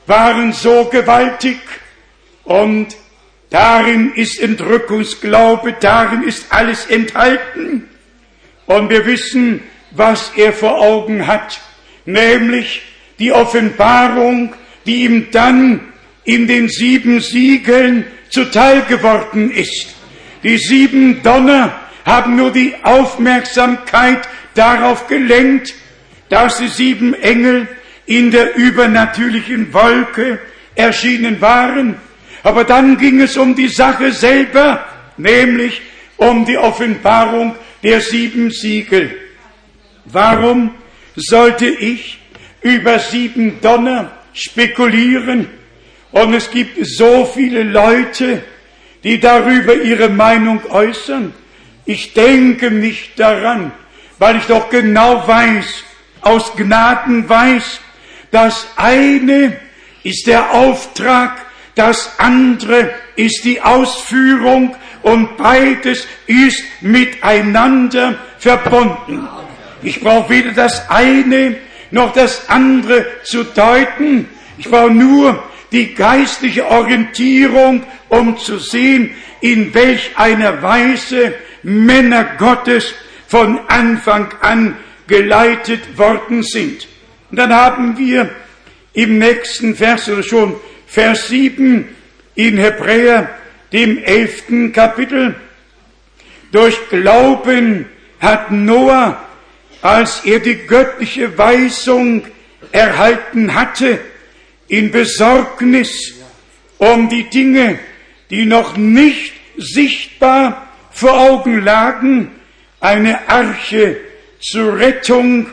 waren 0.06 0.52
so 0.52 0.84
gewaltig 0.86 1.58
und 2.44 2.96
darin 3.50 4.12
ist 4.14 4.40
Entrückungsglaube, 4.40 5.76
darin 5.80 6.22
ist 6.22 6.46
alles 6.50 6.86
enthalten. 6.86 7.88
Und 8.66 8.90
wir 8.90 9.06
wissen, 9.06 9.62
was 9.92 10.32
er 10.36 10.52
vor 10.52 10.80
Augen 10.80 11.26
hat, 11.26 11.60
nämlich 12.04 12.82
die 13.18 13.32
Offenbarung, 13.32 14.54
die 14.86 15.04
ihm 15.04 15.30
dann 15.30 15.80
in 16.24 16.46
den 16.46 16.68
sieben 16.68 17.20
Siegeln 17.20 18.04
zuteil 18.28 18.82
geworden 18.82 19.50
ist. 19.50 19.94
Die 20.42 20.58
sieben 20.58 21.22
Donner 21.22 21.80
haben 22.04 22.36
nur 22.36 22.52
die 22.52 22.74
Aufmerksamkeit 22.82 24.28
darauf 24.54 25.06
gelenkt, 25.08 25.74
dass 26.28 26.58
die 26.58 26.68
sieben 26.68 27.14
Engel 27.14 27.68
in 28.06 28.30
der 28.30 28.56
übernatürlichen 28.56 29.72
Wolke 29.72 30.38
erschienen 30.74 31.40
waren. 31.40 31.96
Aber 32.42 32.64
dann 32.64 32.96
ging 32.96 33.20
es 33.20 33.36
um 33.36 33.54
die 33.54 33.68
Sache 33.68 34.12
selber, 34.12 34.84
nämlich 35.16 35.80
um 36.16 36.44
die 36.44 36.58
Offenbarung 36.58 37.56
der 37.82 38.00
sieben 38.00 38.50
Siegel. 38.50 39.16
Warum 40.04 40.74
sollte 41.16 41.66
ich 41.66 42.18
über 42.62 42.98
sieben 42.98 43.60
Donner 43.60 44.12
spekulieren? 44.32 45.48
Und 46.12 46.34
es 46.34 46.50
gibt 46.50 46.78
so 46.86 47.24
viele 47.24 47.62
Leute, 47.62 48.42
die 49.04 49.20
darüber 49.20 49.74
ihre 49.74 50.08
Meinung 50.08 50.60
äußern. 50.70 51.32
Ich 51.84 52.14
denke 52.14 52.70
nicht 52.70 53.18
daran, 53.18 53.72
weil 54.18 54.36
ich 54.36 54.44
doch 54.44 54.70
genau 54.70 55.26
weiß, 55.26 55.84
aus 56.20 56.54
Gnaden 56.56 57.28
weiß, 57.28 57.80
das 58.30 58.66
eine 58.76 59.56
ist 60.02 60.26
der 60.26 60.52
Auftrag, 60.52 61.46
das 61.78 62.18
andere 62.18 62.90
ist 63.16 63.44
die 63.44 63.60
Ausführung 63.60 64.74
und 65.02 65.36
beides 65.36 66.06
ist 66.26 66.62
miteinander 66.80 68.18
verbunden. 68.38 69.28
Ich 69.82 70.00
brauche 70.00 70.30
weder 70.30 70.52
das 70.52 70.90
eine 70.90 71.56
noch 71.90 72.12
das 72.12 72.48
andere 72.48 73.06
zu 73.22 73.44
deuten. 73.44 74.28
Ich 74.58 74.68
brauche 74.68 74.90
nur 74.90 75.42
die 75.70 75.94
geistliche 75.94 76.66
Orientierung, 76.66 77.84
um 78.08 78.36
zu 78.38 78.58
sehen, 78.58 79.14
in 79.40 79.72
welch 79.72 80.10
einer 80.16 80.60
Weise 80.62 81.34
Männer 81.62 82.24
Gottes 82.38 82.92
von 83.28 83.60
Anfang 83.68 84.28
an 84.40 84.76
geleitet 85.06 85.96
worden 85.96 86.42
sind. 86.42 86.88
Und 87.30 87.38
dann 87.38 87.54
haben 87.54 87.96
wir 87.98 88.30
im 88.94 89.18
nächsten 89.18 89.76
Vers 89.76 90.08
oder 90.08 90.22
schon 90.22 90.56
Vers 90.88 91.28
7 91.28 91.86
in 92.34 92.56
Hebräer, 92.56 93.28
dem 93.72 93.98
elften 93.98 94.72
Kapitel, 94.72 95.34
durch 96.50 96.76
Glauben 96.88 97.84
hat 98.20 98.50
Noah, 98.50 99.22
als 99.82 100.24
er 100.24 100.40
die 100.40 100.56
göttliche 100.56 101.36
Weisung 101.36 102.24
erhalten 102.72 103.54
hatte, 103.54 104.00
in 104.66 104.90
Besorgnis 104.90 106.14
um 106.78 107.08
die 107.10 107.28
Dinge, 107.28 107.78
die 108.30 108.46
noch 108.46 108.76
nicht 108.76 109.34
sichtbar 109.58 110.68
vor 110.90 111.18
Augen 111.18 111.62
lagen, 111.62 112.30
eine 112.80 113.28
Arche 113.28 113.98
zur 114.40 114.78
Rettung 114.78 115.48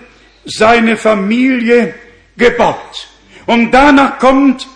seiner 0.46 0.96
Familie 0.96 1.94
gebaut. 2.38 3.10
Und 3.46 3.72
danach 3.72 4.18
kommt 4.20 4.68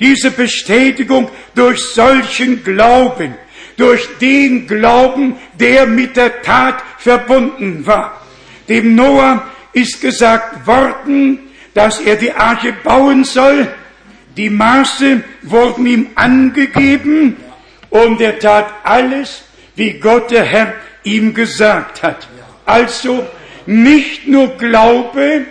diese 0.00 0.30
Bestätigung 0.30 1.28
durch 1.54 1.80
solchen 1.80 2.62
Glauben, 2.62 3.34
durch 3.76 4.06
den 4.20 4.66
Glauben, 4.66 5.36
der 5.58 5.86
mit 5.86 6.16
der 6.16 6.42
Tat 6.42 6.82
verbunden 6.98 7.86
war. 7.86 8.20
Dem 8.68 8.94
Noah 8.94 9.42
ist 9.72 10.00
gesagt 10.00 10.66
worden, 10.66 11.38
dass 11.74 12.00
er 12.00 12.16
die 12.16 12.32
Arche 12.32 12.74
bauen 12.82 13.24
soll, 13.24 13.68
die 14.36 14.50
Maße 14.50 15.22
wurden 15.42 15.86
ihm 15.86 16.06
angegeben 16.14 17.36
und 17.88 18.20
er 18.20 18.38
tat 18.38 18.66
alles, 18.84 19.42
wie 19.76 19.94
Gott 19.94 20.30
der 20.30 20.44
Herr 20.44 20.74
ihm 21.04 21.32
gesagt 21.32 22.02
hat. 22.02 22.28
Also 22.66 23.26
nicht 23.64 24.26
nur 24.26 24.56
Glaube, 24.58 25.46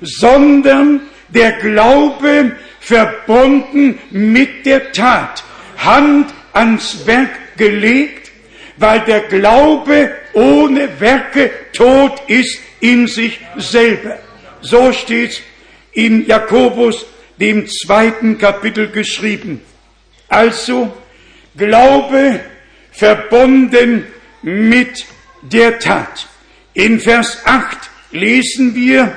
sondern 0.00 1.02
der 1.28 1.52
Glaube 1.52 2.52
verbunden 2.90 3.98
mit 4.10 4.66
der 4.66 4.92
Tat. 4.92 5.44
Hand 5.76 6.26
ans 6.52 7.06
Werk 7.06 7.56
gelegt, 7.56 8.30
weil 8.76 9.00
der 9.00 9.20
Glaube 9.20 10.10
ohne 10.32 11.00
Werke 11.00 11.50
tot 11.72 12.20
ist 12.26 12.58
in 12.80 13.06
sich 13.06 13.38
selber. 13.56 14.18
So 14.60 14.92
steht's 14.92 15.40
in 15.92 16.26
Jakobus 16.26 17.06
dem 17.38 17.66
zweiten 17.68 18.36
Kapitel 18.38 18.88
geschrieben. 18.88 19.62
Also 20.28 20.92
Glaube 21.56 22.40
verbunden 22.92 24.06
mit 24.42 25.06
der 25.42 25.78
Tat. 25.78 26.26
In 26.74 27.00
Vers 27.00 27.38
8 27.44 27.78
lesen 28.12 28.74
wir, 28.74 29.12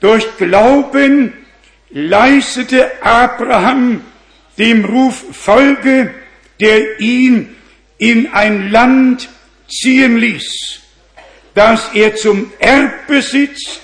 durch 0.00 0.26
Glauben 0.38 1.34
leistete 1.90 3.02
Abraham 3.02 4.04
dem 4.58 4.84
Ruf 4.84 5.24
Folge, 5.32 6.14
der 6.60 7.00
ihn 7.00 7.56
in 7.98 8.32
ein 8.32 8.70
Land 8.70 9.28
ziehen 9.68 10.16
ließ, 10.18 10.80
das 11.54 11.90
er 11.94 12.14
zum 12.16 12.52
Erbbesitz 12.58 13.80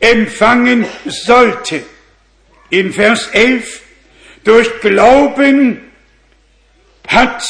empfangen 0.00 0.86
sollte. 1.06 1.82
In 2.70 2.92
Vers 2.92 3.28
11, 3.32 3.82
durch 4.44 4.80
Glauben 4.80 5.80
hat, 7.06 7.42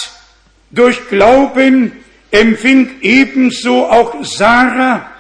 durch 0.71 1.09
Glauben 1.09 2.05
empfing 2.31 3.01
ebenso 3.01 3.87
auch 3.87 4.25
Sarah 4.25 5.11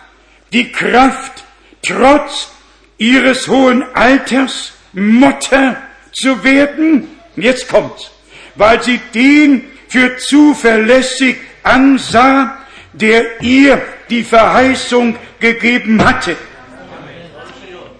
die 0.53 0.70
Kraft, 0.72 1.45
trotz 1.82 2.51
ihres 2.97 3.49
hohen 3.49 3.82
Alters 3.95 4.72
Mutter 4.93 5.76
zu 6.12 6.43
werden. 6.45 7.09
Jetzt 7.36 7.68
kommt's. 7.68 8.11
Weil 8.55 8.82
sie 8.82 9.01
den 9.14 9.64
für 9.89 10.16
zuverlässig 10.18 11.36
ansah, 11.62 12.59
der 12.93 13.41
ihr 13.41 13.80
die 14.11 14.22
Verheißung 14.22 15.16
gegeben 15.39 16.05
hatte. 16.05 16.36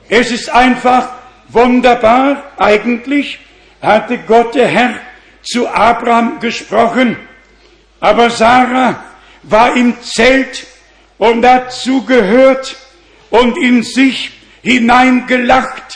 Es 0.09 0.31
ist 0.31 0.51
einfach 0.51 1.11
wunderbar, 1.49 2.53
eigentlich 2.57 3.39
hatte 3.81 4.19
Gott 4.27 4.55
der 4.55 4.69
Herr 4.69 4.95
zu 5.43 5.69
Abraham 5.69 6.41
gesprochen, 6.41 7.17
aber 8.01 8.31
Sarah 8.31 9.05
war 9.43 9.77
im 9.77 10.01
Zelt 10.03 10.67
und 11.19 11.43
dazu 11.43 12.05
gehört 12.05 12.77
und 13.31 13.57
in 13.59 13.83
sich 13.83 14.33
hineingelacht 14.63 15.88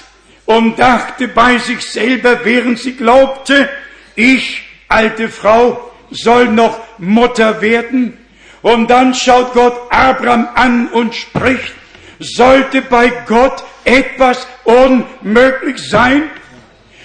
und 0.57 0.79
dachte 0.79 1.29
bei 1.29 1.57
sich 1.57 1.81
selber, 1.81 2.45
während 2.45 2.79
sie 2.79 2.93
glaubte, 2.93 3.71
ich, 4.15 4.63
alte 4.89 5.29
Frau, 5.31 5.91
soll 6.11 6.49
noch 6.49 6.79
Mutter 6.99 7.63
werden. 7.63 8.19
Und 8.61 8.91
dann 8.91 9.15
schaut 9.15 9.55
Gott 9.55 9.75
Abraham 9.91 10.49
an 10.55 10.89
und 10.89 11.15
spricht, 11.15 11.73
sollte 12.19 12.83
bei 12.83 13.11
Gott 13.27 13.65
etwas 13.85 14.47
unmöglich 14.65 15.79
sein? 15.79 16.25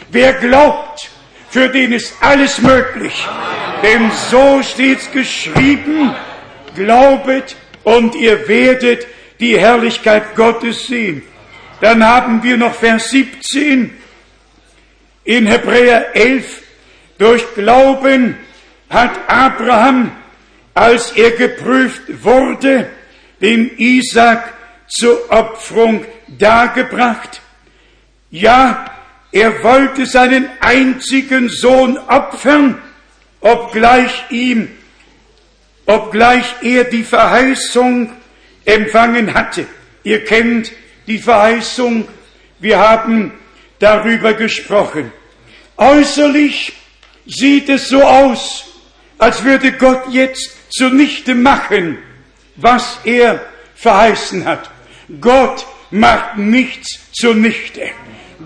Wer 0.09 0.33
glaubt, 0.33 1.09
für 1.49 1.69
den 1.69 1.93
ist 1.93 2.13
alles 2.21 2.61
möglich. 2.61 3.13
Denn 3.81 4.11
so 4.29 4.61
steht's 4.61 5.09
geschrieben, 5.11 6.13
glaubet 6.75 7.55
und 7.83 8.13
ihr 8.13 8.47
werdet 8.49 9.07
die 9.39 9.57
Herrlichkeit 9.57 10.35
Gottes 10.35 10.87
sehen. 10.87 11.23
Dann 11.81 12.03
haben 12.03 12.41
wir 12.41 12.57
noch 12.57 12.73
Vers 12.73 13.11
17 13.11 13.93
in 15.23 15.45
Hebräer 15.45 16.15
11. 16.15 16.63
Durch 17.17 17.43
Glauben 17.53 18.35
hat 18.89 19.11
Abraham, 19.27 20.11
als 20.73 21.11
er 21.11 21.31
geprüft 21.31 22.23
wurde, 22.23 22.89
den 23.41 23.77
Isaac 23.77 24.53
zur 24.87 25.29
Opferung 25.29 26.05
dargebracht. 26.27 27.41
Ja, 28.31 28.85
er 29.31 29.63
wollte 29.63 30.05
seinen 30.05 30.49
einzigen 30.59 31.49
Sohn 31.49 31.97
opfern, 31.97 32.81
obgleich 33.41 34.25
ihm, 34.29 34.69
obgleich 35.85 36.45
er 36.61 36.85
die 36.85 37.03
Verheißung 37.03 38.11
empfangen 38.65 39.33
hatte. 39.33 39.67
Ihr 40.03 40.23
kennt 40.25 40.71
die 41.07 41.17
Verheißung, 41.17 42.07
wir 42.59 42.77
haben 42.77 43.31
darüber 43.79 44.33
gesprochen. 44.33 45.11
Äußerlich 45.77 46.73
sieht 47.25 47.69
es 47.69 47.89
so 47.89 48.03
aus, 48.03 48.65
als 49.17 49.43
würde 49.43 49.71
Gott 49.71 50.03
jetzt 50.11 50.55
zunichte 50.69 51.33
machen, 51.33 51.97
was 52.55 52.99
er 53.03 53.41
verheißen 53.75 54.45
hat. 54.45 54.69
Gott 55.21 55.65
macht 55.91 56.37
nichts 56.37 56.99
zunichte. 57.13 57.89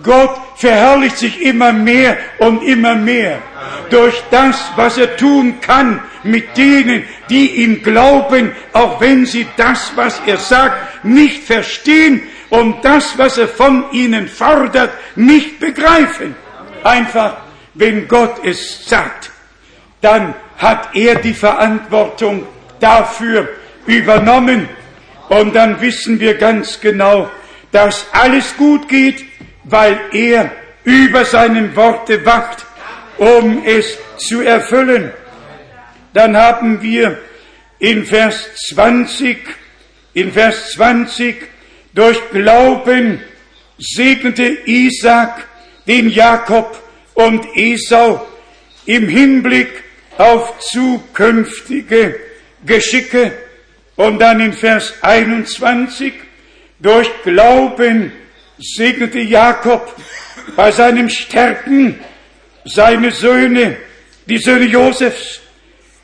Gott 0.02 0.40
verherrlicht 0.56 1.18
sich 1.18 1.42
immer 1.42 1.72
mehr 1.72 2.16
und 2.38 2.62
immer 2.62 2.94
mehr 2.94 3.42
durch 3.90 4.22
das, 4.30 4.58
was 4.76 4.96
er 4.96 5.16
tun 5.16 5.60
kann 5.60 6.00
mit 6.22 6.56
denen, 6.56 7.04
die 7.28 7.62
ihm 7.62 7.82
glauben, 7.82 8.52
auch 8.72 9.00
wenn 9.00 9.26
sie 9.26 9.46
das, 9.56 9.92
was 9.96 10.20
er 10.26 10.38
sagt, 10.38 11.04
nicht 11.04 11.44
verstehen 11.44 12.22
und 12.52 12.84
das, 12.84 13.16
was 13.16 13.38
er 13.38 13.48
von 13.48 13.90
ihnen 13.92 14.28
fordert, 14.28 14.90
nicht 15.16 15.58
begreifen. 15.58 16.34
Einfach, 16.84 17.38
wenn 17.72 18.06
Gott 18.06 18.44
es 18.44 18.86
sagt, 18.86 19.30
dann 20.02 20.34
hat 20.58 20.90
er 20.94 21.14
die 21.14 21.32
Verantwortung 21.32 22.46
dafür 22.78 23.48
übernommen 23.86 24.68
und 25.30 25.56
dann 25.56 25.80
wissen 25.80 26.20
wir 26.20 26.34
ganz 26.34 26.78
genau, 26.78 27.30
dass 27.70 28.06
alles 28.12 28.54
gut 28.58 28.86
geht, 28.86 29.24
weil 29.64 29.98
er 30.12 30.50
über 30.84 31.24
seinem 31.24 31.74
Worte 31.74 32.26
wacht, 32.26 32.66
um 33.16 33.62
es 33.64 33.96
zu 34.18 34.42
erfüllen. 34.42 35.10
Dann 36.12 36.36
haben 36.36 36.82
wir 36.82 37.18
in 37.78 38.04
Vers 38.04 38.50
20, 38.68 39.38
in 40.12 40.30
Vers 40.32 40.72
20, 40.72 41.48
durch 41.94 42.18
Glauben 42.30 43.20
segnete 43.78 44.58
Isaac 44.66 45.46
den 45.86 46.08
Jakob 46.08 46.80
und 47.14 47.46
Esau 47.56 48.26
im 48.86 49.08
Hinblick 49.08 49.82
auf 50.18 50.58
zukünftige 50.60 52.18
Geschicke. 52.64 53.32
Und 53.96 54.18
dann 54.20 54.40
in 54.40 54.52
Vers 54.52 54.94
21, 55.02 56.14
durch 56.78 57.08
Glauben 57.22 58.12
segnete 58.58 59.20
Jakob 59.20 59.94
bei 60.56 60.70
seinem 60.72 61.08
Sterben 61.10 62.00
seine 62.64 63.10
Söhne, 63.10 63.76
die 64.26 64.38
Söhne 64.38 64.66
Josefs, 64.66 65.40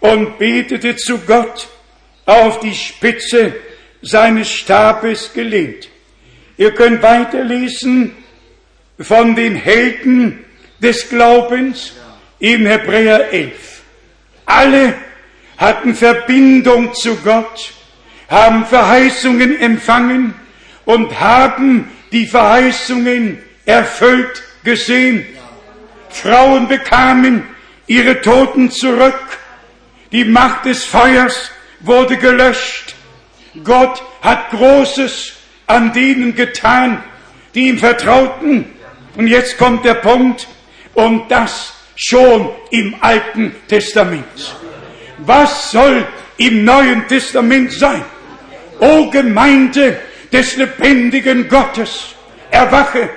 und 0.00 0.38
betete 0.38 0.96
zu 0.96 1.18
Gott 1.18 1.68
auf 2.24 2.60
die 2.60 2.74
Spitze 2.74 3.54
seines 4.02 4.50
Stabes 4.50 5.32
gelehnt. 5.32 5.88
Ihr 6.56 6.72
könnt 6.72 7.02
weiterlesen 7.02 8.16
von 8.98 9.34
den 9.34 9.54
Helden 9.54 10.44
des 10.80 11.08
Glaubens 11.08 11.94
in 12.38 12.66
Hebräer 12.66 13.32
11. 13.32 13.52
Alle 14.46 14.94
hatten 15.56 15.94
Verbindung 15.94 16.94
zu 16.94 17.16
Gott, 17.16 17.72
haben 18.28 18.64
Verheißungen 18.66 19.60
empfangen 19.60 20.34
und 20.84 21.18
haben 21.18 21.90
die 22.12 22.26
Verheißungen 22.26 23.38
erfüllt 23.66 24.42
gesehen. 24.64 25.26
Frauen 26.10 26.68
bekamen 26.68 27.42
ihre 27.86 28.20
Toten 28.20 28.70
zurück. 28.70 29.20
Die 30.12 30.24
Macht 30.24 30.64
des 30.64 30.84
Feuers 30.84 31.50
wurde 31.80 32.16
gelöscht. 32.16 32.94
Gott 33.64 34.02
hat 34.22 34.50
Großes 34.50 35.32
an 35.66 35.92
denen 35.92 36.34
getan, 36.34 37.02
die 37.54 37.68
ihm 37.68 37.78
vertrauten. 37.78 38.64
Und 39.16 39.26
jetzt 39.26 39.58
kommt 39.58 39.84
der 39.84 39.94
Punkt, 39.94 40.46
und 40.94 41.30
das 41.30 41.74
schon 41.94 42.50
im 42.70 42.96
Alten 43.00 43.54
Testament. 43.68 44.56
Was 45.18 45.70
soll 45.70 46.06
im 46.36 46.64
Neuen 46.64 47.06
Testament 47.06 47.72
sein? 47.72 48.04
O 48.80 49.10
Gemeinde 49.10 49.98
des 50.32 50.56
lebendigen 50.56 51.48
Gottes, 51.48 52.14
erwache, 52.50 53.10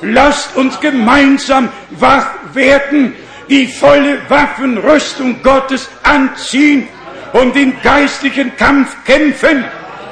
lasst 0.00 0.56
uns 0.56 0.78
gemeinsam 0.80 1.68
wach 1.90 2.28
werden, 2.52 3.14
die 3.48 3.66
volle 3.66 4.18
Waffenrüstung 4.28 5.42
Gottes 5.42 5.88
anziehen 6.02 6.88
und 7.34 7.56
den 7.56 7.74
geistlichen 7.82 8.56
Kampf 8.56 8.94
kämpfen 9.04 9.64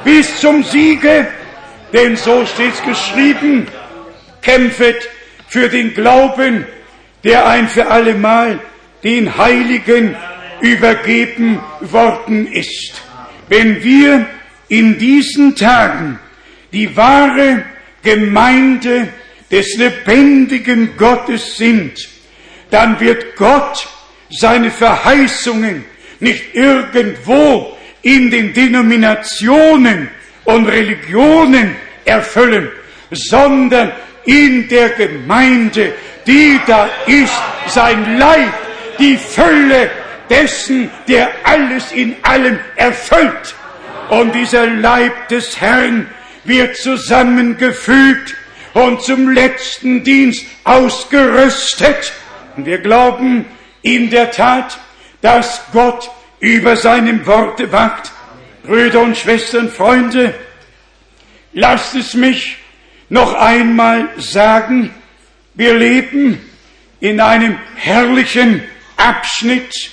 bis 0.05 0.41
zum 0.41 0.65
Siege, 0.65 1.29
denn 1.93 2.17
so 2.17 2.45
steht 2.45 2.85
geschrieben, 2.85 3.69
kämpfet 4.43 5.09
für 5.47 5.69
den 5.69 5.95
Glauben, 5.95 6.67
der 7.23 7.47
ein 7.47 7.69
für 7.69 7.87
allemal 7.87 8.59
den 9.05 9.39
Heiligen 9.39 10.17
übergeben 10.61 11.61
worden 11.81 12.53
ist. 12.53 13.01
Wenn 13.49 13.85
wir 13.85 14.27
in 14.67 14.99
diesen 14.99 15.55
Tagen 15.55 16.19
die 16.73 16.97
wahre 16.97 17.63
Gemeinde 18.03 19.07
des 19.49 19.77
lebendigen 19.77 20.97
Gottes 20.97 21.57
sind, 21.57 21.93
dann 22.71 22.99
wird 22.99 23.37
Gott 23.37 23.87
seine 24.29 24.73
Verheißungen 24.73 25.85
nicht 26.23 26.55
irgendwo 26.55 27.77
in 28.03 28.31
den 28.31 28.53
Denominationen 28.55 30.09
und 30.45 30.67
Religionen 30.67 31.77
erfüllen, 32.05 32.71
sondern 33.11 33.93
in 34.25 34.69
der 34.69 34.91
Gemeinde, 34.91 35.93
die 36.27 36.61
da 36.67 36.89
ist, 37.07 37.35
sein 37.69 38.19
Leib, 38.19 38.53
die 38.99 39.17
Fülle 39.17 39.91
dessen, 40.31 40.91
der 41.09 41.31
alles 41.45 41.91
in 41.93 42.15
allem 42.23 42.59
erfüllt. 42.77 43.55
Und 44.09 44.35
dieser 44.35 44.67
Leib 44.67 45.29
des 45.29 45.61
Herrn 45.61 46.07
wird 46.45 46.77
zusammengefügt 46.77 48.35
und 48.75 49.03
zum 49.03 49.31
letzten 49.31 50.05
Dienst 50.05 50.47
ausgerüstet. 50.65 52.13
Und 52.57 52.67
wir 52.67 52.79
glauben 52.79 53.45
in 53.83 54.11
der 54.11 54.31
Tat, 54.31 54.79
dass 55.23 55.63
Gott 55.73 56.11
über 56.41 56.77
seinem 56.77 57.25
Worte 57.27 57.73
wacht. 57.73 58.13
Brüder 58.65 59.01
und 59.01 59.17
Schwestern, 59.17 59.71
Freunde, 59.71 60.35
lasst 61.53 61.95
es 61.95 62.15
mich 62.15 62.59
noch 63.09 63.33
einmal 63.35 64.09
sagen, 64.19 64.95
wir 65.55 65.75
leben 65.75 66.41
in 67.01 67.21
einem 67.21 67.59
herrlichen 67.77 68.63
Abschnitt 68.97 69.91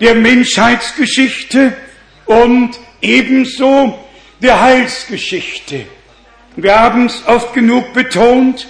der 0.00 0.14
Menschheitsgeschichte 0.14 1.76
und 2.26 2.78
ebenso 3.00 3.98
der 4.40 4.60
Heilsgeschichte. 4.60 5.86
Wir 6.56 6.78
haben 6.78 7.06
es 7.06 7.26
oft 7.26 7.52
genug 7.52 7.92
betont, 7.92 8.66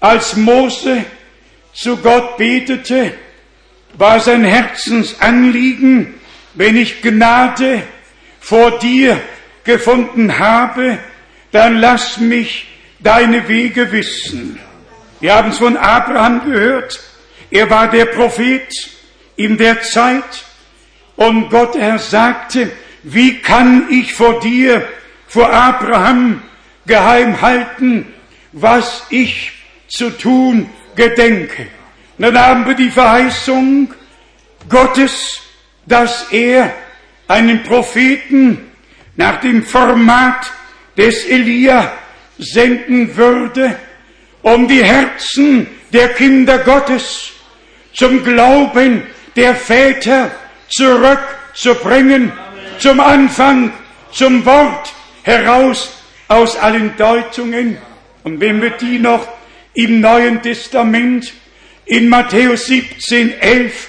als 0.00 0.36
Mose 0.36 1.04
zu 1.72 1.96
Gott 1.96 2.36
betete, 2.36 3.14
war 4.00 4.18
sein 4.18 4.44
Herzensanliegen, 4.44 6.14
wenn 6.54 6.74
ich 6.74 7.02
Gnade 7.02 7.82
vor 8.40 8.78
dir 8.78 9.20
gefunden 9.62 10.38
habe, 10.38 10.98
dann 11.52 11.76
lass 11.76 12.16
mich 12.16 12.66
deine 12.98 13.46
Wege 13.46 13.92
wissen. 13.92 14.58
Wir 15.20 15.34
haben 15.34 15.50
es 15.50 15.58
von 15.58 15.76
Abraham 15.76 16.50
gehört. 16.50 16.98
Er 17.50 17.68
war 17.68 17.90
der 17.90 18.06
Prophet 18.06 18.72
in 19.36 19.58
der 19.58 19.82
Zeit. 19.82 20.44
Und 21.16 21.50
Gott, 21.50 21.76
er 21.76 21.98
sagte, 21.98 22.72
wie 23.02 23.40
kann 23.40 23.88
ich 23.90 24.14
vor 24.14 24.40
dir, 24.40 24.82
vor 25.28 25.52
Abraham, 25.52 26.42
geheim 26.86 27.42
halten, 27.42 28.06
was 28.52 29.04
ich 29.10 29.52
zu 29.88 30.08
tun 30.08 30.70
gedenke? 30.96 31.66
Dann 32.20 32.38
haben 32.38 32.66
wir 32.66 32.74
die 32.74 32.90
Verheißung 32.90 33.94
Gottes, 34.68 35.40
dass 35.86 36.30
er 36.30 36.70
einen 37.26 37.62
Propheten 37.62 38.70
nach 39.16 39.40
dem 39.40 39.64
Format 39.64 40.52
des 40.98 41.24
Elia 41.24 41.90
senden 42.36 43.16
würde, 43.16 43.74
um 44.42 44.68
die 44.68 44.84
Herzen 44.84 45.66
der 45.94 46.10
Kinder 46.10 46.58
Gottes 46.58 47.30
zum 47.94 48.22
Glauben 48.22 49.02
der 49.34 49.54
Väter 49.54 50.30
zurückzubringen, 50.68 52.32
zum 52.78 53.00
Anfang, 53.00 53.72
zum 54.12 54.44
Wort 54.44 54.92
heraus 55.22 55.90
aus 56.28 56.58
allen 56.58 56.94
Deutungen. 56.98 57.78
Und 58.24 58.40
wenn 58.40 58.60
wir 58.60 58.72
die 58.72 58.98
noch 58.98 59.26
im 59.72 60.02
Neuen 60.02 60.42
Testament 60.42 61.32
in 61.90 62.08
Matthäus 62.08 62.66
17, 62.66 63.40
11, 63.40 63.88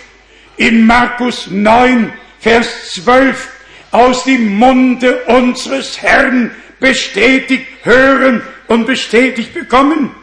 in 0.57 0.87
Markus 0.87 1.51
9, 1.51 2.11
Vers 2.39 2.93
12 2.95 3.47
aus 3.91 4.23
dem 4.23 4.57
Munde 4.57 5.23
unseres 5.25 6.01
Herrn 6.01 6.49
bestätigt 6.79 7.67
hören 7.83 8.41
und 8.67 8.87
bestätigt 8.87 9.53
bekommen, 9.53 10.15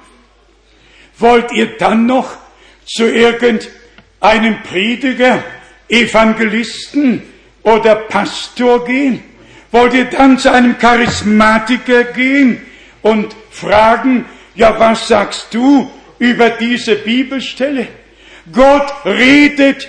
wollt 1.19 1.53
ihr 1.53 1.79
dann 1.79 2.07
noch 2.07 2.37
zu 2.85 3.05
irgendeinem 3.05 4.61
Prediger, 4.69 5.45
Evangelisten 5.89 7.23
oder 7.63 7.95
Pastor 7.95 8.85
gehen? 8.85 9.23
Wollt 9.71 9.95
ihr 9.95 10.07
dann 10.07 10.37
zu 10.37 10.51
einem 10.51 10.77
Charismatiker 10.79 12.05
gehen 12.05 12.61
und 13.03 13.37
fragen, 13.53 14.25
ja, 14.57 14.81
was 14.81 15.07
sagst 15.07 15.55
du 15.55 15.89
über 16.19 16.51
diese 16.51 16.97
Bibelstelle? 16.97 17.89
Gott 18.53 18.93
redet 19.05 19.89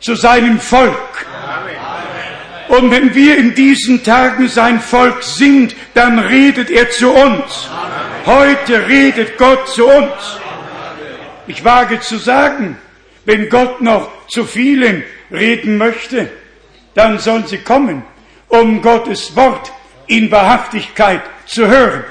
zu 0.00 0.14
seinem 0.14 0.58
Volk. 0.60 1.26
Und 2.68 2.90
wenn 2.90 3.14
wir 3.14 3.36
in 3.36 3.54
diesen 3.54 4.02
Tagen 4.04 4.48
sein 4.48 4.80
Volk 4.80 5.22
sind, 5.22 5.74
dann 5.94 6.18
redet 6.18 6.70
er 6.70 6.88
zu 6.90 7.10
uns. 7.10 7.68
Heute 8.26 8.86
redet 8.86 9.36
Gott 9.38 9.68
zu 9.68 9.86
uns. 9.86 10.38
Ich 11.46 11.64
wage 11.64 12.00
zu 12.00 12.16
sagen, 12.16 12.78
wenn 13.24 13.48
Gott 13.48 13.80
noch 13.80 14.08
zu 14.28 14.44
vielen 14.44 15.02
reden 15.32 15.78
möchte, 15.78 16.30
dann 16.94 17.18
sollen 17.18 17.46
sie 17.46 17.58
kommen, 17.58 18.04
um 18.48 18.80
Gottes 18.82 19.34
Wort 19.34 19.72
in 20.06 20.30
Wahrhaftigkeit 20.30 21.22
zu 21.46 21.66
hören. 21.66 22.04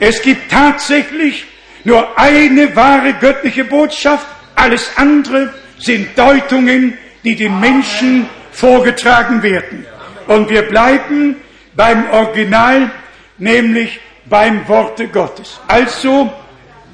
Es 0.00 0.20
gibt 0.20 0.50
tatsächlich 0.50 1.46
nur 1.84 2.18
eine 2.18 2.74
wahre 2.74 3.14
göttliche 3.14 3.64
Botschaft, 3.64 4.26
alles 4.54 4.90
andere 4.96 5.52
sind 5.78 6.16
Deutungen, 6.18 6.96
die 7.24 7.36
den 7.36 7.60
Menschen 7.60 8.26
vorgetragen 8.52 9.42
werden. 9.42 9.86
Und 10.26 10.48
wir 10.48 10.62
bleiben 10.62 11.36
beim 11.74 12.10
Original, 12.10 12.90
nämlich 13.38 14.00
beim 14.26 14.66
Worte 14.68 15.08
Gottes. 15.08 15.60
Also 15.68 16.32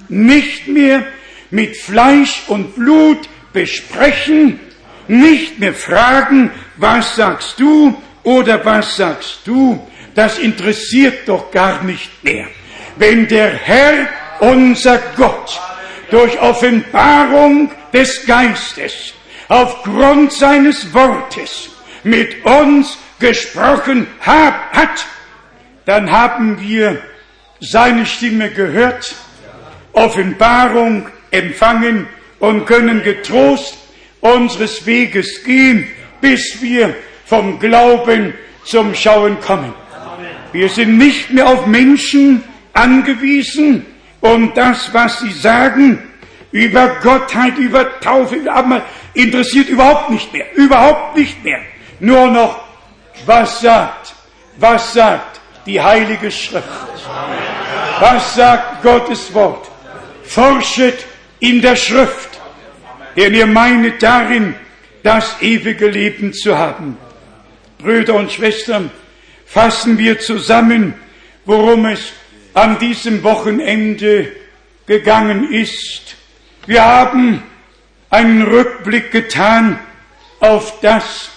nicht 0.09 0.67
mehr 0.67 1.05
mit 1.51 1.77
Fleisch 1.77 2.45
und 2.49 2.75
Blut 2.75 3.29
besprechen, 3.53 4.59
nicht 5.09 5.59
mehr 5.59 5.75
fragen, 5.75 6.51
was 6.77 7.17
sagst 7.17 7.59
du 7.61 7.97
oder 8.23 8.65
was 8.65 8.97
sagst 8.97 9.41
du, 9.45 9.87
das 10.15 10.39
interessiert 10.39 11.29
doch 11.29 11.51
gar 11.51 11.83
nicht 11.83 12.23
mehr. 12.23 12.47
Wenn 12.97 13.27
der 13.29 13.53
Herr, 13.53 14.09
unser 14.41 14.99
Gott, 15.17 15.61
durch 16.11 16.41
Offenbarung 16.41 17.71
des 17.93 18.27
Geistes, 18.27 19.15
aufgrund 19.49 20.33
seines 20.33 20.93
Wortes 20.93 21.71
mit 22.03 22.45
uns 22.45 22.99
gesprochen 23.19 24.07
hat, 24.21 25.07
dann 25.85 26.11
haben 26.11 26.61
wir 26.61 27.01
seine 27.61 28.07
Stimme 28.07 28.51
gehört, 28.51 29.15
Offenbarung 29.93 31.09
empfangen 31.31 32.07
und 32.39 32.65
können 32.67 33.03
getrost 33.03 33.77
unseres 34.21 34.87
Weges 34.87 35.45
gehen, 35.45 35.87
bis 36.21 36.61
wir 36.61 36.95
vom 37.27 37.59
Glauben 37.59 38.35
zum 38.65 38.95
Schauen 38.95 39.41
kommen. 39.41 39.75
Wir 40.53 40.69
sind 40.69 40.99
nicht 40.99 41.31
mehr 41.31 41.49
auf 41.49 41.67
Menschen 41.67 42.43
angewiesen 42.73 43.87
und 44.21 44.57
das, 44.57 44.93
was 44.93 45.21
sie 45.21 45.33
sagen 45.33 45.99
über 46.53 46.89
Gottheit, 47.03 47.57
über 47.59 48.01
Taufe, 48.01 48.37
über 48.37 48.55
Abendmahl, 48.55 48.83
interessiert 49.15 49.69
überhaupt 49.69 50.11
nicht 50.11 50.33
mehr, 50.33 50.47
überhaupt 50.55 51.17
nicht 51.17 51.43
mehr. 51.45 51.61
Nur 52.01 52.27
noch, 52.29 52.61
was 53.27 53.61
sagt, 53.61 54.15
was 54.57 54.93
sagt 54.93 55.41
die 55.67 55.81
Heilige 55.81 56.31
Schrift? 56.31 56.69
Was 58.01 58.35
sagt 58.35 58.83
Gottes 58.83 59.33
Wort? 59.35 59.71
Forschet 60.25 61.05
in 61.41 61.61
der 61.61 61.77
Schrift, 61.77 62.41
denn 63.17 63.35
ihr 63.35 63.47
meinet 63.47 64.03
darin, 64.03 64.55
das 65.03 65.37
ewige 65.41 65.89
Leben 65.89 66.33
zu 66.33 66.57
haben. 66.57 66.97
Brüder 67.79 68.15
und 68.15 68.31
Schwestern, 68.31 68.91
fassen 69.47 69.99
wir 69.99 70.21
zusammen, 70.21 70.95
worum 71.45 71.87
es 71.87 72.13
an 72.55 72.79
diesem 72.79 73.23
Wochenende 73.23 74.33
gegangen 74.87 75.53
ist. 75.53 76.17
Wir 76.67 76.85
haben 76.85 77.43
einen 78.11 78.43
Rückblick 78.43 79.13
getan 79.13 79.79
auf 80.41 80.81
das, 80.81 81.31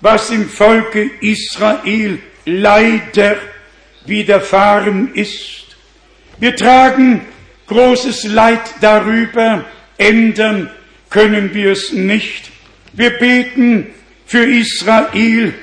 was 0.00 0.30
im 0.30 0.48
Volke 0.48 1.10
Israel 1.20 2.18
leider 2.44 3.36
widerfahren 4.06 5.14
ist. 5.14 5.76
Wir 6.38 6.56
tragen 6.56 7.22
großes 7.66 8.24
Leid 8.24 8.62
darüber, 8.80 9.64
ändern 9.98 10.70
können 11.10 11.52
wir 11.54 11.72
es 11.72 11.92
nicht. 11.92 12.50
Wir 12.92 13.10
beten 13.10 13.88
für 14.26 14.44
Israel, 14.44 15.54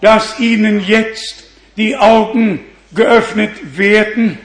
dass 0.00 0.38
ihnen 0.40 0.84
jetzt 0.86 1.44
die 1.76 1.96
Augen 1.96 2.60
geöffnet 2.98 3.78
werden, 3.78 4.38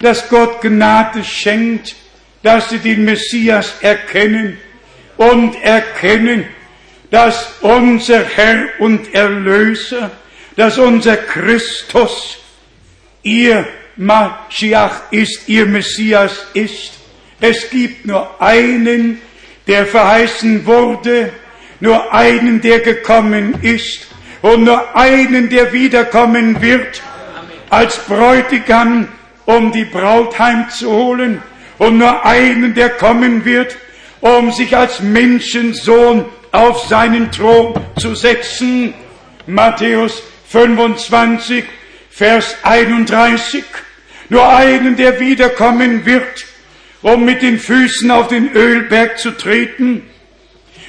dass 0.00 0.28
Gott 0.28 0.62
Gnade 0.62 1.22
schenkt, 1.22 1.94
dass 2.42 2.70
sie 2.70 2.78
den 2.78 3.04
Messias 3.04 3.74
erkennen 3.82 4.56
und 5.16 5.62
erkennen, 5.62 6.46
dass 7.10 7.54
unser 7.60 8.24
Herr 8.24 8.68
und 8.78 9.14
Erlöser, 9.14 10.10
dass 10.56 10.78
unser 10.78 11.16
Christus 11.16 12.38
ihr 13.22 13.66
Maschiach 13.96 15.12
ist, 15.12 15.48
ihr 15.48 15.66
Messias 15.66 16.46
ist. 16.54 16.92
Es 17.40 17.68
gibt 17.70 18.06
nur 18.06 18.40
einen, 18.40 19.20
der 19.66 19.86
verheißen 19.86 20.64
wurde, 20.64 21.32
nur 21.80 22.12
einen, 22.12 22.60
der 22.60 22.80
gekommen 22.80 23.54
ist 23.62 24.06
und 24.40 24.64
nur 24.64 24.96
einen, 24.96 25.50
der 25.50 25.72
wiederkommen 25.72 26.60
wird 26.62 27.02
als 27.70 27.98
Bräutigam 28.06 29.08
um 29.44 29.72
die 29.72 29.84
Braut 29.84 30.38
heimzuholen 30.38 31.42
und 31.78 31.98
nur 31.98 32.24
einen, 32.24 32.74
der 32.74 32.90
kommen 32.90 33.44
wird, 33.44 33.76
um 34.20 34.52
sich 34.52 34.76
als 34.76 35.00
Menschensohn 35.00 36.24
auf 36.52 36.86
seinen 36.86 37.30
Thron 37.30 37.74
zu 37.98 38.14
setzen. 38.14 38.94
Matthäus 39.46 40.22
25, 40.48 41.64
Vers 42.10 42.56
31. 42.62 43.64
Nur 44.28 44.48
einen, 44.48 44.96
der 44.96 45.20
wiederkommen 45.20 46.04
wird, 46.04 46.46
um 47.02 47.24
mit 47.24 47.42
den 47.42 47.58
Füßen 47.58 48.10
auf 48.10 48.28
den 48.28 48.52
Ölberg 48.52 49.18
zu 49.18 49.30
treten. 49.30 50.02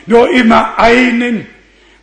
Nur 0.06 0.32
immer 0.32 0.80
einen, 0.80 1.46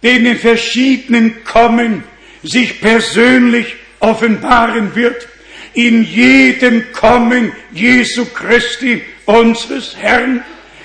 der 0.03 0.13
in 0.13 0.25
den 0.25 0.39
verschiedenen 0.39 1.45
Kommen 1.45 2.05
sich 2.43 2.81
persönlich 2.81 3.75
offenbaren 4.07 4.95
wird. 4.95 5.29
In 5.75 6.05
jedem 6.05 6.93
Kommen 6.93 7.53
Jesu 7.73 8.25
Christi, 8.27 9.03
unseres 9.27 9.97
Herrn, 9.97 10.43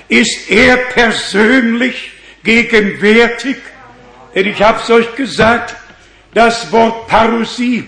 ist 0.08 0.50
er 0.50 0.76
persönlich 0.76 2.12
gegenwärtig. 2.44 3.56
Denn 4.34 4.46
ich 4.46 4.60
habe 4.60 4.80
es 4.82 4.90
euch 4.90 5.14
gesagt, 5.14 5.74
das 6.34 6.70
Wort 6.72 7.08
Parousie 7.08 7.84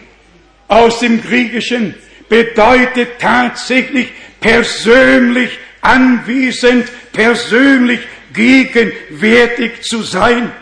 aus 0.68 1.00
dem 1.00 1.22
Griechischen 1.22 1.94
bedeutet 2.28 3.18
tatsächlich 3.18 4.08
persönlich 4.40 5.50
anwesend, 5.80 6.86
persönlich 7.12 8.00
gegenwärtig 8.32 9.82
zu 9.82 10.02
sein. 10.02 10.52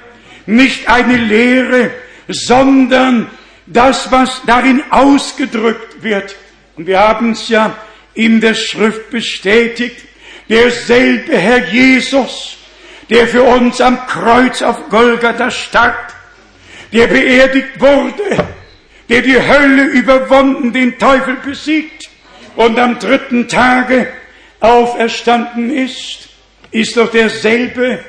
Nicht 0.47 0.89
eine 0.89 1.17
Lehre, 1.17 1.91
sondern 2.29 3.31
das, 3.73 4.11
was 4.11 4.43
darin 4.47 4.83
ausgedrückt 4.91 6.03
wird. 6.03 6.37
Und 6.77 6.87
wir 6.87 6.99
haben 6.99 7.33
es 7.33 7.49
ja 7.49 7.77
in 8.15 8.41
der 8.41 8.55
Schrift 8.55 9.11
bestätigt. 9.11 9.97
Derselbe 10.49 11.37
Herr 11.37 11.67
Jesus, 11.67 12.59
der 13.09 13.27
für 13.27 13.43
uns 13.43 13.81
am 13.81 14.07
Kreuz 14.07 14.63
auf 14.63 14.89
Golgatha 14.89 15.51
starb, 15.51 16.13
der 16.93 17.07
beerdigt 17.07 17.81
wurde, 17.81 18.47
der 19.09 19.23
die 19.23 19.41
Hölle 19.41 19.85
überwunden, 19.85 20.73
den 20.73 20.99
Teufel 20.99 21.37
besiegt 21.37 22.11
und 22.57 22.79
am 22.79 22.99
dritten 22.99 23.49
Tage 23.49 24.09
auferstanden 24.61 25.75
ist, 25.75 26.29
ist 26.71 26.97
doch 26.97 27.11
derselbe, 27.11 28.01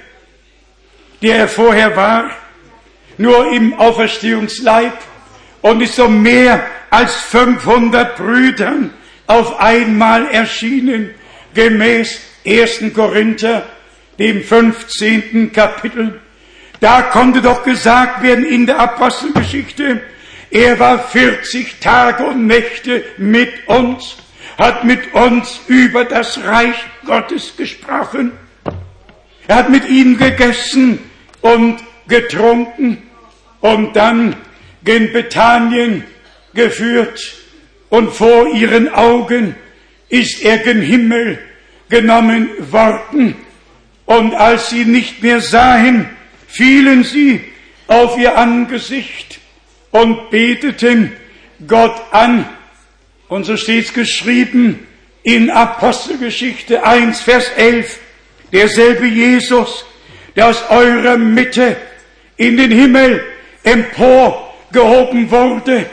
der 1.22 1.38
er 1.38 1.48
vorher 1.48 1.96
war, 1.96 2.32
nur 3.18 3.52
im 3.52 3.74
Auferstehungsleib 3.80 4.94
und 5.64 5.82
ist 5.82 5.96
so 5.96 6.08
mehr 6.08 6.64
als 6.92 7.16
500 7.16 8.18
Brüdern 8.18 8.92
auf 9.26 9.60
einmal 9.60 10.28
erschienen, 10.28 11.10
gemäß 11.56 12.20
1. 12.46 12.94
Korinther, 12.94 13.64
dem 14.20 14.44
15. 14.44 15.52
Kapitel. 15.52 16.20
Da 16.80 17.04
konnte 17.04 17.42
doch 17.42 17.64
gesagt 17.64 18.22
werden 18.22 18.46
in 18.46 18.66
der 18.66 18.80
Apostelgeschichte, 18.80 20.02
er 20.52 20.80
war 20.80 21.00
40 21.00 21.80
Tage 21.80 22.26
und 22.26 22.46
Nächte 22.46 23.04
mit 23.18 23.68
uns, 23.68 24.18
hat 24.58 24.84
mit 24.84 25.14
uns 25.14 25.62
über 25.68 26.04
das 26.06 26.44
Reich 26.44 26.76
Gottes 27.06 27.56
gesprochen. 27.56 28.34
Er 29.48 29.56
hat 29.56 29.70
mit 29.70 29.90
ihnen 29.90 30.18
gegessen 30.18 31.00
und 31.42 31.78
getrunken 32.08 33.02
und 33.62 33.96
dann 33.96 34.36
gen 34.84 35.14
Bethanien 35.14 36.04
geführt 36.54 37.36
und 37.90 38.12
vor 38.12 38.48
ihren 38.54 38.94
Augen 38.94 39.56
ist 40.10 40.44
er 40.44 40.58
gen 40.60 40.82
Himmel 40.82 41.40
genommen 41.90 42.50
worden 42.72 43.36
und 44.06 44.36
als 44.36 44.70
sie 44.70 44.86
nicht 44.86 45.24
mehr 45.24 45.42
sahen, 45.42 46.10
fielen 46.48 47.04
sie 47.04 47.42
auf 47.88 48.18
ihr 48.18 48.38
Angesicht 48.38 49.40
und 49.92 50.30
beteten 50.30 51.12
Gott 51.68 52.02
an. 52.12 52.46
Und 53.28 53.46
so 53.46 53.58
steht 53.58 53.86
es 53.86 53.94
geschrieben 53.94 54.88
in 55.24 55.50
Apostelgeschichte 55.50 56.84
1, 56.84 57.22
Vers 57.22 57.48
11, 57.56 58.00
derselbe 58.52 59.08
Jesus, 59.08 59.86
der 60.36 60.48
aus 60.48 60.64
eurer 60.70 61.18
Mitte 61.18 61.78
in 62.38 62.58
den 62.58 62.72
Himmel 62.72 63.24
emporgehoben 64.74 65.30
wurde, 65.30 65.86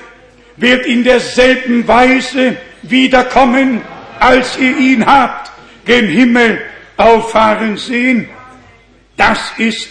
wird 0.56 0.86
in 0.86 1.04
derselben 1.04 1.86
Weise 1.86 2.56
wiederkommen, 2.82 3.82
als 4.18 4.58
ihr 4.58 4.76
ihn 4.76 5.06
habt, 5.06 5.50
gen 5.84 6.06
Himmel 6.08 6.60
auffahren 6.96 7.76
sehen. 7.76 8.28
Das 9.16 9.38
ist 9.58 9.88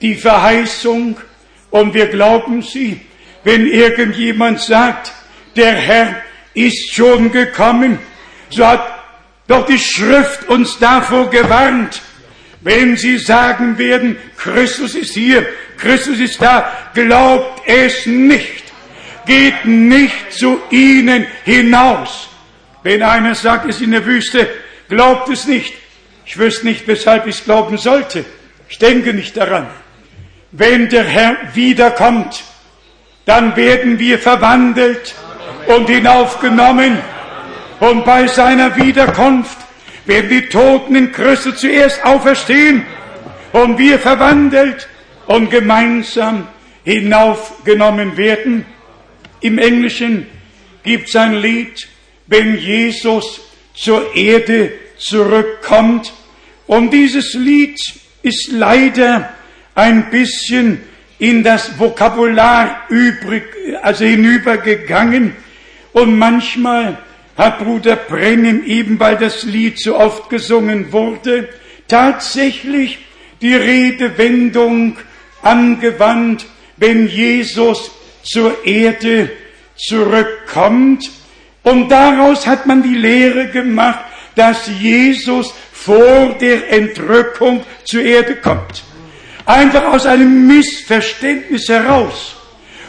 die 0.00 0.14
Verheißung 0.14 1.16
und 1.70 1.94
wir 1.94 2.06
glauben 2.06 2.62
sie. 2.62 3.00
Wenn 3.44 3.66
irgendjemand 3.66 4.60
sagt, 4.60 5.12
der 5.56 5.72
Herr 5.72 6.22
ist 6.54 6.92
schon 6.92 7.30
gekommen, 7.30 7.98
so 8.50 8.66
hat 8.66 8.82
doch 9.46 9.66
die 9.66 9.78
Schrift 9.78 10.48
uns 10.48 10.78
davor 10.78 11.30
gewarnt. 11.30 12.02
Wenn 12.60 12.96
sie 12.96 13.18
sagen 13.18 13.78
werden, 13.78 14.18
Christus 14.36 14.94
ist 14.94 15.14
hier, 15.14 15.46
Christus 15.78 16.18
ist 16.18 16.42
da, 16.42 16.70
glaubt 16.92 17.62
es 17.66 18.06
nicht. 18.06 18.64
Geht 19.26 19.64
nicht 19.64 20.32
zu 20.32 20.60
ihnen 20.70 21.26
hinaus. 21.44 22.28
Wenn 22.82 23.02
einer 23.02 23.34
sagt, 23.34 23.68
es 23.68 23.76
ist 23.76 23.82
in 23.82 23.92
der 23.92 24.04
Wüste, 24.04 24.48
glaubt 24.88 25.28
es 25.28 25.46
nicht. 25.46 25.74
Ich 26.24 26.38
wüsste 26.38 26.66
nicht, 26.66 26.86
weshalb 26.86 27.26
ich 27.26 27.36
es 27.36 27.44
glauben 27.44 27.78
sollte. 27.78 28.24
Ich 28.68 28.78
denke 28.78 29.14
nicht 29.14 29.36
daran. 29.36 29.66
Wenn 30.52 30.88
der 30.88 31.04
Herr 31.04 31.36
wiederkommt, 31.54 32.42
dann 33.24 33.56
werden 33.56 33.98
wir 33.98 34.18
verwandelt 34.18 35.14
und 35.66 35.88
hinaufgenommen. 35.88 36.98
Und 37.80 38.04
bei 38.04 38.26
seiner 38.26 38.74
Wiederkunft 38.76 39.58
werden 40.06 40.30
die 40.30 40.48
Toten 40.48 40.96
in 40.96 41.12
Christus 41.12 41.60
zuerst 41.60 42.04
auferstehen 42.04 42.84
und 43.52 43.78
wir 43.78 43.98
verwandelt 43.98 44.88
und 45.28 45.50
gemeinsam 45.50 46.48
hinaufgenommen 46.84 48.16
werden. 48.16 48.66
Im 49.40 49.58
Englischen 49.58 50.26
gibt 50.82 51.08
es 51.08 51.16
ein 51.16 51.36
Lied, 51.36 51.86
wenn 52.26 52.58
Jesus 52.58 53.40
zur 53.74 54.14
Erde 54.16 54.72
zurückkommt, 54.98 56.12
und 56.66 56.92
dieses 56.92 57.32
Lied 57.32 57.80
ist 58.22 58.52
leider 58.52 59.32
ein 59.74 60.10
bisschen 60.10 60.82
in 61.18 61.42
das 61.42 61.78
Vokabular 61.78 62.82
übrig, 62.90 63.44
also 63.80 64.04
hinübergegangen. 64.04 65.34
Und 65.92 66.18
manchmal 66.18 66.98
hat 67.38 67.58
Bruder 67.58 67.96
Brennim 67.96 68.64
eben, 68.64 69.00
weil 69.00 69.16
das 69.16 69.44
Lied 69.44 69.80
so 69.80 69.96
oft 69.96 70.28
gesungen 70.28 70.92
wurde, 70.92 71.48
tatsächlich 71.88 72.98
die 73.40 73.54
Redewendung 73.54 74.98
angewandt, 75.42 76.46
wenn 76.76 77.08
Jesus 77.08 77.90
zur 78.22 78.64
Erde 78.64 79.30
zurückkommt. 79.76 81.10
Und 81.62 81.88
daraus 81.90 82.46
hat 82.46 82.66
man 82.66 82.82
die 82.82 82.94
Lehre 82.94 83.48
gemacht, 83.48 84.00
dass 84.34 84.68
Jesus 84.80 85.52
vor 85.72 86.36
der 86.40 86.72
Entrückung 86.72 87.64
zur 87.84 88.02
Erde 88.02 88.36
kommt. 88.36 88.82
Einfach 89.46 89.84
aus 89.84 90.06
einem 90.06 90.46
Missverständnis 90.46 91.68
heraus. 91.68 92.36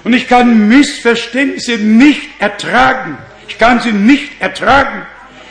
Und 0.03 0.13
ich 0.13 0.27
kann 0.27 0.67
Missverständnisse 0.67 1.77
nicht 1.77 2.29
ertragen. 2.39 3.17
Ich 3.47 3.57
kann 3.57 3.79
sie 3.79 3.91
nicht 3.91 4.41
ertragen. 4.41 5.05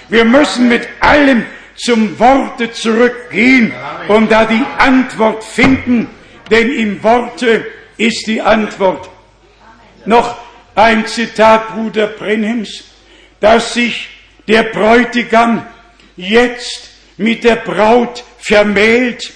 Wir 0.09 0.25
müssen 0.25 0.69
mit 0.69 0.89
allem 1.01 1.45
zum 1.77 2.19
Worte 2.19 2.73
zurückgehen 2.73 3.73
und 4.09 4.31
da 4.31 4.45
die 4.45 4.65
Antwort 4.79 5.45
finden, 5.45 6.09
denn 6.51 6.73
im 6.73 7.03
Worte 7.03 7.67
ist 7.97 8.27
die 8.27 8.41
Antwort. 8.41 9.09
Noch 10.05 10.37
ein 10.75 11.07
Zitat 11.07 11.75
Bruder 11.75 12.07
Brenhems, 12.07 12.85
dass 13.41 13.75
sich 13.75 14.09
der 14.47 14.65
Bräutigam 14.65 15.67
jetzt 16.17 16.91
mit 17.17 17.45
der 17.45 17.57
Braut 17.57 18.25
vermählt 18.39 19.33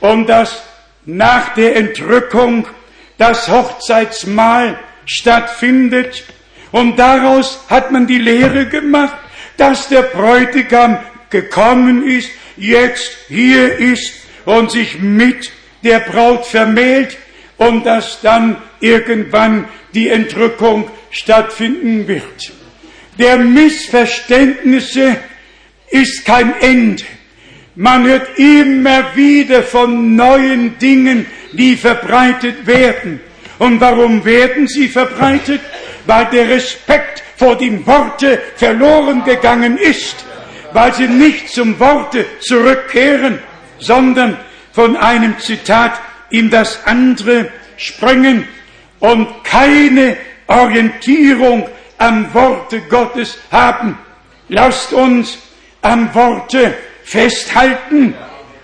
und 0.00 0.26
dass 0.26 0.62
nach 1.04 1.54
der 1.54 1.76
Entrückung 1.76 2.66
das 3.18 3.48
Hochzeitsmahl 3.48 4.78
stattfindet. 5.04 6.24
Und 6.72 6.98
daraus 6.98 7.60
hat 7.68 7.92
man 7.92 8.06
die 8.06 8.18
Lehre 8.18 8.66
gemacht, 8.66 9.16
dass 9.56 9.88
der 9.88 10.02
Bräutigam 10.02 10.98
gekommen 11.30 12.06
ist, 12.06 12.30
jetzt 12.56 13.16
hier 13.28 13.78
ist 13.78 14.14
und 14.44 14.70
sich 14.70 14.98
mit 14.98 15.50
der 15.82 16.00
Braut 16.00 16.46
vermählt 16.46 17.16
und 17.56 17.84
dass 17.84 18.20
dann 18.20 18.56
irgendwann 18.80 19.66
die 19.94 20.08
Entrückung 20.08 20.90
stattfinden 21.10 22.06
wird. 22.06 22.52
der 23.18 23.38
Missverständnisse 23.38 25.16
ist 25.90 26.24
kein 26.24 26.54
Ende. 26.60 27.04
Man 27.74 28.06
hört 28.06 28.38
immer 28.38 29.14
wieder 29.14 29.62
von 29.62 30.16
neuen 30.16 30.78
Dingen, 30.78 31.26
die 31.52 31.76
verbreitet 31.76 32.66
werden. 32.66 33.20
Und 33.58 33.80
warum 33.80 34.24
werden 34.24 34.68
sie 34.68 34.88
verbreitet? 34.88 35.60
Weil 36.06 36.26
der 36.26 36.48
Respekt 36.48 37.22
vor 37.36 37.56
dem 37.56 37.86
Worte 37.86 38.40
verloren 38.56 39.24
gegangen 39.24 39.78
ist, 39.78 40.24
weil 40.72 40.92
sie 40.94 41.08
nicht 41.08 41.48
zum 41.48 41.78
Worte 41.78 42.24
zurückkehren, 42.40 43.38
sondern 43.78 44.36
von 44.78 44.96
einem 44.96 45.36
Zitat 45.40 46.00
in 46.30 46.50
das 46.50 46.86
andere 46.86 47.50
springen 47.76 48.46
und 49.00 49.26
keine 49.42 50.16
Orientierung 50.46 51.68
am 51.98 52.32
Worte 52.32 52.82
Gottes 52.82 53.38
haben. 53.50 53.98
Lasst 54.48 54.92
uns 54.92 55.36
am 55.82 56.14
Worte 56.14 56.74
festhalten 57.02 58.14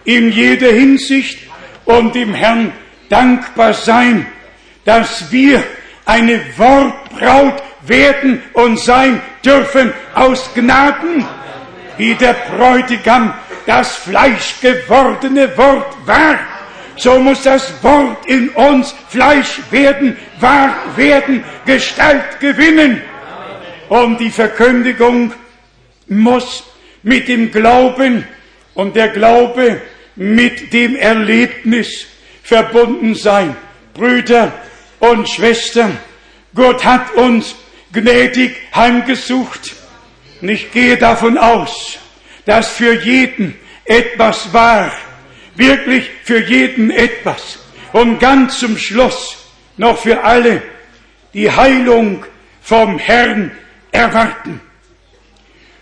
in 0.05 0.31
jeder 0.31 0.69
Hinsicht 0.69 1.36
und 1.85 2.15
dem 2.15 2.32
Herrn 2.32 2.70
dankbar 3.09 3.74
sein, 3.74 4.24
dass 4.85 5.32
wir 5.32 5.65
eine 6.07 6.41
Wortbraut 6.57 7.61
werden 7.89 8.41
und 8.53 8.78
sein 8.78 9.20
dürfen 9.45 9.93
aus 10.15 10.49
Gnaden, 10.55 11.27
wie 11.99 12.15
der 12.15 12.35
Bräutigam 12.57 13.35
das 13.66 13.97
fleischgewordene 13.97 15.57
Wort 15.57 15.95
war. 16.07 16.39
So 16.97 17.19
muss 17.19 17.43
das 17.43 17.82
Wort 17.82 18.24
in 18.27 18.51
uns 18.51 18.95
Fleisch 19.09 19.61
werden, 19.70 20.16
wahr 20.39 20.77
werden, 20.97 21.45
Gestalt 21.66 22.39
gewinnen. 22.41 23.03
Und 23.89 24.20
die 24.20 24.31
Verkündigung 24.31 25.32
muss 26.09 26.65
mit 27.03 27.28
dem 27.28 27.51
Glauben 27.51 28.24
und 28.74 28.97
der 28.97 29.09
Glaube 29.09 29.81
mit 30.16 30.73
dem 30.73 30.97
Erlebnis 30.97 32.07
verbunden 32.43 33.15
sein. 33.15 33.57
Brüder 33.95 34.53
und 35.01 35.28
Schwestern, 35.28 35.99
Gott 36.55 36.85
hat 36.85 37.15
uns 37.15 37.55
gnädig 37.93 38.57
heimgesucht. 38.74 39.74
Und 40.41 40.49
ich 40.49 40.73
gehe 40.73 40.97
davon 40.97 41.39
aus, 41.39 41.99
dass 42.47 42.71
für 42.71 42.95
jeden 42.95 43.55
etwas 43.85 44.53
war, 44.53 44.93
wirklich 45.57 46.11
für 46.25 46.41
jeden 46.41 46.91
etwas. 46.91 47.59
Und 47.93 48.19
ganz 48.19 48.59
zum 48.59 48.77
Schluss 48.77 49.37
noch 49.77 49.99
für 49.99 50.23
alle 50.23 50.62
die 51.33 51.51
Heilung 51.51 52.25
vom 52.62 52.99
Herrn 52.99 53.51
erwarten. 53.93 54.61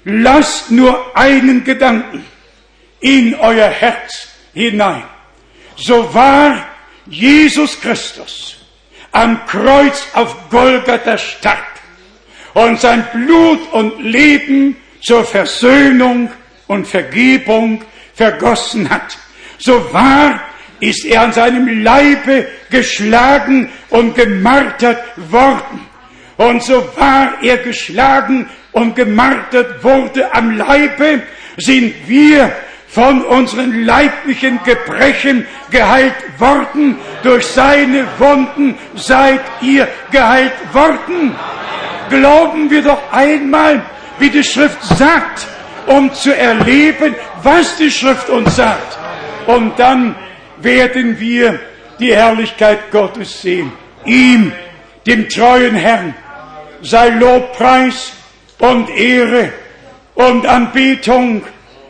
Lasst 0.04 0.70
nur 0.70 1.16
einen 1.16 1.64
Gedanken 1.64 2.24
in 3.00 3.34
euer 3.34 3.68
Herz 3.68 4.28
hinein. 4.52 5.04
So 5.76 6.12
war 6.12 6.66
Jesus 7.06 7.80
Christus 7.80 8.58
am 9.12 9.46
Kreuz 9.46 10.06
auf 10.14 10.48
Golgatha 10.50 11.18
starb 11.18 11.58
und 12.54 12.80
sein 12.80 13.06
Blut 13.12 13.72
und 13.72 14.02
Leben 14.02 14.76
zur 15.00 15.24
Versöhnung 15.24 16.30
und 16.72 16.86
Vergebung 16.86 17.82
vergossen 18.14 18.88
hat. 18.88 19.18
So 19.58 19.92
wahr 19.92 20.40
ist 20.80 21.04
er 21.04 21.22
an 21.22 21.32
seinem 21.32 21.82
Leibe 21.82 22.48
geschlagen 22.70 23.68
und 23.90 24.14
gemartert 24.14 25.02
worden. 25.30 25.86
Und 26.38 26.62
so 26.62 26.88
wahr 26.96 27.34
er 27.42 27.58
geschlagen 27.58 28.48
und 28.72 28.96
gemartert 28.96 29.84
wurde 29.84 30.34
am 30.34 30.56
Leibe, 30.56 31.22
sind 31.58 31.94
wir 32.06 32.50
von 32.88 33.22
unseren 33.22 33.84
leiblichen 33.84 34.58
Gebrechen 34.64 35.46
geheilt 35.70 36.14
worden. 36.38 36.96
Durch 37.22 37.46
seine 37.46 38.06
Wunden 38.18 38.76
seid 38.96 39.40
ihr 39.60 39.86
geheilt 40.10 40.52
worden. 40.72 41.34
Glauben 42.08 42.70
wir 42.70 42.82
doch 42.82 43.12
einmal, 43.12 43.82
wie 44.18 44.30
die 44.30 44.44
Schrift 44.44 44.82
sagt, 44.82 45.46
um 45.86 46.12
zu 46.12 46.36
erleben, 46.36 47.14
was 47.42 47.76
die 47.76 47.90
Schrift 47.90 48.28
uns 48.28 48.56
sagt. 48.56 48.98
Und 49.46 49.78
dann 49.78 50.14
werden 50.58 51.18
wir 51.18 51.58
die 51.98 52.14
Herrlichkeit 52.14 52.90
Gottes 52.90 53.42
sehen. 53.42 53.72
Ihm, 54.04 54.52
dem 55.06 55.28
treuen 55.28 55.74
Herrn, 55.74 56.14
sei 56.82 57.10
Lobpreis 57.10 58.12
und 58.58 58.90
Ehre 58.90 59.52
und 60.14 60.46
Anbetung 60.46 61.42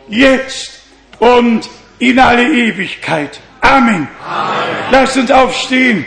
jetzt 0.09 0.81
und 1.19 1.69
in 1.99 2.19
alle 2.19 2.43
Ewigkeit. 2.43 3.39
Amen. 3.61 4.07
Amen. 4.27 4.75
Lasst 4.91 5.17
uns 5.17 5.31
aufstehen 5.31 6.05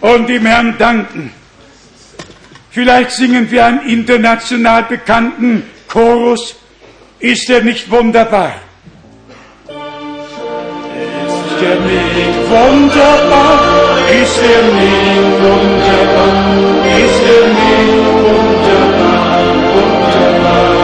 und 0.00 0.28
dem 0.28 0.46
Herrn 0.46 0.76
danken. 0.78 1.32
Vielleicht 2.70 3.12
singen 3.12 3.50
wir 3.50 3.64
einen 3.64 3.88
international 3.88 4.84
bekannten 4.84 5.62
Chorus. 5.88 6.56
Ist 7.18 7.48
er 7.48 7.62
nicht 7.62 7.90
wunderbar? 7.90 8.52
Ist 9.68 11.62
er 11.62 11.80
nicht 11.80 12.50
wunderbar? 12.50 13.60
Ist 14.22 14.38
er 14.42 14.62
nicht 14.62 15.42
wunderbar? 15.42 16.28
Ist 16.98 17.22
er 17.24 17.46
nicht 17.48 17.96
wunderbar 18.14 19.36
und 19.76 20.14
er 20.14 20.32
bleibt 20.40 20.76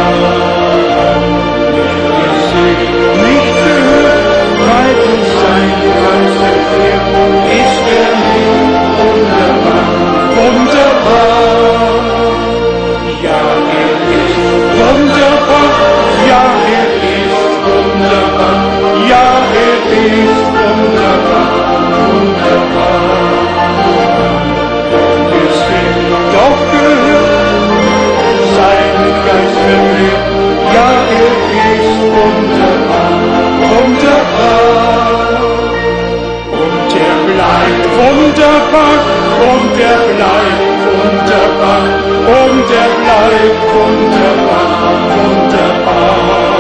wunderbar 41.03 41.83
und 42.27 42.71
er 42.71 42.91
bleibt 43.01 43.63
wunderbar, 43.73 44.93
wunderbar. 45.09 46.52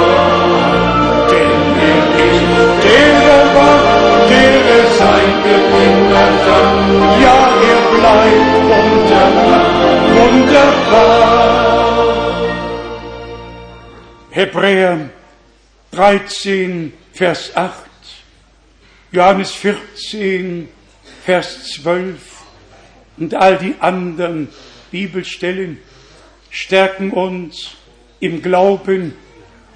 Ja, 7.22 7.38
er 7.70 7.82
bleibt 7.98 8.54
wunderbar, 8.70 9.66
wunderbar. 10.16 11.42
Hebräer 14.30 15.10
13, 15.92 16.92
Vers 17.12 17.54
8. 17.54 17.74
Johannes 19.12 19.50
14, 19.52 20.68
Vers 21.24 21.64
12 21.74 22.18
und 23.18 23.34
all 23.34 23.58
die 23.58 23.74
anderen 23.78 24.48
Bibelstellen 24.90 25.78
stärken 26.50 27.10
uns 27.10 27.76
im 28.20 28.42
Glauben 28.42 29.14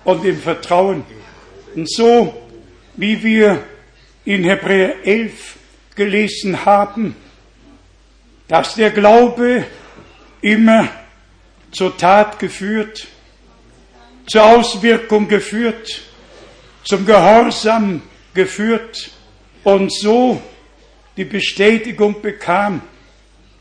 und 0.05 0.25
im 0.25 0.39
Vertrauen. 0.39 1.05
Und 1.75 1.91
so, 1.91 2.35
wie 2.95 3.23
wir 3.23 3.63
in 4.25 4.45
Hebräer 4.45 5.05
11 5.05 5.56
gelesen 5.97 6.65
haben, 6.65 7.17
dass 8.49 8.75
der 8.75 8.91
Glaube 8.91 9.65
immer 10.41 10.89
zur 11.73 11.97
Tat 11.97 12.39
geführt, 12.39 13.09
zur 14.27 14.45
Auswirkung 14.45 15.27
geführt, 15.29 16.03
zum 16.85 17.05
Gehorsam 17.05 18.03
geführt 18.35 19.11
und 19.65 19.93
so 19.93 20.41
die 21.17 21.25
Bestätigung 21.25 22.21
bekam, 22.23 22.83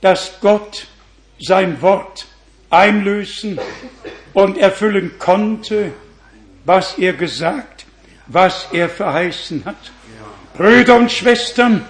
dass 0.02 0.40
Gott 0.42 0.88
sein 1.40 1.82
Wort 1.82 2.28
einlösen 2.70 3.60
und 4.34 4.58
erfüllen 4.58 5.18
konnte, 5.18 5.94
was 6.66 6.98
er 6.98 7.14
gesagt, 7.14 7.86
was 8.28 8.68
er 8.72 8.90
verheißen 8.90 9.66
hat. 9.66 9.92
Brüder 10.56 10.96
und 10.96 11.12
Schwestern, 11.12 11.86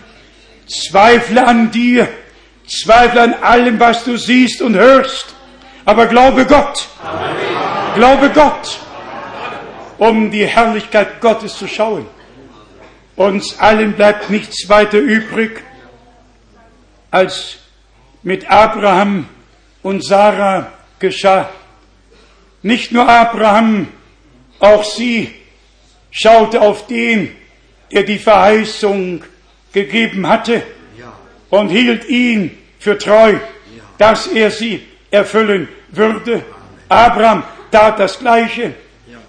zweifle 0.68 1.46
an 1.46 1.72
dir, 1.72 2.08
zweifle 2.68 3.22
an 3.22 3.34
allem, 3.36 3.80
was 3.80 4.04
du 4.04 4.18
siehst 4.18 4.62
und 4.62 4.76
hörst, 4.76 5.36
Aber 5.86 6.08
glaube 6.08 6.46
Gott. 6.46 6.88
Glaube 7.94 8.32
Gott, 8.32 8.80
um 10.00 10.32
die 10.32 10.46
Herrlichkeit 10.46 11.22
Gottes 11.22 11.58
zu 11.58 11.68
schauen. 11.68 12.08
Uns 13.16 13.60
allen 13.60 13.94
bleibt 13.94 14.30
nichts 14.30 14.68
weiter 14.68 14.98
übrig, 14.98 15.64
als 17.12 17.58
mit 18.24 18.50
Abraham 18.50 19.30
und 19.84 20.04
Sarah 20.04 20.74
geschah. 21.00 21.50
Nicht 22.64 22.92
nur 22.92 23.08
Abraham, 23.08 23.88
auch 24.60 24.84
sie 24.84 25.34
schaute 26.10 26.60
auf 26.62 26.88
den, 26.88 27.34
der 27.92 28.04
die 28.04 28.18
Verheißung 28.18 29.24
gegeben 29.76 30.28
hatte 30.28 30.64
und 31.52 31.70
hielt 31.70 32.06
ihn 32.06 32.58
für 32.80 32.98
treu, 32.98 33.36
dass 34.00 34.28
er 34.28 34.50
sie 34.50 34.84
erfüllen 35.12 35.68
würde. 35.90 36.44
Abraham 36.90 37.44
tat 37.72 38.00
das 38.00 38.18
Gleiche 38.18 38.74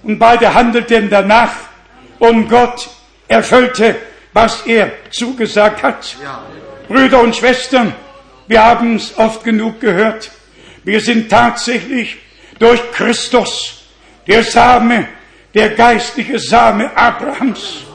und 0.02 0.18
beide 0.18 0.54
handelten 0.54 1.10
danach 1.10 1.52
und 2.18 2.48
Gott 2.48 2.88
erfüllte, 3.28 3.96
was 4.32 4.64
er 4.66 4.92
zugesagt 5.10 5.82
hat. 5.82 6.16
Brüder 6.88 7.20
und 7.20 7.34
Schwestern, 7.34 7.92
wir 8.46 8.64
haben 8.64 8.96
es 8.96 9.18
oft 9.18 9.42
genug 9.42 9.80
gehört. 9.80 10.30
Wir 10.84 11.00
sind 11.00 11.28
tatsächlich 11.28 12.16
durch 12.60 12.80
Christus 12.92 13.82
der 14.28 14.44
Same, 14.44 15.08
der 15.54 15.70
geistliche 15.70 16.38
Same 16.38 16.96
Abrahams. 16.96 17.85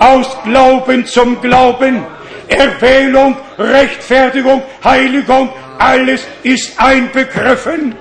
Aus 0.00 0.26
Glauben 0.44 1.06
zum 1.06 1.40
Glauben, 1.42 2.02
Erwählung, 2.48 3.36
Rechtfertigung, 3.58 4.62
Heiligung, 4.82 5.50
alles 5.78 6.26
ist 6.42 6.80
einbegriffen. 6.80 7.94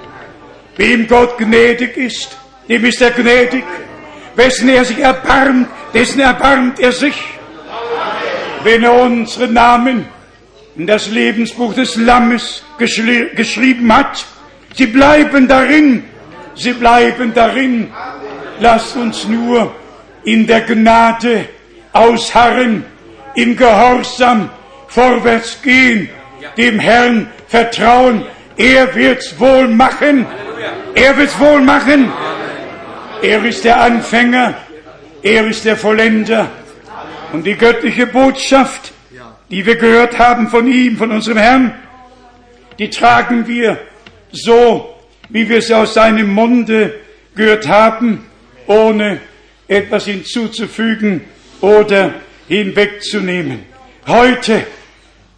Wem 0.78 1.08
Gott 1.08 1.38
gnädig 1.38 1.98
ist, 1.98 2.38
dem 2.70 2.86
ist 2.86 3.02
er 3.02 3.12
gnädig. 3.12 3.66
Wessen 4.36 4.70
er 4.70 4.86
sich 4.86 5.00
erbarmt, 5.00 5.68
dessen 5.94 6.22
erbarmt 6.22 6.80
er 6.80 6.94
sich. 6.94 7.16
Wenn 8.64 8.84
er 8.84 8.94
unsere 8.94 9.50
Namen 9.50 10.06
in 10.78 10.88
das 10.88 11.10
Lebensbuch 11.10 11.74
des 11.74 11.98
Lammes 11.98 12.64
geschri 12.78 13.32
geschrieben 13.36 13.94
hat. 13.94 14.26
Sie 14.74 14.88
bleiben 14.88 15.50
darin, 15.50 16.06
sie 16.56 16.72
bleiben 16.72 17.34
darin. 17.34 17.92
Lasst 18.62 18.96
uns 18.96 19.28
nur 19.28 19.76
in 20.24 20.48
der 20.48 20.62
Gnade 20.62 21.50
ausharren, 21.94 22.86
im 23.36 23.56
Gehorsam 23.56 24.49
vorwärts 24.88 25.61
gehen, 25.61 26.10
dem 26.57 26.80
Herrn 26.80 27.30
vertrauen. 27.48 28.26
Er 28.57 28.94
wird's 28.95 29.40
wohl 29.40 29.68
machen. 29.68 30.26
Er 30.95 31.18
wird's 31.18 31.40
wohl 31.40 31.61
machen. 31.61 32.11
Er 33.22 33.44
ist 33.45 33.64
der 33.64 33.82
Anfänger. 33.82 34.56
Er 35.22 35.48
ist 35.48 35.66
der 35.66 35.78
Vollender. 35.78 36.49
Und 37.32 37.45
die 37.45 37.56
göttliche 37.56 38.07
Botschaft, 38.07 38.91
die 39.49 39.66
wir 39.66 39.76
gehört 39.76 40.18
haben 40.18 40.49
von 40.49 40.68
ihm, 40.68 40.98
von 40.98 41.11
unserem 41.11 41.38
Herrn, 41.38 41.76
die 42.80 42.90
tragen 42.90 43.48
wir 43.48 43.78
so, 44.32 44.95
wie 45.30 45.48
wir 45.48 45.61
sie 45.61 45.74
aus 45.74 45.94
seinem 45.94 46.34
Munde 46.34 46.95
gehört 47.36 47.68
haben, 47.68 48.26
ohne 48.68 49.20
etwas 49.68 50.06
hinzuzufügen 50.06 51.22
oder 51.61 52.14
hinwegzunehmen. 52.48 53.65
Heute 54.07 54.65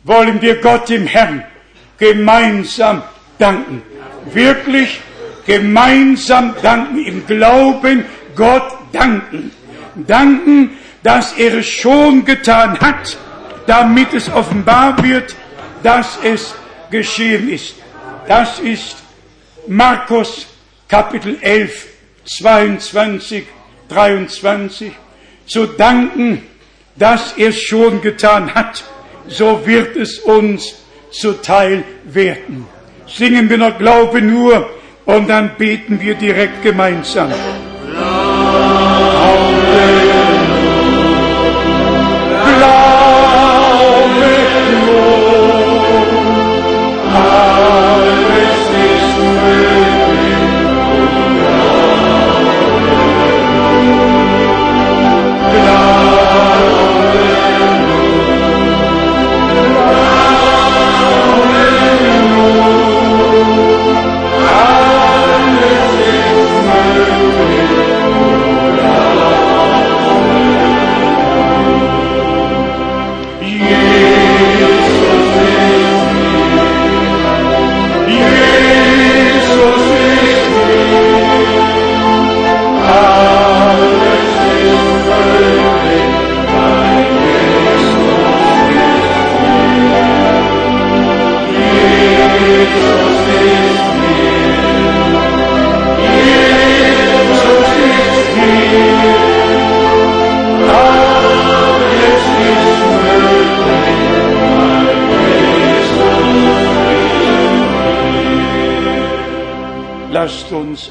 wollen 0.03 0.41
wir 0.41 0.61
Gott 0.61 0.89
im 0.89 1.07
Herrn 1.07 1.43
gemeinsam 1.97 3.03
danken. 3.37 3.81
Wirklich 4.33 5.01
gemeinsam 5.45 6.53
danken, 6.61 7.05
im 7.05 7.25
Glauben 7.25 8.05
Gott 8.35 8.71
danken. 8.91 9.51
Danken, 9.95 10.77
dass 11.03 11.33
er 11.33 11.55
es 11.55 11.67
schon 11.67 12.23
getan 12.23 12.79
hat 12.79 13.17
damit 13.71 14.13
es 14.13 14.29
offenbar 14.29 15.01
wird, 15.03 15.35
dass 15.83 16.19
es 16.23 16.53
geschehen 16.89 17.49
ist. 17.49 17.75
Das 18.27 18.59
ist 18.59 18.97
Markus 19.67 20.47
Kapitel 20.87 21.37
11, 21.41 21.87
22, 22.25 23.45
23. 23.87 24.91
Zu 25.51 25.65
danken, 25.65 26.43
dass 26.95 27.33
er 27.35 27.49
es 27.49 27.61
schon 27.61 27.99
getan 27.99 28.55
hat, 28.55 28.85
so 29.27 29.65
wird 29.65 29.97
es 29.97 30.17
uns 30.19 30.75
zuteil 31.11 31.83
werden. 32.05 32.65
Singen 33.05 33.49
wir 33.49 33.57
noch 33.57 33.77
Glaube 33.77 34.21
nur 34.21 34.69
und 35.05 35.27
dann 35.29 35.57
beten 35.57 35.99
wir 35.99 36.15
direkt 36.15 36.63
gemeinsam. 36.63 37.33
Lasst 42.61 42.95
uns 42.95 43.00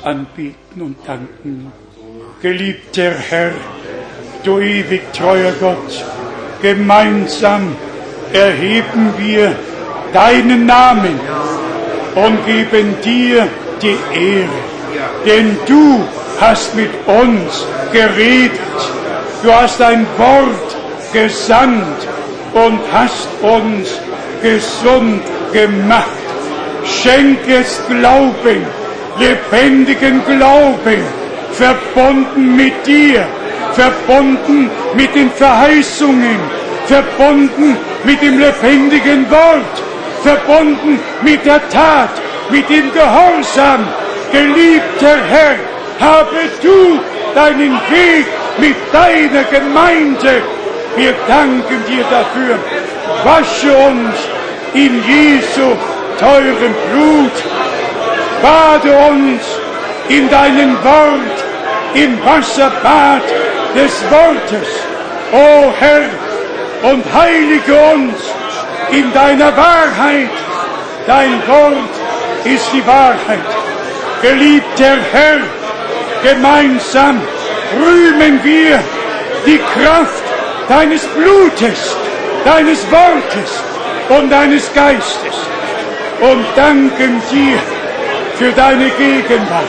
anbieten 0.05 0.81
und 0.81 0.97
danken. 1.07 1.73
Geliebter 2.43 3.13
Herr, 3.29 3.53
du 4.45 4.59
ewig 4.59 5.13
treuer 5.13 5.53
Gott, 5.61 6.05
gemeinsam 6.63 7.77
erheben 8.33 9.13
wir 9.19 9.55
deinen 10.13 10.67
Namen 10.67 11.21
und 12.15 12.47
geben 12.47 12.95
dir 13.05 13.49
die 13.83 13.99
Ehre. 14.15 14.49
Denn 15.27 15.57
du 15.67 16.01
hast 16.41 16.75
mit 16.75 16.91
uns 17.07 17.67
geredet, 17.93 18.59
du 19.43 19.53
hast 19.53 19.81
ein 19.83 20.07
Wort 20.17 20.77
gesandt 21.13 22.09
und 22.55 22.81
hast 22.93 23.29
uns 23.43 24.01
gesund 24.43 25.23
gemacht. 25.53 26.07
Schenk 26.85 27.39
es 27.49 27.81
Glauben 27.89 28.80
lebendigen 29.21 30.23
Glauben, 30.25 31.03
verbunden 31.53 32.57
mit 32.57 32.87
dir, 32.87 33.27
verbunden 33.73 34.71
mit 34.95 35.15
den 35.15 35.31
Verheißungen, 35.31 36.41
verbunden 36.87 37.77
mit 38.05 38.21
dem 38.23 38.39
lebendigen 38.39 39.31
Wort, 39.31 39.77
verbunden 40.23 40.99
mit 41.23 41.45
der 41.45 41.61
Tat, 41.69 42.15
mit 42.51 42.69
dem 42.69 42.93
Gehorsam. 42.93 43.87
Geliebter 44.33 45.17
Herr, 45.29 45.57
habe 46.01 46.43
du 46.63 47.01
deinen 47.35 47.75
Weg 47.91 48.27
mit 48.59 48.77
deiner 48.93 49.45
Gemeinde. 49.45 50.43
Wir 50.97 51.15
danken 51.29 51.85
dir 51.89 52.05
dafür. 52.11 52.59
Wasche 53.25 53.73
uns 53.73 54.17
in 54.75 55.03
Jesu 55.05 55.77
teurem 56.19 56.75
Blut 56.93 57.37
bade 58.43 58.91
uns 59.11 59.43
in 60.09 60.29
deinem 60.29 60.73
Wort, 60.85 61.39
im 61.95 62.19
Wasserbad 62.25 63.23
des 63.75 63.93
Wortes. 64.11 64.69
O 65.33 65.73
Herr, 65.79 66.09
und 66.83 67.05
heilige 67.13 67.75
uns 67.95 68.15
in 68.91 69.13
deiner 69.13 69.57
Wahrheit. 69.57 70.31
Dein 71.07 71.47
Wort 71.47 71.95
ist 72.45 72.67
die 72.73 72.87
Wahrheit. 72.87 73.51
Geliebter 74.23 74.97
Herr, 75.13 75.41
gemeinsam 76.23 77.21
rühmen 77.79 78.41
wir 78.43 78.81
die 79.47 79.59
Kraft 79.59 80.25
deines 80.69 81.07
Blutes, 81.07 81.97
deines 82.45 82.85
Wortes 82.91 83.63
und 84.09 84.31
deines 84.31 84.73
Geistes 84.75 85.37
und 86.21 86.45
danken 86.57 87.23
dir 87.31 87.59
für 88.41 88.53
deine 88.53 88.89
Gegenwart, 88.93 89.69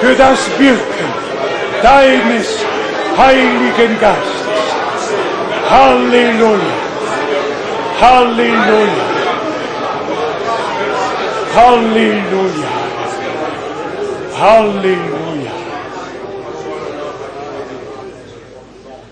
für 0.00 0.14
das 0.14 0.38
Wirken 0.58 1.08
deines 1.82 2.64
Heiligen 3.18 4.00
Geistes. 4.00 5.08
Halleluja. 5.68 6.76
Halleluja. 8.00 9.06
Halleluja. 11.54 12.72
Halleluja. 14.40 15.54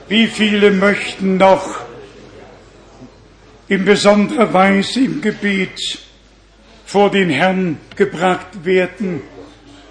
Wie 0.09 0.27
viele 0.27 0.71
möchten 0.71 1.37
noch 1.37 1.81
in 3.69 3.85
besonderer 3.85 4.55
Weise 4.55 5.01
im 5.01 5.21
Gebet 5.21 6.04
vor 6.95 7.11
den 7.11 7.29
Herrn 7.29 7.79
gebracht 7.97 8.65
werden, 8.65 9.21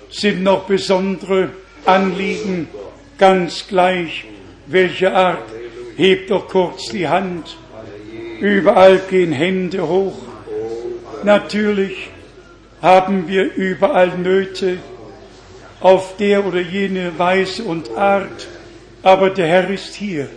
sind 0.10 0.42
noch 0.42 0.64
besondere 0.64 1.50
Anliegen, 1.84 2.70
ganz 3.18 3.68
gleich 3.68 4.24
welche 4.68 5.14
Art. 5.14 5.44
Hebt 5.98 6.32
doch 6.32 6.48
kurz 6.48 6.86
die 6.94 7.06
Hand. 7.06 7.58
Überall 8.40 9.02
gehen 9.10 9.34
Hände 9.34 9.86
hoch. 9.86 10.18
Natürlich 11.26 12.08
haben 12.82 13.28
wir 13.28 13.54
überall 13.54 14.18
Nöte 14.18 14.78
auf 15.82 16.16
der 16.16 16.46
oder 16.46 16.62
jene 16.62 17.20
Weise 17.20 17.64
und 17.64 17.92
Art, 17.98 18.48
aber 19.02 19.30
der 19.30 19.48
Herr 19.48 19.70
ist 19.70 19.94
hier. 19.94 20.30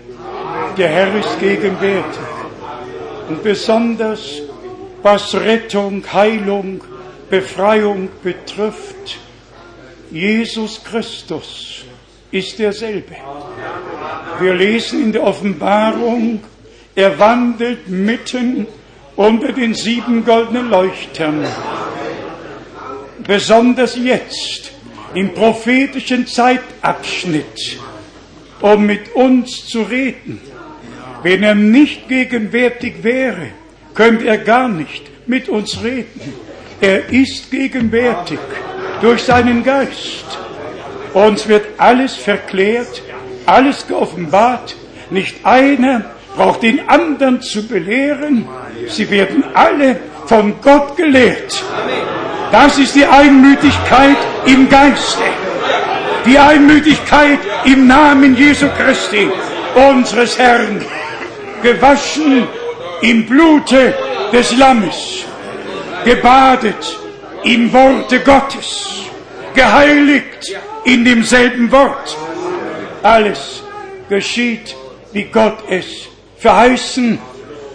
Der 0.77 0.89
Herr 0.89 1.17
ist 1.17 1.39
gegenwärtig. 1.39 2.27
Und 3.29 3.45
besonders 3.45 4.43
was 5.07 5.37
Rettung, 5.37 6.03
Heilung, 6.13 6.83
Befreiung 7.31 8.09
betrifft, 8.25 9.19
Jesus 10.11 10.83
Christus 10.83 11.85
ist 12.33 12.59
derselbe. 12.59 13.15
Wir 14.41 14.55
lesen 14.55 15.05
in 15.05 15.13
der 15.13 15.23
Offenbarung, 15.23 16.41
er 16.97 17.17
wandelt 17.21 17.89
mitten 17.89 18.67
unter 19.15 19.53
den 19.53 19.75
sieben 19.75 20.25
goldenen 20.25 20.71
Leuchtern. 20.71 21.47
Besonders 23.25 23.97
jetzt, 23.97 24.73
im 25.15 25.33
prophetischen 25.35 26.27
Zeitabschnitt, 26.27 27.79
um 28.61 28.85
mit 28.85 29.15
uns 29.15 29.67
zu 29.67 29.83
reden. 29.83 30.41
Wenn 31.23 31.45
er 31.45 31.55
nicht 31.55 32.09
gegenwärtig 32.09 33.05
wäre, 33.05 33.53
könnte 33.97 34.27
er 34.27 34.39
gar 34.39 34.69
nicht 34.69 35.03
mit 35.27 35.49
uns 35.49 35.83
reden. 35.83 36.35
Er 36.81 37.09
ist 37.11 37.51
gegenwärtig 37.51 38.39
durch 39.01 39.23
seinen 39.23 39.65
Geist. 39.65 40.27
Uns 41.15 41.49
wird 41.49 41.67
alles 41.79 42.15
verklärt, 42.15 43.03
alles 43.47 43.87
geoffenbart. 43.87 44.77
Nicht 45.11 45.45
einer 45.45 46.05
braucht 46.37 46.63
den 46.63 46.89
anderen 46.89 47.41
zu 47.41 47.67
belehren. 47.67 48.47
Sie 48.89 49.11
werden 49.11 49.43
alle 49.55 49.99
von 50.27 50.55
Gott 50.61 50.97
gelehrt. 50.97 51.65
Das 52.53 52.79
ist 52.79 52.95
die 52.95 53.07
Einmütigkeit 53.07 54.19
im 54.45 54.69
Geiste. 54.69 55.23
Die 56.27 56.39
Einmütigkeit 56.39 57.39
im 57.65 57.87
Namen 57.87 58.37
Jesu 58.37 58.67
Christi, 58.77 59.29
unseres 59.75 60.39
Herrn. 60.39 60.85
Gewaschen 61.63 62.47
im 63.03 63.27
Blute 63.27 63.95
des 64.33 64.57
Lammes. 64.57 65.25
Gebadet 66.05 66.99
im 67.45 67.73
Worte 67.73 68.21
Gottes. 68.21 69.03
Geheiligt 69.55 70.57
in 70.85 71.05
demselben 71.05 71.71
Wort. 71.73 72.17
Alles 73.03 73.63
geschieht, 74.09 74.75
wie 75.13 75.25
Gott 75.25 75.59
es 75.69 75.87
verheißen 76.39 77.19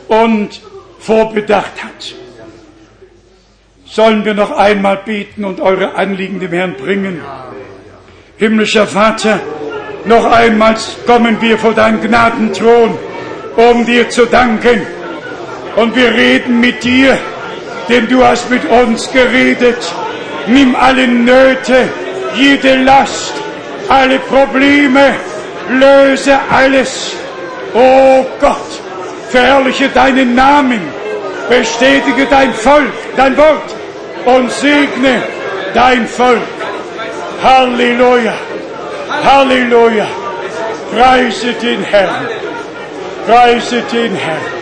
und 0.08 0.62
vorbedacht 1.00 1.84
hat. 1.84 2.16
Sollen 3.86 4.24
wir 4.24 4.34
noch 4.34 4.52
einmal 4.52 4.98
beten 4.98 5.44
und 5.44 5.60
eure 5.60 5.96
Anliegen 5.96 6.40
dem 6.40 6.54
Herrn 6.54 6.76
bringen? 6.76 7.22
Himmlischer 8.38 8.88
Vater, 8.88 9.40
noch 10.06 10.26
einmal 10.26 10.76
kommen 11.06 11.42
wir 11.42 11.58
vor 11.58 11.74
deinen 11.74 12.02
Gnadenthron, 12.02 12.98
um 13.58 13.86
dir 13.86 14.10
zu 14.10 14.26
danken. 14.26 14.88
Und 15.76 15.96
wir 15.96 16.12
reden 16.14 16.60
mit 16.60 16.84
dir, 16.84 17.18
denn 17.90 18.08
du 18.08 18.24
hast 18.24 18.50
mit 18.50 18.64
uns 18.70 19.12
geredet. 19.12 19.78
Nimm 20.48 20.76
alle 20.76 21.08
Nöte, 21.08 21.90
jede 22.36 22.76
Last, 22.84 23.34
alle 23.88 24.20
Probleme, 24.20 25.16
löse 25.70 26.38
alles. 26.50 27.16
O 27.74 28.26
Gott, 28.40 28.72
verherrliche 29.30 29.88
deinen 29.90 30.36
Namen, 30.36 30.82
bestätige 31.50 32.26
dein 32.30 32.54
Volk, 32.54 32.92
dein 33.16 33.38
Wort 33.38 33.76
und 34.26 34.52
segne 34.52 35.24
dein 35.74 36.06
Volk. 36.08 36.42
Halleluja, 37.42 38.34
Halleluja, 39.24 40.08
preise 40.94 41.54
den 41.54 41.82
Herrn, 41.84 42.28
preise 43.26 43.82
den 43.92 44.16
Herrn, 44.16 44.61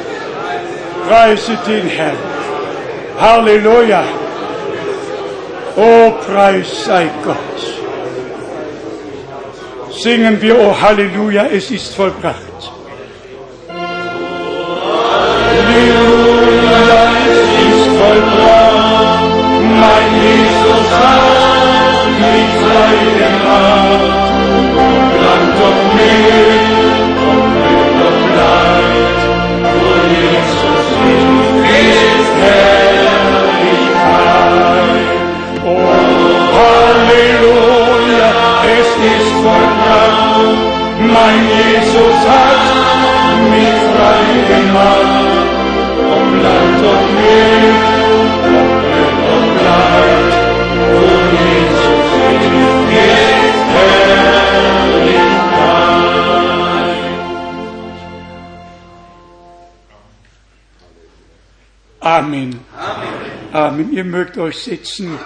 preise 1.10 1.58
den 1.66 1.88
Herrn. 1.88 2.18
Halleluja. 3.20 4.04
O 5.76 6.12
Preis 6.24 6.86
sei 6.86 7.10
Gott. 7.26 7.60
Singen 10.02 10.40
wir, 10.42 10.56
O 10.60 10.76
Halleluja, 10.82 11.48
es 11.48 11.72
ist 11.72 11.96
vollbracht. 11.96 12.62
Halleluja, 15.50 17.02
es 17.34 17.50
ist 17.66 17.88
vollbracht. 18.00 19.30
Mein 19.82 20.10
Jesus 20.24 20.88
hat 21.02 22.06
mich 22.22 22.52
frei 22.64 22.98
gemacht. 23.20 24.29
Mein 41.30 41.46
Jesus 41.48 42.20
hat 42.28 42.62
mich 43.52 43.78
frei 43.94 44.26
gemacht. 44.52 45.18
Ob 46.14 46.28
Land 46.44 46.82
und 46.92 47.08
Meer, 47.18 47.78
ob 48.18 48.32
Glück 48.46 49.20
und 49.36 49.52
Leid. 49.68 50.34
O 50.96 51.08
Jesus 51.36 52.10
ist 52.90 53.62
Herrlichkeit. 53.86 54.24
Amen. 62.00 62.52
Amen. 63.54 63.88
Ihr 63.94 64.04
mögt 64.04 64.36
euch 64.40 64.58
sitzen. 64.64 65.20